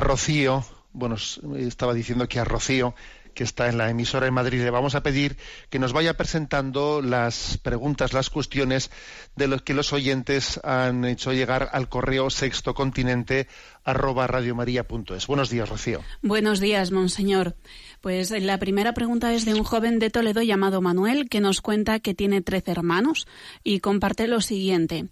A 0.00 0.02
Rocío, 0.02 0.64
bueno, 0.94 1.16
estaba 1.58 1.92
diciendo 1.92 2.26
que 2.26 2.40
a 2.40 2.44
Rocío, 2.44 2.94
que 3.34 3.44
está 3.44 3.68
en 3.68 3.76
la 3.76 3.90
emisora 3.90 4.26
en 4.26 4.32
Madrid, 4.32 4.62
le 4.62 4.70
vamos 4.70 4.94
a 4.94 5.02
pedir 5.02 5.36
que 5.68 5.78
nos 5.78 5.92
vaya 5.92 6.16
presentando 6.16 7.02
las 7.02 7.58
preguntas, 7.58 8.14
las 8.14 8.30
cuestiones 8.30 8.90
de 9.36 9.46
los 9.46 9.60
que 9.60 9.74
los 9.74 9.92
oyentes 9.92 10.58
han 10.64 11.04
hecho 11.04 11.34
llegar 11.34 11.68
al 11.72 11.90
correo 11.90 12.30
sextocontinente. 12.30 13.46
Buenos 15.26 15.50
días, 15.50 15.68
Rocío. 15.68 16.00
Buenos 16.22 16.60
días, 16.60 16.92
monseñor. 16.92 17.56
Pues 18.00 18.30
la 18.30 18.56
primera 18.58 18.94
pregunta 18.94 19.34
es 19.34 19.44
de 19.44 19.52
un 19.52 19.62
joven 19.62 19.98
de 19.98 20.08
Toledo 20.08 20.40
llamado 20.40 20.80
Manuel 20.80 21.28
que 21.28 21.40
nos 21.40 21.60
cuenta 21.60 22.00
que 22.00 22.14
tiene 22.14 22.40
trece 22.40 22.70
hermanos 22.70 23.26
y 23.62 23.80
comparte 23.80 24.26
lo 24.26 24.40
siguiente. 24.40 25.08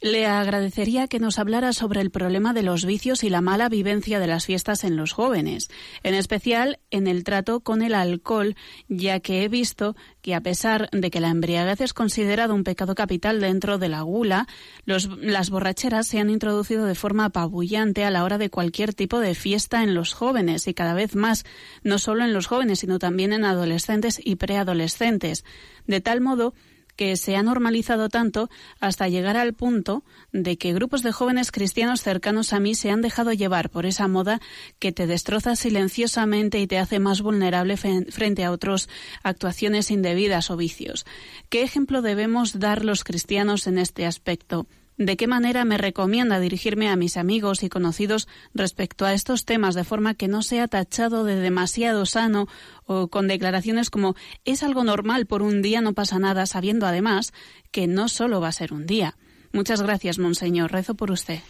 Le 0.00 0.26
agradecería 0.26 1.06
que 1.06 1.20
nos 1.20 1.38
hablara 1.38 1.72
sobre 1.72 2.00
el 2.00 2.10
problema 2.10 2.52
de 2.52 2.64
los 2.64 2.84
vicios 2.84 3.22
y 3.22 3.30
la 3.30 3.40
mala 3.42 3.68
vivencia 3.68 4.18
de 4.18 4.26
las 4.26 4.46
fiestas 4.46 4.82
en 4.82 4.96
los 4.96 5.12
jóvenes, 5.12 5.68
en 6.02 6.14
especial 6.14 6.80
en 6.90 7.06
el 7.06 7.22
trato 7.22 7.60
con 7.60 7.80
el 7.80 7.94
alcohol, 7.94 8.56
ya 8.88 9.20
que 9.20 9.44
he 9.44 9.48
visto 9.48 9.94
que 10.20 10.34
a 10.34 10.40
pesar 10.40 10.88
de 10.90 11.10
que 11.12 11.20
la 11.20 11.28
embriaguez 11.28 11.80
es 11.80 11.94
considerado 11.94 12.56
un 12.56 12.64
pecado 12.64 12.96
capital 12.96 13.40
dentro 13.40 13.78
de 13.78 13.88
la 13.88 14.02
gula, 14.02 14.48
los- 14.84 15.08
las 15.18 15.50
borracheras 15.50 16.08
se 16.08 16.18
han 16.18 16.30
introducido 16.30 16.86
de 16.86 16.96
forma 16.96 17.26
apabullante 17.26 18.04
a 18.04 18.10
la 18.10 18.24
hora 18.24 18.38
de 18.38 18.50
cualquier 18.50 18.94
tipo 18.94 19.20
de 19.20 19.36
fiesta 19.36 19.84
en 19.84 19.94
los 19.94 20.12
jóvenes 20.12 20.66
y 20.66 20.74
cada 20.74 20.94
vez 20.94 21.14
más, 21.14 21.44
no 21.84 21.98
solo 21.98 22.24
en 22.24 22.31
los 22.32 22.46
jóvenes, 22.46 22.80
sino 22.80 22.98
también 22.98 23.32
en 23.32 23.44
adolescentes 23.44 24.20
y 24.22 24.36
preadolescentes, 24.36 25.44
de 25.86 26.00
tal 26.00 26.20
modo 26.20 26.54
que 26.96 27.16
se 27.16 27.36
ha 27.36 27.42
normalizado 27.42 28.08
tanto 28.08 28.50
hasta 28.80 29.08
llegar 29.08 29.36
al 29.36 29.54
punto 29.54 30.04
de 30.32 30.56
que 30.58 30.72
grupos 30.72 31.02
de 31.02 31.12
jóvenes 31.12 31.50
cristianos 31.50 32.02
cercanos 32.02 32.52
a 32.52 32.60
mí 32.60 32.74
se 32.74 32.90
han 32.90 33.00
dejado 33.00 33.32
llevar 33.32 33.70
por 33.70 33.86
esa 33.86 34.08
moda 34.08 34.40
que 34.78 34.92
te 34.92 35.06
destroza 35.06 35.56
silenciosamente 35.56 36.60
y 36.60 36.66
te 36.66 36.78
hace 36.78 36.98
más 36.98 37.22
vulnerable 37.22 37.76
frente 37.76 38.44
a 38.44 38.52
otras 38.52 38.88
actuaciones 39.22 39.90
indebidas 39.90 40.50
o 40.50 40.56
vicios. 40.56 41.06
¿Qué 41.48 41.62
ejemplo 41.62 42.02
debemos 42.02 42.58
dar 42.58 42.84
los 42.84 43.04
cristianos 43.04 43.66
en 43.66 43.78
este 43.78 44.06
aspecto? 44.06 44.66
¿De 45.04 45.16
qué 45.16 45.26
manera 45.26 45.64
me 45.64 45.78
recomienda 45.78 46.38
dirigirme 46.38 46.88
a 46.88 46.94
mis 46.94 47.16
amigos 47.16 47.64
y 47.64 47.68
conocidos 47.68 48.28
respecto 48.54 49.04
a 49.04 49.14
estos 49.14 49.44
temas 49.44 49.74
de 49.74 49.82
forma 49.82 50.14
que 50.14 50.28
no 50.28 50.42
sea 50.42 50.68
tachado 50.68 51.24
de 51.24 51.34
demasiado 51.34 52.06
sano 52.06 52.46
o 52.86 53.08
con 53.08 53.26
declaraciones 53.26 53.90
como 53.90 54.14
es 54.44 54.62
algo 54.62 54.84
normal 54.84 55.26
por 55.26 55.42
un 55.42 55.60
día 55.60 55.80
no 55.80 55.92
pasa 55.92 56.20
nada, 56.20 56.46
sabiendo 56.46 56.86
además 56.86 57.32
que 57.72 57.88
no 57.88 58.08
solo 58.08 58.40
va 58.40 58.48
a 58.48 58.52
ser 58.52 58.72
un 58.72 58.86
día? 58.86 59.16
Muchas 59.52 59.82
gracias, 59.82 60.20
monseñor. 60.20 60.70
Rezo 60.70 60.94
por 60.94 61.10
usted. 61.10 61.40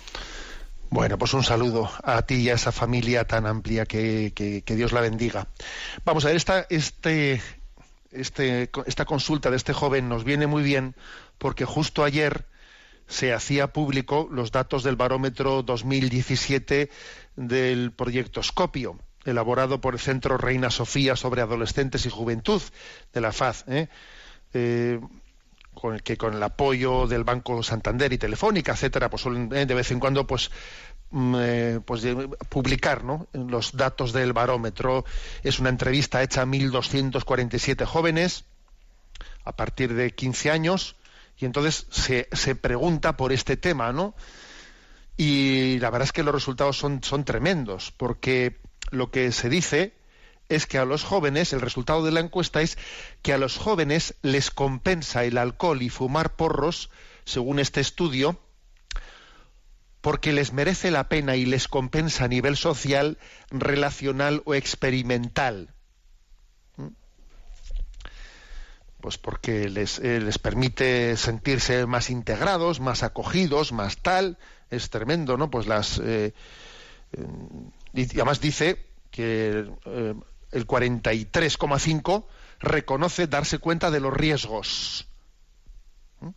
Bueno, 0.88 1.18
pues 1.18 1.34
un 1.34 1.44
saludo 1.44 1.90
a 2.02 2.22
ti 2.22 2.36
y 2.36 2.48
a 2.48 2.54
esa 2.54 2.72
familia 2.72 3.24
tan 3.26 3.46
amplia 3.46 3.84
que, 3.84 4.32
que- 4.34 4.76
Dios 4.76 4.92
la 4.92 5.02
bendiga. 5.02 5.46
Vamos 6.06 6.24
a 6.24 6.28
ver, 6.28 6.36
esta, 6.36 6.66
este, 6.70 7.42
este, 8.12 8.70
esta 8.86 9.04
consulta 9.04 9.50
de 9.50 9.56
este 9.56 9.74
joven 9.74 10.08
nos 10.08 10.24
viene 10.24 10.46
muy 10.46 10.62
bien 10.62 10.94
porque 11.38 11.64
justo 11.66 12.02
ayer 12.02 12.46
se 13.12 13.34
hacía 13.34 13.72
público 13.72 14.26
los 14.30 14.52
datos 14.52 14.82
del 14.82 14.96
barómetro 14.96 15.62
2017 15.62 16.90
del 17.36 17.92
proyecto 17.92 18.42
Scopio, 18.42 18.98
elaborado 19.24 19.80
por 19.82 19.94
el 19.94 20.00
Centro 20.00 20.38
Reina 20.38 20.70
Sofía 20.70 21.14
sobre 21.14 21.42
Adolescentes 21.42 22.06
y 22.06 22.10
Juventud 22.10 22.62
de 23.12 23.20
la 23.20 23.32
FAZ. 23.32 23.64
¿eh? 23.68 23.88
Eh, 24.54 24.98
con 25.74 25.94
el 25.94 26.02
que 26.02 26.16
con 26.16 26.34
el 26.34 26.42
apoyo 26.42 27.06
del 27.06 27.24
Banco 27.24 27.62
Santander 27.62 28.12
y 28.12 28.18
Telefónica, 28.18 28.72
etcétera, 28.72 29.08
pues 29.08 29.22
suelen 29.22 29.50
eh, 29.54 29.64
de 29.64 29.74
vez 29.74 29.90
en 29.90 30.00
cuando 30.00 30.26
pues 30.26 30.50
mm, 31.10 31.78
pues 31.86 32.06
publicar 32.48 33.04
¿no? 33.04 33.26
los 33.32 33.76
datos 33.76 34.12
del 34.12 34.32
barómetro. 34.32 35.04
Es 35.42 35.60
una 35.60 35.68
entrevista 35.68 36.22
hecha 36.22 36.42
a 36.42 36.46
1.247 36.46 37.84
jóvenes 37.84 38.44
a 39.44 39.52
partir 39.52 39.94
de 39.94 40.14
15 40.14 40.50
años 40.50 40.96
y 41.38 41.44
entonces 41.44 41.86
se, 41.90 42.28
se 42.32 42.54
pregunta 42.54 43.16
por 43.16 43.32
este 43.32 43.56
tema, 43.56 43.92
¿no? 43.92 44.14
Y 45.16 45.78
la 45.80 45.90
verdad 45.90 46.06
es 46.06 46.12
que 46.12 46.22
los 46.22 46.34
resultados 46.34 46.78
son, 46.78 47.02
son 47.02 47.24
tremendos, 47.24 47.92
porque 47.96 48.60
lo 48.90 49.10
que 49.10 49.32
se 49.32 49.48
dice 49.48 49.94
es 50.48 50.66
que 50.66 50.78
a 50.78 50.84
los 50.84 51.04
jóvenes, 51.04 51.52
el 51.52 51.60
resultado 51.60 52.04
de 52.04 52.12
la 52.12 52.20
encuesta 52.20 52.60
es 52.62 52.78
que 53.22 53.32
a 53.32 53.38
los 53.38 53.56
jóvenes 53.56 54.14
les 54.22 54.50
compensa 54.50 55.24
el 55.24 55.38
alcohol 55.38 55.82
y 55.82 55.88
fumar 55.88 56.36
porros, 56.36 56.90
según 57.24 57.58
este 57.58 57.80
estudio, 57.80 58.38
porque 60.00 60.32
les 60.32 60.52
merece 60.52 60.90
la 60.90 61.08
pena 61.08 61.36
y 61.36 61.46
les 61.46 61.68
compensa 61.68 62.24
a 62.24 62.28
nivel 62.28 62.56
social, 62.56 63.18
relacional 63.50 64.42
o 64.44 64.54
experimental. 64.54 65.72
¿Mm? 66.76 66.88
Pues 69.02 69.18
porque 69.18 69.68
les, 69.68 69.98
eh, 69.98 70.20
les 70.20 70.38
permite 70.38 71.16
sentirse 71.16 71.86
más 71.86 72.08
integrados, 72.08 72.78
más 72.78 73.02
acogidos, 73.02 73.72
más 73.72 73.96
tal. 73.96 74.38
Es 74.70 74.90
tremendo, 74.90 75.36
¿no? 75.36 75.50
Pues 75.50 75.66
las. 75.66 75.98
eh, 75.98 76.32
eh, 77.12 77.26
y 77.94 78.04
además 78.14 78.40
dice 78.40 78.86
que 79.10 79.66
el 80.52 80.66
43,5 80.66 82.24
reconoce 82.60 83.26
darse 83.26 83.58
cuenta 83.58 83.90
de 83.90 83.98
los 83.98 84.14
riesgos. 84.14 85.08
¿Mm? 86.20 86.28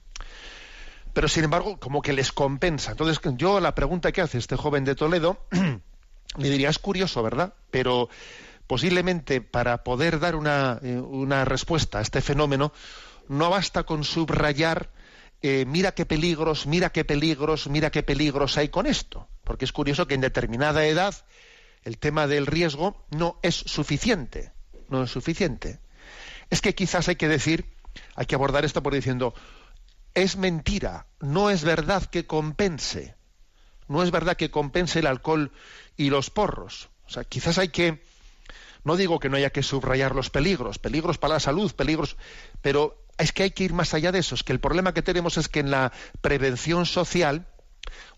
Pero 1.14 1.28
sin 1.28 1.44
embargo, 1.44 1.80
como 1.80 2.02
que 2.02 2.14
les 2.14 2.32
compensa. 2.32 2.92
Entonces, 2.92 3.22
yo 3.38 3.60
la 3.60 3.76
pregunta 3.76 4.12
que 4.12 4.22
hace 4.22 4.40
este 4.40 4.56
joven 4.56 4.86
de 4.86 4.96
Toledo, 4.96 5.46
le 6.38 6.50
diría, 6.50 6.70
es 6.70 6.80
curioso, 6.80 7.22
¿verdad? 7.22 7.54
Pero 7.70 8.10
posiblemente 8.68 9.42
para 9.42 9.84
poder 9.84 10.20
dar 10.20 10.36
una, 10.36 10.80
eh, 10.82 10.98
una 10.98 11.46
respuesta 11.46 12.00
a 12.00 12.02
este 12.02 12.22
fenómeno, 12.22 12.74
no 13.28 13.50
basta 13.50 13.84
con 13.84 14.04
subrayar, 14.04 14.90
eh, 15.42 15.66
mira 15.68 15.94
qué 15.94 16.06
peligros, 16.06 16.68
mira 16.68 16.92
qué 16.92 17.06
peligros, 17.06 17.68
mira 17.68 17.92
qué 17.92 18.04
peligros 18.04 18.58
hay 18.58 18.70
con 18.70 18.86
esto. 18.86 19.28
Porque 19.44 19.66
es 19.66 19.72
curioso 19.72 20.08
que 20.08 20.16
en 20.16 20.22
determinada 20.22 20.86
edad 20.86 21.16
el 21.84 21.98
tema 21.98 22.28
del 22.28 22.48
riesgo 22.48 23.06
no 23.12 23.40
es 23.44 23.56
suficiente. 23.56 24.52
No 24.90 25.04
es 25.04 25.12
suficiente. 25.12 25.80
Es 26.50 26.62
que 26.62 26.76
quizás 26.76 27.08
hay 27.08 27.16
que 27.16 27.28
decir, 27.28 27.66
hay 28.16 28.26
que 28.26 28.36
abordar 28.36 28.66
esto 28.66 28.84
por 28.84 28.94
diciendo, 28.94 29.34
es 30.14 30.38
mentira, 30.38 31.08
no 31.20 31.50
es 31.50 31.64
verdad 31.64 32.06
que 32.06 32.26
compense. 32.26 33.16
No 33.88 34.02
es 34.02 34.12
verdad 34.12 34.36
que 34.38 34.50
compense 34.50 35.00
el 35.00 35.08
alcohol 35.08 35.52
y 35.96 36.10
los 36.10 36.30
porros. 36.32 36.90
O 37.06 37.10
sea, 37.10 37.24
quizás 37.24 37.60
hay 37.60 37.70
que, 37.70 38.02
no 38.86 38.96
digo 38.96 39.20
que 39.20 39.30
no 39.30 39.36
haya 39.36 39.50
que 39.50 39.64
subrayar 39.64 40.16
los 40.16 40.30
peligros, 40.30 40.80
peligros 40.80 41.18
para 41.18 41.34
la 41.34 41.40
salud, 41.40 41.74
peligros, 41.74 42.16
pero 42.62 43.04
es 43.18 43.32
que 43.32 43.44
hay 43.44 43.52
que 43.52 43.64
ir 43.64 43.74
más 43.74 43.94
allá 43.94 44.12
de 44.12 44.20
eso. 44.20 44.36
Es 44.36 44.44
que 44.44 44.54
el 44.54 44.60
problema 44.60 44.94
que 44.94 45.02
tenemos 45.02 45.38
es 45.38 45.50
que 45.50 45.60
en 45.60 45.72
la 45.72 45.92
prevención 46.22 46.86
social 46.86 47.48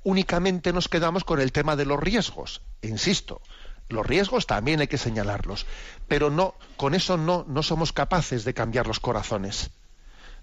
únicamente 0.03 0.74
nos 0.74 0.89
quedamos 0.89 1.24
con 1.24 1.39
el 1.39 1.53
tema 1.53 1.76
de 1.76 1.86
los 1.86 1.99
riesgos. 1.99 2.61
Insisto, 2.82 3.41
los 3.88 4.05
riesgos 4.05 4.45
también 4.45 4.82
hay 4.82 4.88
que 4.88 4.97
señalarlos, 4.97 5.65
pero 6.09 6.30
no, 6.30 6.55
con 6.76 6.93
eso 6.93 7.15
no, 7.15 7.45
no 7.47 7.63
somos 7.63 7.93
capaces 7.93 8.43
de 8.43 8.53
cambiar 8.53 8.88
los 8.88 8.99
corazones. 8.99 9.72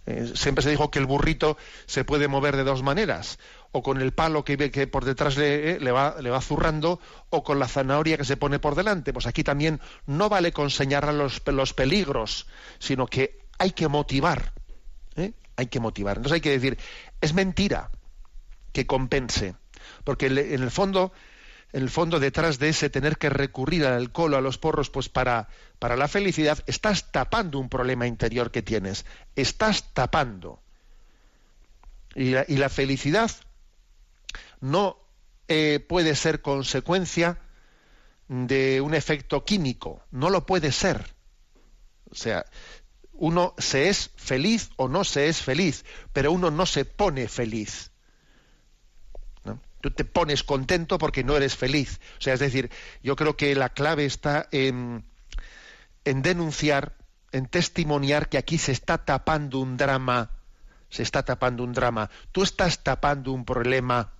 Eh, 0.06 0.32
siempre 0.34 0.62
se 0.62 0.70
dijo 0.70 0.90
que 0.90 0.98
el 0.98 1.06
burrito 1.06 1.56
se 1.86 2.04
puede 2.04 2.28
mover 2.28 2.56
de 2.56 2.64
dos 2.64 2.82
maneras, 2.82 3.38
o 3.76 3.82
con 3.82 4.00
el 4.00 4.12
palo 4.12 4.44
que, 4.44 4.70
que 4.70 4.86
por 4.86 5.04
detrás 5.04 5.36
le, 5.36 5.72
eh, 5.72 5.80
le 5.80 5.90
va, 5.90 6.40
zurrando, 6.40 7.00
o 7.30 7.42
con 7.42 7.58
la 7.58 7.66
zanahoria 7.66 8.16
que 8.16 8.24
se 8.24 8.36
pone 8.36 8.60
por 8.60 8.76
delante. 8.76 9.12
Pues 9.12 9.26
aquí 9.26 9.42
también 9.42 9.80
no 10.06 10.28
vale 10.28 10.52
con 10.52 10.70
señalar 10.70 11.12
los, 11.12 11.74
peligros, 11.74 12.46
sino 12.78 13.08
que 13.08 13.40
hay 13.58 13.72
que 13.72 13.88
motivar. 13.88 14.52
¿eh? 15.16 15.32
Hay 15.56 15.66
que 15.66 15.80
motivar. 15.80 16.18
Entonces 16.18 16.34
hay 16.34 16.40
que 16.40 16.52
decir, 16.52 16.78
es 17.20 17.34
mentira 17.34 17.90
que 18.72 18.86
compense, 18.86 19.56
porque 20.04 20.26
en 20.26 20.62
el 20.62 20.70
fondo 20.70 21.12
en 21.72 21.82
el 21.82 21.90
fondo 21.90 22.20
detrás 22.20 22.60
de 22.60 22.68
ese 22.68 22.90
tener 22.90 23.18
que 23.18 23.28
recurrir 23.28 23.84
al 23.86 23.94
alcohol 23.94 24.34
a 24.34 24.40
los 24.40 24.56
porros 24.56 24.88
pues 24.88 25.08
para, 25.08 25.48
la 25.80 26.06
felicidad, 26.06 26.60
estás 26.68 27.10
tapando 27.10 27.58
un 27.58 27.68
problema 27.68 28.06
interior 28.06 28.52
que 28.52 28.62
tienes. 28.62 29.04
Estás 29.34 29.92
tapando. 29.92 30.60
Y 32.14 32.30
la 32.30 32.68
felicidad 32.68 33.32
no 34.64 34.96
eh, 35.46 35.84
puede 35.86 36.14
ser 36.16 36.40
consecuencia 36.40 37.38
de 38.28 38.80
un 38.80 38.94
efecto 38.94 39.44
químico. 39.44 40.02
No 40.10 40.30
lo 40.30 40.46
puede 40.46 40.72
ser. 40.72 41.14
O 42.10 42.14
sea, 42.14 42.46
uno 43.12 43.54
se 43.58 43.90
es 43.90 44.10
feliz 44.16 44.70
o 44.76 44.88
no 44.88 45.04
se 45.04 45.28
es 45.28 45.42
feliz, 45.42 45.84
pero 46.14 46.32
uno 46.32 46.50
no 46.50 46.64
se 46.64 46.86
pone 46.86 47.28
feliz. 47.28 47.90
Tú 49.82 49.90
te 49.90 50.06
pones 50.06 50.42
contento 50.42 50.96
porque 50.96 51.24
no 51.24 51.36
eres 51.36 51.56
feliz. 51.56 52.00
O 52.18 52.22
sea, 52.22 52.32
es 52.32 52.40
decir, 52.40 52.70
yo 53.02 53.16
creo 53.16 53.36
que 53.36 53.54
la 53.54 53.68
clave 53.68 54.06
está 54.06 54.48
en, 54.50 55.04
en 56.06 56.22
denunciar, 56.22 56.96
en 57.32 57.44
testimoniar 57.48 58.30
que 58.30 58.38
aquí 58.38 58.56
se 58.56 58.72
está 58.72 59.04
tapando 59.04 59.58
un 59.58 59.76
drama, 59.76 60.30
se 60.88 61.02
está 61.02 61.22
tapando 61.22 61.62
un 61.64 61.74
drama. 61.74 62.08
Tú 62.32 62.42
estás 62.42 62.82
tapando 62.82 63.30
un 63.32 63.44
problema. 63.44 64.14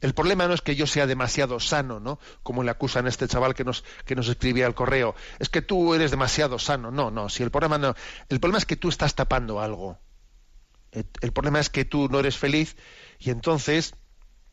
El 0.00 0.14
problema 0.14 0.46
no 0.46 0.54
es 0.54 0.62
que 0.62 0.76
yo 0.76 0.86
sea 0.86 1.06
demasiado 1.06 1.60
sano, 1.60 2.00
¿no? 2.00 2.18
Como 2.42 2.62
le 2.62 2.70
acusan 2.70 3.06
a 3.06 3.08
este 3.08 3.28
chaval 3.28 3.54
que 3.54 3.64
nos, 3.64 3.84
que 4.04 4.14
nos 4.14 4.28
escribía 4.28 4.66
al 4.66 4.74
correo. 4.74 5.14
Es 5.38 5.48
que 5.48 5.62
tú 5.62 5.94
eres 5.94 6.10
demasiado 6.10 6.58
sano. 6.58 6.90
No, 6.90 7.10
no, 7.10 7.28
si 7.28 7.42
el 7.42 7.50
problema 7.50 7.78
no. 7.78 7.94
El 8.28 8.40
problema 8.40 8.58
es 8.58 8.66
que 8.66 8.76
tú 8.76 8.88
estás 8.88 9.14
tapando 9.14 9.60
algo. 9.60 9.98
El, 10.92 11.06
el 11.20 11.32
problema 11.32 11.60
es 11.60 11.70
que 11.70 11.84
tú 11.84 12.08
no 12.08 12.20
eres 12.20 12.36
feliz 12.36 12.76
y 13.18 13.30
entonces 13.30 13.94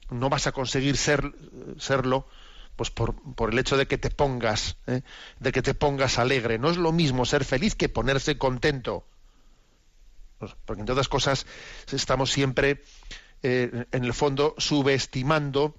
no 0.10 0.30
vas 0.30 0.48
a 0.48 0.52
conseguir 0.52 0.98
ser, 0.98 1.34
serlo 1.78 2.28
pues 2.76 2.90
por, 2.90 3.16
por 3.36 3.52
el 3.52 3.60
hecho 3.60 3.78
de 3.78 3.88
que 3.88 3.98
te 3.98 4.10
pongas, 4.10 4.78
¿eh? 4.88 5.02
de 5.40 5.52
que 5.52 5.62
te 5.62 5.74
pongas 5.74 6.18
alegre. 6.18 6.58
No 6.58 6.70
es 6.70 6.78
lo 6.78 6.92
mismo 6.92 7.26
ser 7.26 7.46
feliz 7.46 7.76
que 7.76 7.90
ponerse 7.90 8.38
contento. 8.38 9.06
Pues, 10.40 10.56
porque 10.66 10.82
en 10.82 10.88
todas 10.88 11.08
cosas 11.08 11.46
estamos 11.92 12.32
siempre, 12.32 12.84
eh, 13.44 13.86
en 13.92 14.04
el 14.04 14.14
fondo, 14.14 14.56
subestimando 14.58 15.76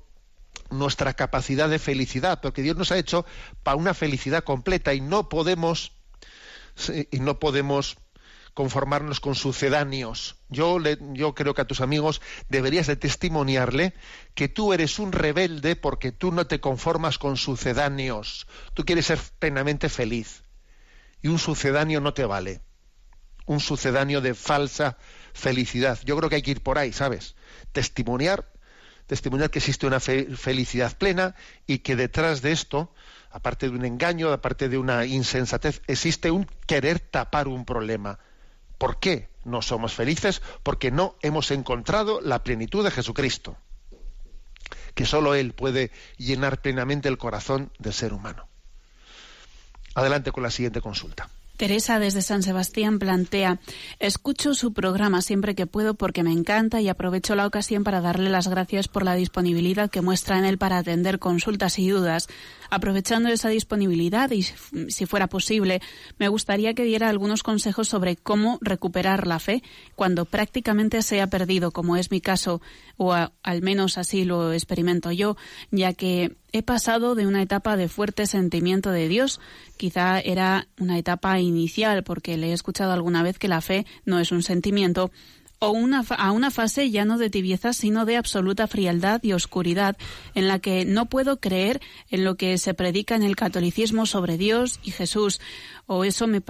nuestra 0.70 1.14
capacidad 1.14 1.68
de 1.68 1.78
felicidad, 1.78 2.40
porque 2.40 2.62
Dios 2.62 2.76
nos 2.76 2.92
ha 2.92 2.98
hecho 2.98 3.26
para 3.62 3.76
una 3.76 3.94
felicidad 3.94 4.44
completa 4.44 4.94
y 4.94 5.00
no 5.00 5.28
podemos 5.28 5.92
y 7.10 7.20
no 7.20 7.38
podemos 7.38 7.96
conformarnos 8.54 9.20
con 9.20 9.34
sucedáneos. 9.34 10.36
Yo, 10.48 10.78
le, 10.78 10.98
yo 11.12 11.34
creo 11.34 11.54
que 11.54 11.62
a 11.62 11.66
tus 11.66 11.80
amigos 11.80 12.20
deberías 12.48 12.86
de 12.86 12.96
testimoniarle 12.96 13.94
que 14.34 14.48
tú 14.48 14.72
eres 14.72 14.98
un 14.98 15.12
rebelde 15.12 15.74
porque 15.76 16.12
tú 16.12 16.30
no 16.30 16.46
te 16.46 16.60
conformas 16.60 17.18
con 17.18 17.36
sucedáneos. 17.36 18.46
Tú 18.72 18.84
quieres 18.84 19.06
ser 19.06 19.18
plenamente 19.38 19.88
feliz. 19.88 20.44
Y 21.20 21.28
un 21.28 21.38
sucedáneo 21.38 22.00
no 22.00 22.14
te 22.14 22.24
vale. 22.24 22.60
Un 23.46 23.60
sucedáneo 23.60 24.20
de 24.20 24.34
falsa 24.34 24.96
felicidad. 25.32 25.98
Yo 26.04 26.16
creo 26.16 26.30
que 26.30 26.36
hay 26.36 26.42
que 26.42 26.52
ir 26.52 26.62
por 26.62 26.78
ahí, 26.78 26.92
¿sabes? 26.92 27.34
Testimoniar, 27.72 28.48
testimoniar 29.06 29.50
que 29.50 29.58
existe 29.58 29.86
una 29.86 30.00
fe 30.00 30.26
felicidad 30.36 30.96
plena 30.96 31.34
y 31.66 31.78
que 31.78 31.96
detrás 31.96 32.40
de 32.40 32.52
esto, 32.52 32.92
aparte 33.30 33.68
de 33.68 33.76
un 33.76 33.84
engaño, 33.84 34.32
aparte 34.32 34.68
de 34.68 34.78
una 34.78 35.04
insensatez, 35.04 35.82
existe 35.86 36.30
un 36.30 36.46
querer 36.66 37.00
tapar 37.00 37.48
un 37.48 37.64
problema. 37.64 38.18
¿Por 38.78 38.98
qué 38.98 39.28
no 39.44 39.62
somos 39.62 39.94
felices? 39.94 40.42
Porque 40.62 40.90
no 40.90 41.16
hemos 41.22 41.50
encontrado 41.50 42.20
la 42.20 42.42
plenitud 42.42 42.84
de 42.84 42.90
Jesucristo, 42.90 43.56
que 44.94 45.06
sólo 45.06 45.34
Él 45.34 45.52
puede 45.52 45.90
llenar 46.16 46.62
plenamente 46.62 47.08
el 47.08 47.18
corazón 47.18 47.72
del 47.78 47.92
ser 47.92 48.12
humano. 48.12 48.48
Adelante 49.94 50.32
con 50.32 50.42
la 50.42 50.50
siguiente 50.50 50.80
consulta. 50.80 51.28
Teresa 51.56 52.00
desde 52.00 52.20
San 52.20 52.42
Sebastián 52.42 52.98
plantea, 52.98 53.60
escucho 54.00 54.54
su 54.54 54.72
programa 54.72 55.22
siempre 55.22 55.54
que 55.54 55.66
puedo 55.66 55.94
porque 55.94 56.24
me 56.24 56.32
encanta 56.32 56.80
y 56.80 56.88
aprovecho 56.88 57.36
la 57.36 57.46
ocasión 57.46 57.84
para 57.84 58.00
darle 58.00 58.28
las 58.28 58.48
gracias 58.48 58.88
por 58.88 59.04
la 59.04 59.14
disponibilidad 59.14 59.88
que 59.88 60.00
muestra 60.00 60.38
en 60.38 60.46
él 60.46 60.58
para 60.58 60.78
atender 60.78 61.20
consultas 61.20 61.78
y 61.78 61.88
dudas. 61.88 62.26
Aprovechando 62.70 63.28
esa 63.28 63.50
disponibilidad 63.50 64.32
y 64.32 64.42
si 64.42 65.06
fuera 65.06 65.28
posible, 65.28 65.80
me 66.18 66.26
gustaría 66.26 66.74
que 66.74 66.82
diera 66.82 67.08
algunos 67.08 67.44
consejos 67.44 67.88
sobre 67.88 68.16
cómo 68.16 68.58
recuperar 68.60 69.28
la 69.28 69.38
fe 69.38 69.62
cuando 69.94 70.24
prácticamente 70.24 71.02
se 71.02 71.20
ha 71.20 71.28
perdido, 71.28 71.70
como 71.70 71.96
es 71.96 72.10
mi 72.10 72.20
caso, 72.20 72.60
o 72.96 73.12
al 73.14 73.62
menos 73.62 73.96
así 73.96 74.24
lo 74.24 74.52
experimento 74.52 75.12
yo, 75.12 75.36
ya 75.70 75.92
que 75.92 76.36
he 76.54 76.62
pasado 76.62 77.14
de 77.16 77.26
una 77.26 77.42
etapa 77.42 77.76
de 77.76 77.88
fuerte 77.88 78.26
sentimiento 78.26 78.90
de 78.92 79.08
Dios, 79.08 79.40
quizá 79.76 80.20
era 80.20 80.68
una 80.78 80.96
etapa 80.98 81.40
inicial, 81.40 82.04
porque 82.04 82.36
le 82.36 82.50
he 82.50 82.52
escuchado 82.52 82.92
alguna 82.92 83.24
vez 83.24 83.38
que 83.40 83.48
la 83.48 83.60
fe 83.60 83.84
no 84.04 84.20
es 84.20 84.30
un 84.30 84.42
sentimiento, 84.44 85.10
o 85.58 85.70
una, 85.70 86.04
a 86.16 86.30
una 86.30 86.50
fase 86.52 86.90
ya 86.90 87.04
no 87.04 87.18
de 87.18 87.28
tibieza, 87.28 87.72
sino 87.72 88.04
de 88.04 88.16
absoluta 88.16 88.66
frialdad 88.68 89.20
y 89.24 89.32
oscuridad, 89.32 89.96
en 90.34 90.46
la 90.46 90.60
que 90.60 90.84
no 90.84 91.06
puedo 91.06 91.40
creer 91.40 91.80
en 92.08 92.22
lo 92.24 92.36
que 92.36 92.56
se 92.58 92.72
predica 92.72 93.16
en 93.16 93.24
el 93.24 93.34
catolicismo 93.34 94.06
sobre 94.06 94.38
Dios 94.38 94.78
y 94.84 94.92
Jesús, 94.92 95.40
o 95.86 96.04
eso 96.04 96.26
me- 96.28 96.42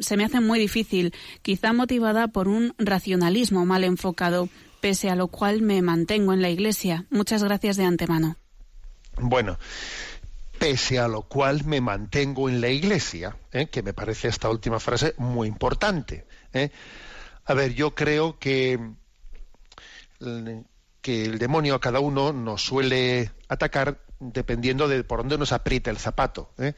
se 0.00 0.16
me 0.16 0.24
hace 0.24 0.40
muy 0.40 0.58
difícil, 0.58 1.12
quizá 1.42 1.72
motivada 1.74 2.28
por 2.28 2.48
un 2.48 2.74
racionalismo 2.78 3.66
mal 3.66 3.84
enfocado, 3.84 4.48
pese 4.80 5.10
a 5.10 5.16
lo 5.16 5.28
cual 5.28 5.60
me 5.60 5.82
mantengo 5.82 6.32
en 6.32 6.40
la 6.40 6.48
Iglesia. 6.50 7.04
Muchas 7.10 7.42
gracias 7.44 7.76
de 7.76 7.84
antemano. 7.84 8.36
Bueno, 9.16 9.58
pese 10.58 10.98
a 10.98 11.08
lo 11.08 11.22
cual 11.22 11.64
me 11.64 11.80
mantengo 11.80 12.48
en 12.48 12.60
la 12.60 12.68
iglesia, 12.68 13.36
¿eh? 13.52 13.66
que 13.66 13.82
me 13.82 13.92
parece 13.92 14.28
esta 14.28 14.48
última 14.48 14.80
frase 14.80 15.14
muy 15.18 15.48
importante. 15.48 16.26
¿eh? 16.52 16.70
A 17.44 17.54
ver, 17.54 17.74
yo 17.74 17.94
creo 17.94 18.38
que, 18.38 18.78
que 21.02 21.24
el 21.24 21.38
demonio 21.38 21.74
a 21.74 21.80
cada 21.80 22.00
uno 22.00 22.32
nos 22.32 22.62
suele 22.62 23.30
atacar 23.48 23.98
dependiendo 24.20 24.88
de 24.88 25.04
por 25.04 25.20
dónde 25.20 25.38
nos 25.38 25.52
aprieta 25.52 25.90
el 25.90 25.98
zapato. 25.98 26.50
¿eh? 26.58 26.74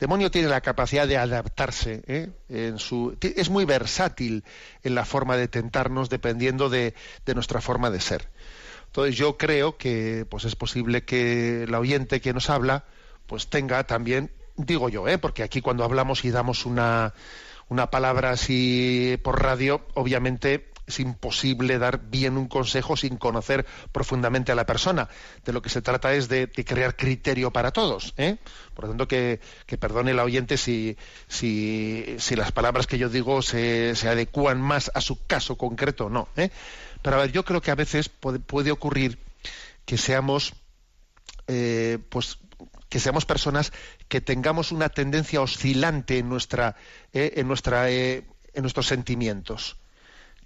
Demonio 0.00 0.30
tiene 0.30 0.48
la 0.48 0.60
capacidad 0.60 1.06
de 1.06 1.16
adaptarse, 1.16 2.02
¿eh? 2.08 2.30
en 2.48 2.78
su, 2.78 3.16
es 3.20 3.50
muy 3.50 3.64
versátil 3.64 4.44
en 4.82 4.96
la 4.96 5.04
forma 5.04 5.36
de 5.36 5.46
tentarnos 5.46 6.10
dependiendo 6.10 6.68
de, 6.68 6.94
de 7.24 7.34
nuestra 7.34 7.60
forma 7.60 7.90
de 7.90 8.00
ser. 8.00 8.28
Entonces 8.92 9.16
yo 9.16 9.38
creo 9.38 9.78
que 9.78 10.26
pues 10.28 10.44
es 10.44 10.54
posible 10.54 11.02
que 11.02 11.62
el 11.62 11.74
oyente 11.74 12.20
que 12.20 12.34
nos 12.34 12.50
habla 12.50 12.84
pues 13.26 13.48
tenga 13.48 13.84
también, 13.84 14.30
digo 14.56 14.90
yo, 14.90 15.08
¿eh? 15.08 15.16
porque 15.16 15.42
aquí 15.42 15.62
cuando 15.62 15.82
hablamos 15.82 16.26
y 16.26 16.30
damos 16.30 16.66
una, 16.66 17.14
una 17.70 17.90
palabra 17.90 18.32
así 18.32 19.18
por 19.22 19.42
radio, 19.42 19.80
obviamente 19.94 20.70
es 20.86 21.00
imposible 21.00 21.78
dar 21.78 22.00
bien 22.10 22.36
un 22.36 22.48
consejo 22.48 22.94
sin 22.98 23.16
conocer 23.16 23.64
profundamente 23.92 24.52
a 24.52 24.54
la 24.54 24.66
persona. 24.66 25.08
De 25.42 25.54
lo 25.54 25.62
que 25.62 25.70
se 25.70 25.80
trata 25.80 26.12
es 26.12 26.28
de, 26.28 26.48
de 26.48 26.64
crear 26.66 26.94
criterio 26.94 27.50
para 27.50 27.70
todos. 27.70 28.12
¿eh? 28.18 28.36
Por 28.74 28.84
lo 28.84 28.90
tanto, 28.90 29.08
que, 29.08 29.40
que 29.64 29.78
perdone 29.78 30.10
el 30.10 30.18
oyente 30.18 30.58
si, 30.58 30.98
si, 31.28 32.16
si 32.18 32.36
las 32.36 32.52
palabras 32.52 32.86
que 32.86 32.98
yo 32.98 33.08
digo 33.08 33.40
se, 33.40 33.96
se 33.96 34.08
adecúan 34.08 34.60
más 34.60 34.90
a 34.94 35.00
su 35.00 35.24
caso 35.24 35.56
concreto 35.56 36.06
o 36.06 36.10
no. 36.10 36.28
¿eh? 36.36 36.50
Pero 37.02 37.16
a 37.16 37.20
ver, 37.20 37.32
yo 37.32 37.44
creo 37.44 37.60
que 37.60 37.70
a 37.70 37.74
veces 37.76 38.08
puede, 38.08 38.38
puede 38.38 38.70
ocurrir 38.70 39.18
que 39.84 39.98
seamos, 39.98 40.54
eh, 41.48 41.98
pues, 42.08 42.38
que 42.88 43.00
seamos 43.00 43.24
personas 43.24 43.72
que 44.08 44.20
tengamos 44.20 44.70
una 44.72 44.88
tendencia 44.88 45.40
oscilante 45.40 46.18
en 46.18 46.28
nuestra, 46.28 46.76
eh, 47.12 47.32
en 47.36 47.48
nuestra, 47.48 47.90
eh, 47.90 48.24
en 48.54 48.62
nuestros 48.62 48.86
sentimientos 48.86 49.76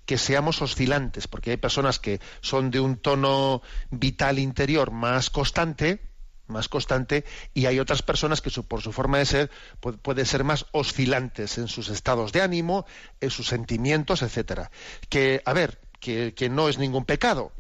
que 0.07 0.19
seamos 0.19 0.63
oscilantes, 0.63 1.27
porque 1.27 1.51
hay 1.51 1.57
personas 1.57 1.99
que 1.99 2.21
son 2.41 2.71
de 2.71 2.79
un 2.79 2.97
tono 2.97 3.61
vital 3.91 4.39
interior 4.39 4.93
más 4.93 5.31
constante, 5.31 5.99
más 6.47 6.69
constante, 6.69 7.25
y 7.55 7.67
hay 7.67 7.81
otras 7.81 8.03
personas 8.03 8.41
que 8.41 8.51
por 8.63 8.81
su 8.83 8.93
forma 8.93 9.19
de 9.19 9.27
ser 9.27 9.51
pu- 9.83 9.99
pueden 9.99 10.25
ser 10.25 10.45
más 10.45 10.67
oscilantes 10.71 11.59
en 11.59 11.67
sus 11.67 11.89
estados 11.89 12.31
de 12.31 12.41
ánimo, 12.41 12.87
en 13.21 13.31
sus 13.31 13.49
sentimientos, 13.49 14.23
etcétera. 14.23 14.71
Que, 15.09 15.43
a 15.45 15.53
ver, 15.53 15.81
que, 16.01 16.49
no 16.51 16.69
es 16.69 16.79
ningún 16.79 17.05
pecado, 17.05 17.53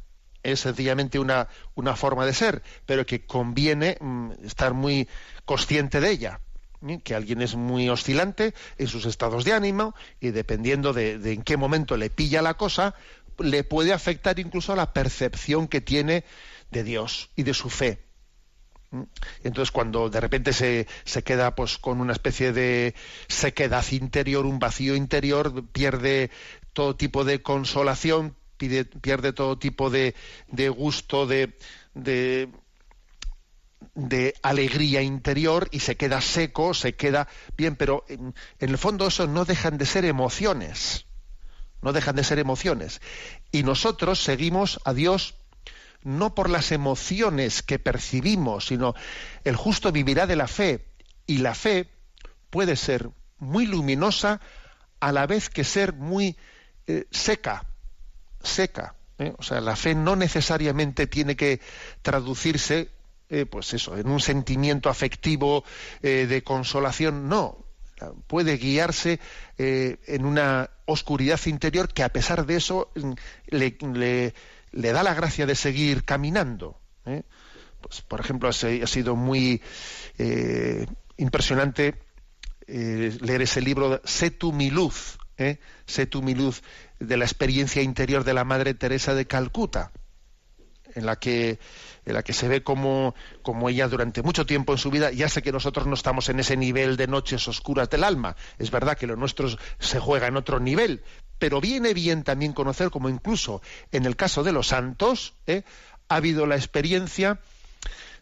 es 0.42 0.60
sencillamente 0.60 1.18
una, 1.18 1.48
una 1.74 1.96
forma 1.96 2.24
de 2.24 2.32
ser, 2.32 2.62
pero 2.86 3.06
que 3.06 3.26
conviene 3.26 3.96
mm, 4.00 4.32
estar 4.44 4.74
muy 4.74 5.08
consciente 5.44 6.00
de 6.00 6.10
ella. 6.10 6.40
que 7.02 7.14
alguien 7.14 7.42
es 7.42 7.56
muy 7.56 7.88
oscilante 7.88 8.54
en 8.78 8.86
sus 8.86 9.06
estados 9.06 9.44
de 9.44 9.52
ánimo 9.52 9.94
y 10.20 10.30
dependiendo 10.30 10.92
de, 10.92 11.14
en 11.32 11.42
qué 11.42 11.56
momento 11.56 11.96
le 11.96 12.10
pilla 12.10 12.42
la 12.42 12.54
cosa, 12.54 12.94
le 13.38 13.64
puede 13.64 13.92
afectar 13.92 14.38
incluso 14.38 14.72
a 14.72 14.76
la 14.76 14.92
percepción 14.92 15.68
que 15.68 15.80
tiene 15.80 16.24
de 16.70 16.84
Dios 16.84 17.30
y 17.34 17.42
de 17.42 17.54
su 17.54 17.70
fe. 17.70 18.06
Entonces, 19.42 19.72
cuando 19.72 20.08
de 20.08 20.20
repente 20.20 20.52
se, 20.52 20.86
se 21.04 21.22
queda 21.22 21.54
pues 21.54 21.76
con 21.78 22.00
una 22.00 22.12
especie 22.12 22.52
de 22.52 22.94
sequedad 23.28 23.84
interior, 23.90 24.46
un 24.46 24.58
vacío 24.58 24.94
interior, 24.94 25.64
pierde 25.72 26.30
todo 26.76 26.94
tipo 26.94 27.24
de 27.24 27.40
consolación, 27.40 28.36
pierde 28.58 29.32
todo 29.32 29.58
tipo 29.58 29.88
de, 29.88 30.14
de 30.48 30.68
gusto, 30.68 31.26
de, 31.26 31.56
de, 31.94 32.50
de 33.94 34.34
alegría 34.42 35.00
interior 35.00 35.68
y 35.72 35.80
se 35.80 35.96
queda 35.96 36.20
seco, 36.20 36.74
se 36.74 36.94
queda 36.94 37.28
bien, 37.56 37.76
pero 37.76 38.04
en, 38.08 38.34
en 38.58 38.68
el 38.68 38.76
fondo 38.76 39.06
eso 39.06 39.26
no 39.26 39.46
dejan 39.46 39.78
de 39.78 39.86
ser 39.86 40.04
emociones, 40.04 41.06
no 41.80 41.94
dejan 41.94 42.14
de 42.14 42.24
ser 42.24 42.38
emociones. 42.38 43.00
Y 43.52 43.62
nosotros 43.62 44.22
seguimos 44.22 44.78
a 44.84 44.92
Dios 44.92 45.34
no 46.02 46.34
por 46.34 46.50
las 46.50 46.72
emociones 46.72 47.62
que 47.62 47.78
percibimos, 47.78 48.66
sino 48.66 48.94
el 49.44 49.56
justo 49.56 49.92
vivirá 49.92 50.26
de 50.26 50.36
la 50.36 50.46
fe. 50.46 50.84
Y 51.26 51.38
la 51.38 51.54
fe 51.54 51.88
puede 52.50 52.76
ser 52.76 53.08
muy 53.38 53.64
luminosa 53.64 54.42
a 55.00 55.10
la 55.12 55.26
vez 55.26 55.48
que 55.48 55.64
ser 55.64 55.94
muy 55.94 56.36
eh, 56.86 57.06
seca, 57.10 57.64
seca. 58.42 58.94
¿eh? 59.18 59.32
O 59.38 59.42
sea, 59.42 59.60
la 59.60 59.76
fe 59.76 59.94
no 59.94 60.16
necesariamente 60.16 61.06
tiene 61.06 61.36
que 61.36 61.60
traducirse, 62.02 62.88
eh, 63.28 63.46
pues 63.46 63.74
eso, 63.74 63.96
en 63.96 64.08
un 64.08 64.20
sentimiento 64.20 64.88
afectivo 64.88 65.64
de 66.02 66.42
consolación, 66.44 67.28
no. 67.28 67.64
Puede 68.26 68.58
guiarse 68.58 69.18
en 69.56 70.26
una 70.26 70.68
oscuridad 70.84 71.40
interior 71.46 71.88
que 71.92 72.02
a 72.02 72.10
pesar 72.10 72.44
de 72.44 72.56
eso 72.56 72.90
mm, 72.94 73.12
le, 73.48 73.76
le- 73.94 74.34
le 74.72 74.92
da 74.92 75.02
la 75.02 75.14
gracia 75.14 75.46
de 75.46 75.54
seguir 75.54 76.04
caminando. 76.04 76.78
Pues, 77.80 78.02
por 78.02 78.20
ejemplo, 78.20 78.50
ha 78.50 78.52
sido 78.52 79.16
muy 79.16 79.62
impresionante 81.16 81.94
leer 82.68 83.42
ese 83.42 83.60
libro 83.60 84.00
Sé 84.04 84.30
tú 84.30 84.52
mi 84.52 84.70
luz, 84.70 85.18
¿eh? 85.38 85.58
Sé 85.86 86.06
tú 86.06 86.22
mi 86.22 86.34
luz, 86.34 86.62
de 86.98 87.16
la 87.16 87.24
experiencia 87.24 87.82
interior 87.82 88.24
de 88.24 88.34
la 88.34 88.44
Madre 88.44 88.74
Teresa 88.74 89.14
de 89.14 89.26
Calcuta, 89.26 89.92
en 90.94 91.06
la 91.06 91.16
que, 91.16 91.58
en 92.04 92.14
la 92.14 92.22
que 92.22 92.32
se 92.32 92.48
ve 92.48 92.62
como, 92.62 93.14
como 93.42 93.68
ella 93.68 93.88
durante 93.88 94.22
mucho 94.22 94.46
tiempo 94.46 94.72
en 94.72 94.78
su 94.78 94.90
vida, 94.90 95.10
ya 95.12 95.28
sé 95.28 95.42
que 95.42 95.52
nosotros 95.52 95.86
no 95.86 95.94
estamos 95.94 96.28
en 96.28 96.40
ese 96.40 96.56
nivel 96.56 96.96
de 96.96 97.06
noches 97.06 97.46
oscuras 97.48 97.90
del 97.90 98.04
alma, 98.04 98.36
es 98.58 98.70
verdad 98.70 98.96
que 98.96 99.06
lo 99.06 99.16
nuestro 99.16 99.48
se 99.78 100.00
juega 100.00 100.26
en 100.26 100.36
otro 100.36 100.58
nivel, 100.58 101.02
pero 101.38 101.60
viene 101.60 101.92
bien 101.92 102.22
también 102.22 102.52
conocer 102.52 102.90
como 102.90 103.08
incluso 103.08 103.60
en 103.92 104.06
el 104.06 104.16
caso 104.16 104.42
de 104.42 104.52
los 104.52 104.68
santos 104.68 105.34
¿eh? 105.46 105.62
ha 106.08 106.16
habido 106.16 106.46
la 106.46 106.56
experiencia 106.56 107.40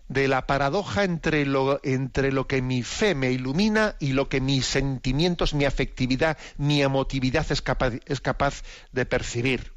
de 0.08 0.28
la 0.28 0.46
paradoja 0.46 1.04
entre 1.04 1.46
lo, 1.46 1.80
entre 1.82 2.30
lo 2.30 2.46
que 2.46 2.62
mi 2.62 2.82
fe 2.82 3.14
me 3.14 3.32
ilumina 3.32 3.96
y 3.98 4.12
lo 4.12 4.28
que 4.28 4.40
mis 4.40 4.66
sentimientos, 4.66 5.54
mi 5.54 5.64
afectividad, 5.64 6.36
mi 6.56 6.82
emotividad 6.82 7.46
es 7.50 7.62
capaz, 7.62 7.94
es 8.06 8.20
capaz 8.20 8.62
de 8.92 9.06
percibir. 9.06 9.72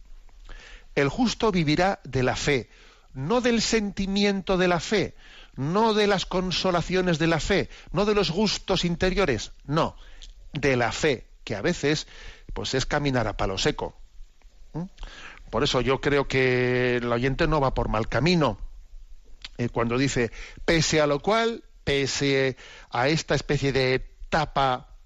El 0.96 1.10
justo 1.10 1.52
vivirá 1.52 2.00
de 2.04 2.24
la 2.24 2.36
fe, 2.36 2.70
no 3.14 3.42
del 3.42 3.62
sentimiento 3.62 4.58
de 4.58 4.68
la 4.68 4.80
fe, 4.80 5.16
no 5.56 5.94
de 5.94 6.08
las 6.08 6.26
consolaciones 6.26 7.20
de 7.20 7.28
la 7.28 7.40
fe, 7.40 7.70
no 7.92 8.06
de 8.06 8.16
los 8.16 8.32
gustos 8.32 8.86
interiores, 8.86 9.52
no, 9.66 9.96
de 10.54 10.76
la 10.76 10.92
fe, 10.92 11.26
que 11.44 11.56
a 11.56 11.62
veces 11.62 12.08
pues 12.54 12.74
es 12.74 12.86
caminar 12.86 13.28
a 13.28 13.38
palo 13.38 13.58
seco. 13.58 13.96
¿Mm? 14.74 14.84
Por 15.50 15.64
eso 15.64 15.82
yo 15.82 16.02
creo 16.02 16.28
que 16.28 16.98
el 16.98 17.12
oyente 17.12 17.48
no 17.48 17.62
va 17.62 17.74
por 17.74 17.90
mal 17.90 18.08
camino. 18.08 18.58
Eh, 19.58 19.70
cuando 19.70 19.98
dice, 19.98 20.32
pese 20.66 21.02
a 21.02 21.08
lo 21.08 21.20
cual, 21.20 21.64
pese 21.84 22.58
a 22.92 23.08
esta 23.08 23.36
especie 23.36 23.72
de 23.72 23.96
etapa 23.96 24.98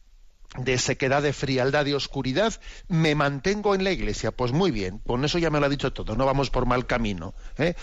de 0.58 0.78
sequedad, 0.78 1.22
de 1.22 1.32
frialdad, 1.32 1.86
de 1.86 1.96
oscuridad, 1.96 2.60
me 2.90 3.16
mantengo 3.16 3.74
en 3.74 3.84
la 3.84 3.92
iglesia. 3.92 4.32
Pues 4.32 4.52
muy 4.52 4.72
bien, 4.72 5.00
con 5.00 5.24
eso 5.24 5.38
ya 5.38 5.50
me 5.50 5.60
lo 5.60 5.66
ha 5.66 5.70
dicho 5.70 5.94
todo, 5.94 6.16
no 6.16 6.26
vamos 6.26 6.50
por 6.50 6.66
mal 6.66 6.86
camino. 6.86 7.34
¿eh? 7.58 7.76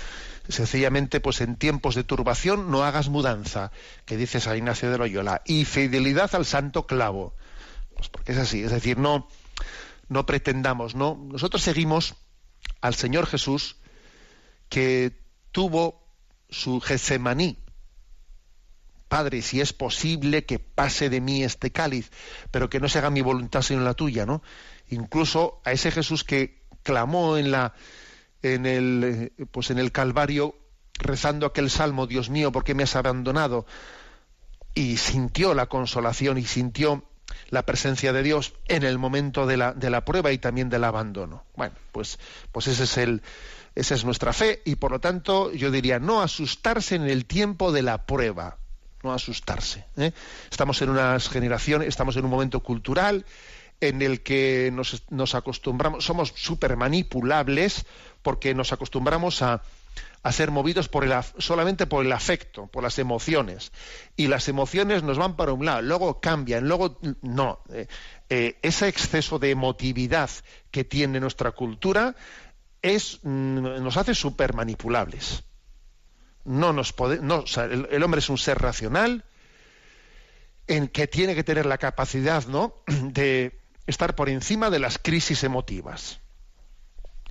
Sencillamente, 0.49 1.21
pues 1.21 1.41
en 1.41 1.57
tiempos 1.57 1.95
de 1.95 2.05
turbación 2.05 2.71
no 2.71 2.85
hagas 2.85 3.09
mudanza, 3.09 3.73
que 4.05 4.17
dice 4.17 4.41
San 4.41 4.57
Ignacio 4.57 4.91
de 4.91 4.99
Loyola, 4.99 5.43
y 5.47 5.65
fidelidad 5.65 6.35
al 6.35 6.45
santo 6.45 6.87
clavo. 6.87 7.35
Pues 7.95 8.09
porque 8.11 8.33
es 8.33 8.39
así, 8.39 8.63
es 8.63 8.71
decir, 8.71 8.99
no, 8.99 9.29
no 10.09 10.27
pretendamos, 10.27 10.95
no. 10.95 11.19
Nosotros 11.31 11.63
seguimos 11.63 12.17
al 12.81 12.95
Señor 12.95 13.27
Jesús 13.27 13.77
que 14.69 15.19
tuvo 15.53 16.08
su 16.49 16.81
Getsemaní. 16.81 17.59
Padre, 19.09 19.41
si 19.41 19.61
es 19.61 19.73
posible 19.73 20.45
que 20.45 20.59
pase 20.59 21.09
de 21.09 21.21
mí 21.21 21.43
este 21.43 21.71
cáliz, 21.71 22.11
pero 22.51 22.69
que 22.69 22.81
no 22.81 22.89
se 22.89 22.99
haga 22.99 23.11
mi 23.11 23.23
voluntad 23.23 23.63
sino 23.63 23.81
la 23.81 23.95
tuya, 23.95 24.27
¿no? 24.27 24.43
Incluso 24.91 25.61
a 25.65 25.73
ese 25.73 25.91
Jesús 25.91 26.25
que 26.25 26.63
clamó 26.83 27.39
en 27.39 27.51
la 27.51 27.75
en 28.43 28.67
el 28.67 29.33
pues 29.51 29.71
en 29.71 29.79
el 29.79 29.93
Calvario 29.93 30.55
rezando 30.99 31.47
aquel 31.47 31.71
salmo, 31.71 32.07
Dios 32.07 32.29
mío, 32.29 32.53
¿por 32.53 32.65
qué 32.65 32.75
me 32.75 32.83
has 32.83 32.97
abandonado? 32.97 33.67
Y 34.75 34.97
sintió 34.99 35.55
la 35.55 35.67
consolación 35.67 36.39
y 36.39 36.45
sintió 36.45 37.05
la 37.51 37.65
presencia 37.65 38.13
de 38.13 38.23
Dios 38.23 38.55
en 38.67 38.83
el 38.83 38.99
momento 38.99 39.47
de 39.47 39.57
la, 39.57 39.73
de 39.73 39.91
la 39.91 40.05
prueba 40.05 40.33
y 40.33 40.39
también 40.39 40.69
del 40.69 40.85
abandono. 40.85 41.45
Bueno, 41.57 41.75
pues, 41.93 42.19
pues 42.53 42.67
ese 42.69 42.85
es 42.85 42.99
el, 42.99 43.23
esa 43.79 43.95
es 43.95 44.05
nuestra 44.05 44.33
fe 44.33 44.61
y 44.65 44.75
por 44.75 44.91
lo 44.91 44.99
tanto 44.99 45.53
yo 45.53 45.71
diría 45.71 46.01
no 46.01 46.21
asustarse 46.21 46.97
en 46.97 47.05
el 47.09 47.27
tiempo 47.27 47.71
de 47.71 47.83
la 47.83 48.07
prueba, 48.07 48.59
no 49.05 49.13
asustarse. 49.13 49.85
¿eh? 49.97 50.13
Estamos 50.51 50.83
en 50.83 50.91
una 50.91 51.19
generación, 51.21 51.83
estamos 51.83 52.17
en 52.17 52.25
un 52.25 52.31
momento 52.31 52.61
cultural 52.61 53.25
en 53.81 54.03
el 54.03 54.23
que 54.23 54.71
nos, 54.73 55.05
nos 55.11 55.37
acostumbramos, 55.37 56.05
somos 56.05 56.33
súper 56.35 56.77
manipulables 56.77 57.87
porque 58.23 58.53
nos 58.53 58.73
acostumbramos 58.73 59.43
a, 59.43 59.63
a 60.23 60.33
ser 60.33 60.51
movidos 60.51 60.89
por 60.89 61.05
el, 61.05 61.15
solamente 61.39 61.87
por 61.87 62.05
el 62.05 62.13
afecto, 62.13 62.67
por 62.67 62.83
las 62.83 62.99
emociones. 62.99 63.73
Y 64.17 64.27
las 64.27 64.49
emociones 64.49 65.03
nos 65.03 65.19
van 65.19 65.37
para 65.37 65.53
un 65.53 65.65
lado, 65.65 65.83
luego 65.83 66.21
cambian, 66.21 66.67
luego 66.67 66.99
no. 67.23 67.61
Eh, 67.73 67.87
eh, 68.29 68.59
ese 68.63 68.89
exceso 68.89 69.39
de 69.39 69.51
emotividad 69.51 70.31
que 70.71 70.85
tiene 70.85 71.21
nuestra 71.21 71.53
cultura 71.53 72.17
es, 72.83 73.21
mm, 73.23 73.83
nos 73.83 73.97
hace 73.97 74.15
súper 74.15 74.55
manipulables. 74.55 75.45
No 76.45 76.73
nos 76.73 76.93
pode, 76.93 77.17
el, 77.17 78.03
hombre 78.03 78.21
es 78.21 78.29
un 78.31 78.39
ser 78.39 78.59
racional 78.59 79.25
en 80.67 80.89
que 80.89 81.07
tiene 81.07 81.35
que 81.35 81.45
tener 81.45 81.67
la 81.67 81.79
capacidad 81.79 82.47
¿no? 82.47 82.75
de 82.87 83.59
estar 83.87 84.15
por 84.15 84.29
encima 84.29 84.71
de 84.71 84.79
las 84.79 84.99
crisis 84.99 85.45
emotivas. 85.45 86.21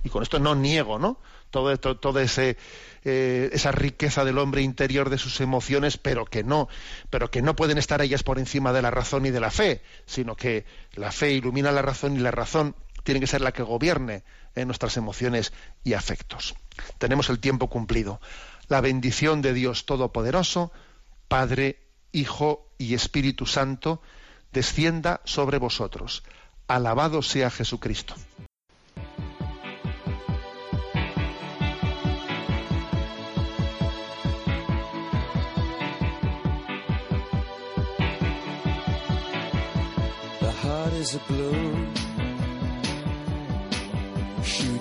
Y 0.04 0.10
con 0.10 0.22
esto 0.22 0.38
no 0.38 0.54
niego, 0.54 0.98
¿no? 0.98 1.18
todo, 1.50 1.76
todo, 1.78 1.96
todo 1.96 2.20
eh, 2.20 3.50
esa 3.52 3.72
riqueza 3.72 4.24
del 4.24 4.38
hombre 4.38 4.62
interior 4.62 5.10
de 5.10 5.18
sus 5.18 5.40
emociones, 5.40 5.98
pero 5.98 6.24
que 6.24 6.44
no, 6.44 6.68
pero 7.10 7.30
que 7.30 7.42
no 7.42 7.56
pueden 7.56 7.78
estar 7.78 8.02
ellas 8.02 8.22
por 8.22 8.38
encima 8.38 8.72
de 8.72 8.82
la 8.82 8.90
razón 8.90 9.26
y 9.26 9.30
de 9.30 9.40
la 9.40 9.50
fe, 9.50 9.82
sino 10.06 10.36
que 10.36 10.64
la 10.94 11.12
fe 11.12 11.32
ilumina 11.32 11.72
la 11.72 11.82
razón 11.82 12.16
y 12.16 12.20
la 12.20 12.30
razón 12.30 12.74
tiene 13.04 13.20
que 13.20 13.26
ser 13.26 13.40
la 13.40 13.52
que 13.52 13.62
gobierne 13.62 14.22
nuestras 14.66 14.96
emociones 14.96 15.52
y 15.84 15.94
afectos. 15.94 16.54
Tenemos 16.98 17.30
el 17.30 17.38
tiempo 17.38 17.68
cumplido. 17.68 18.20
La 18.68 18.80
bendición 18.80 19.42
de 19.42 19.52
Dios 19.52 19.86
Todopoderoso, 19.86 20.72
Padre, 21.28 21.80
Hijo 22.12 22.70
y 22.78 22.94
Espíritu 22.94 23.46
Santo, 23.46 24.02
descienda 24.52 25.20
sobre 25.24 25.58
vosotros. 25.58 26.22
Alabado 26.66 27.22
sea 27.22 27.50
Jesucristo. 27.50 28.14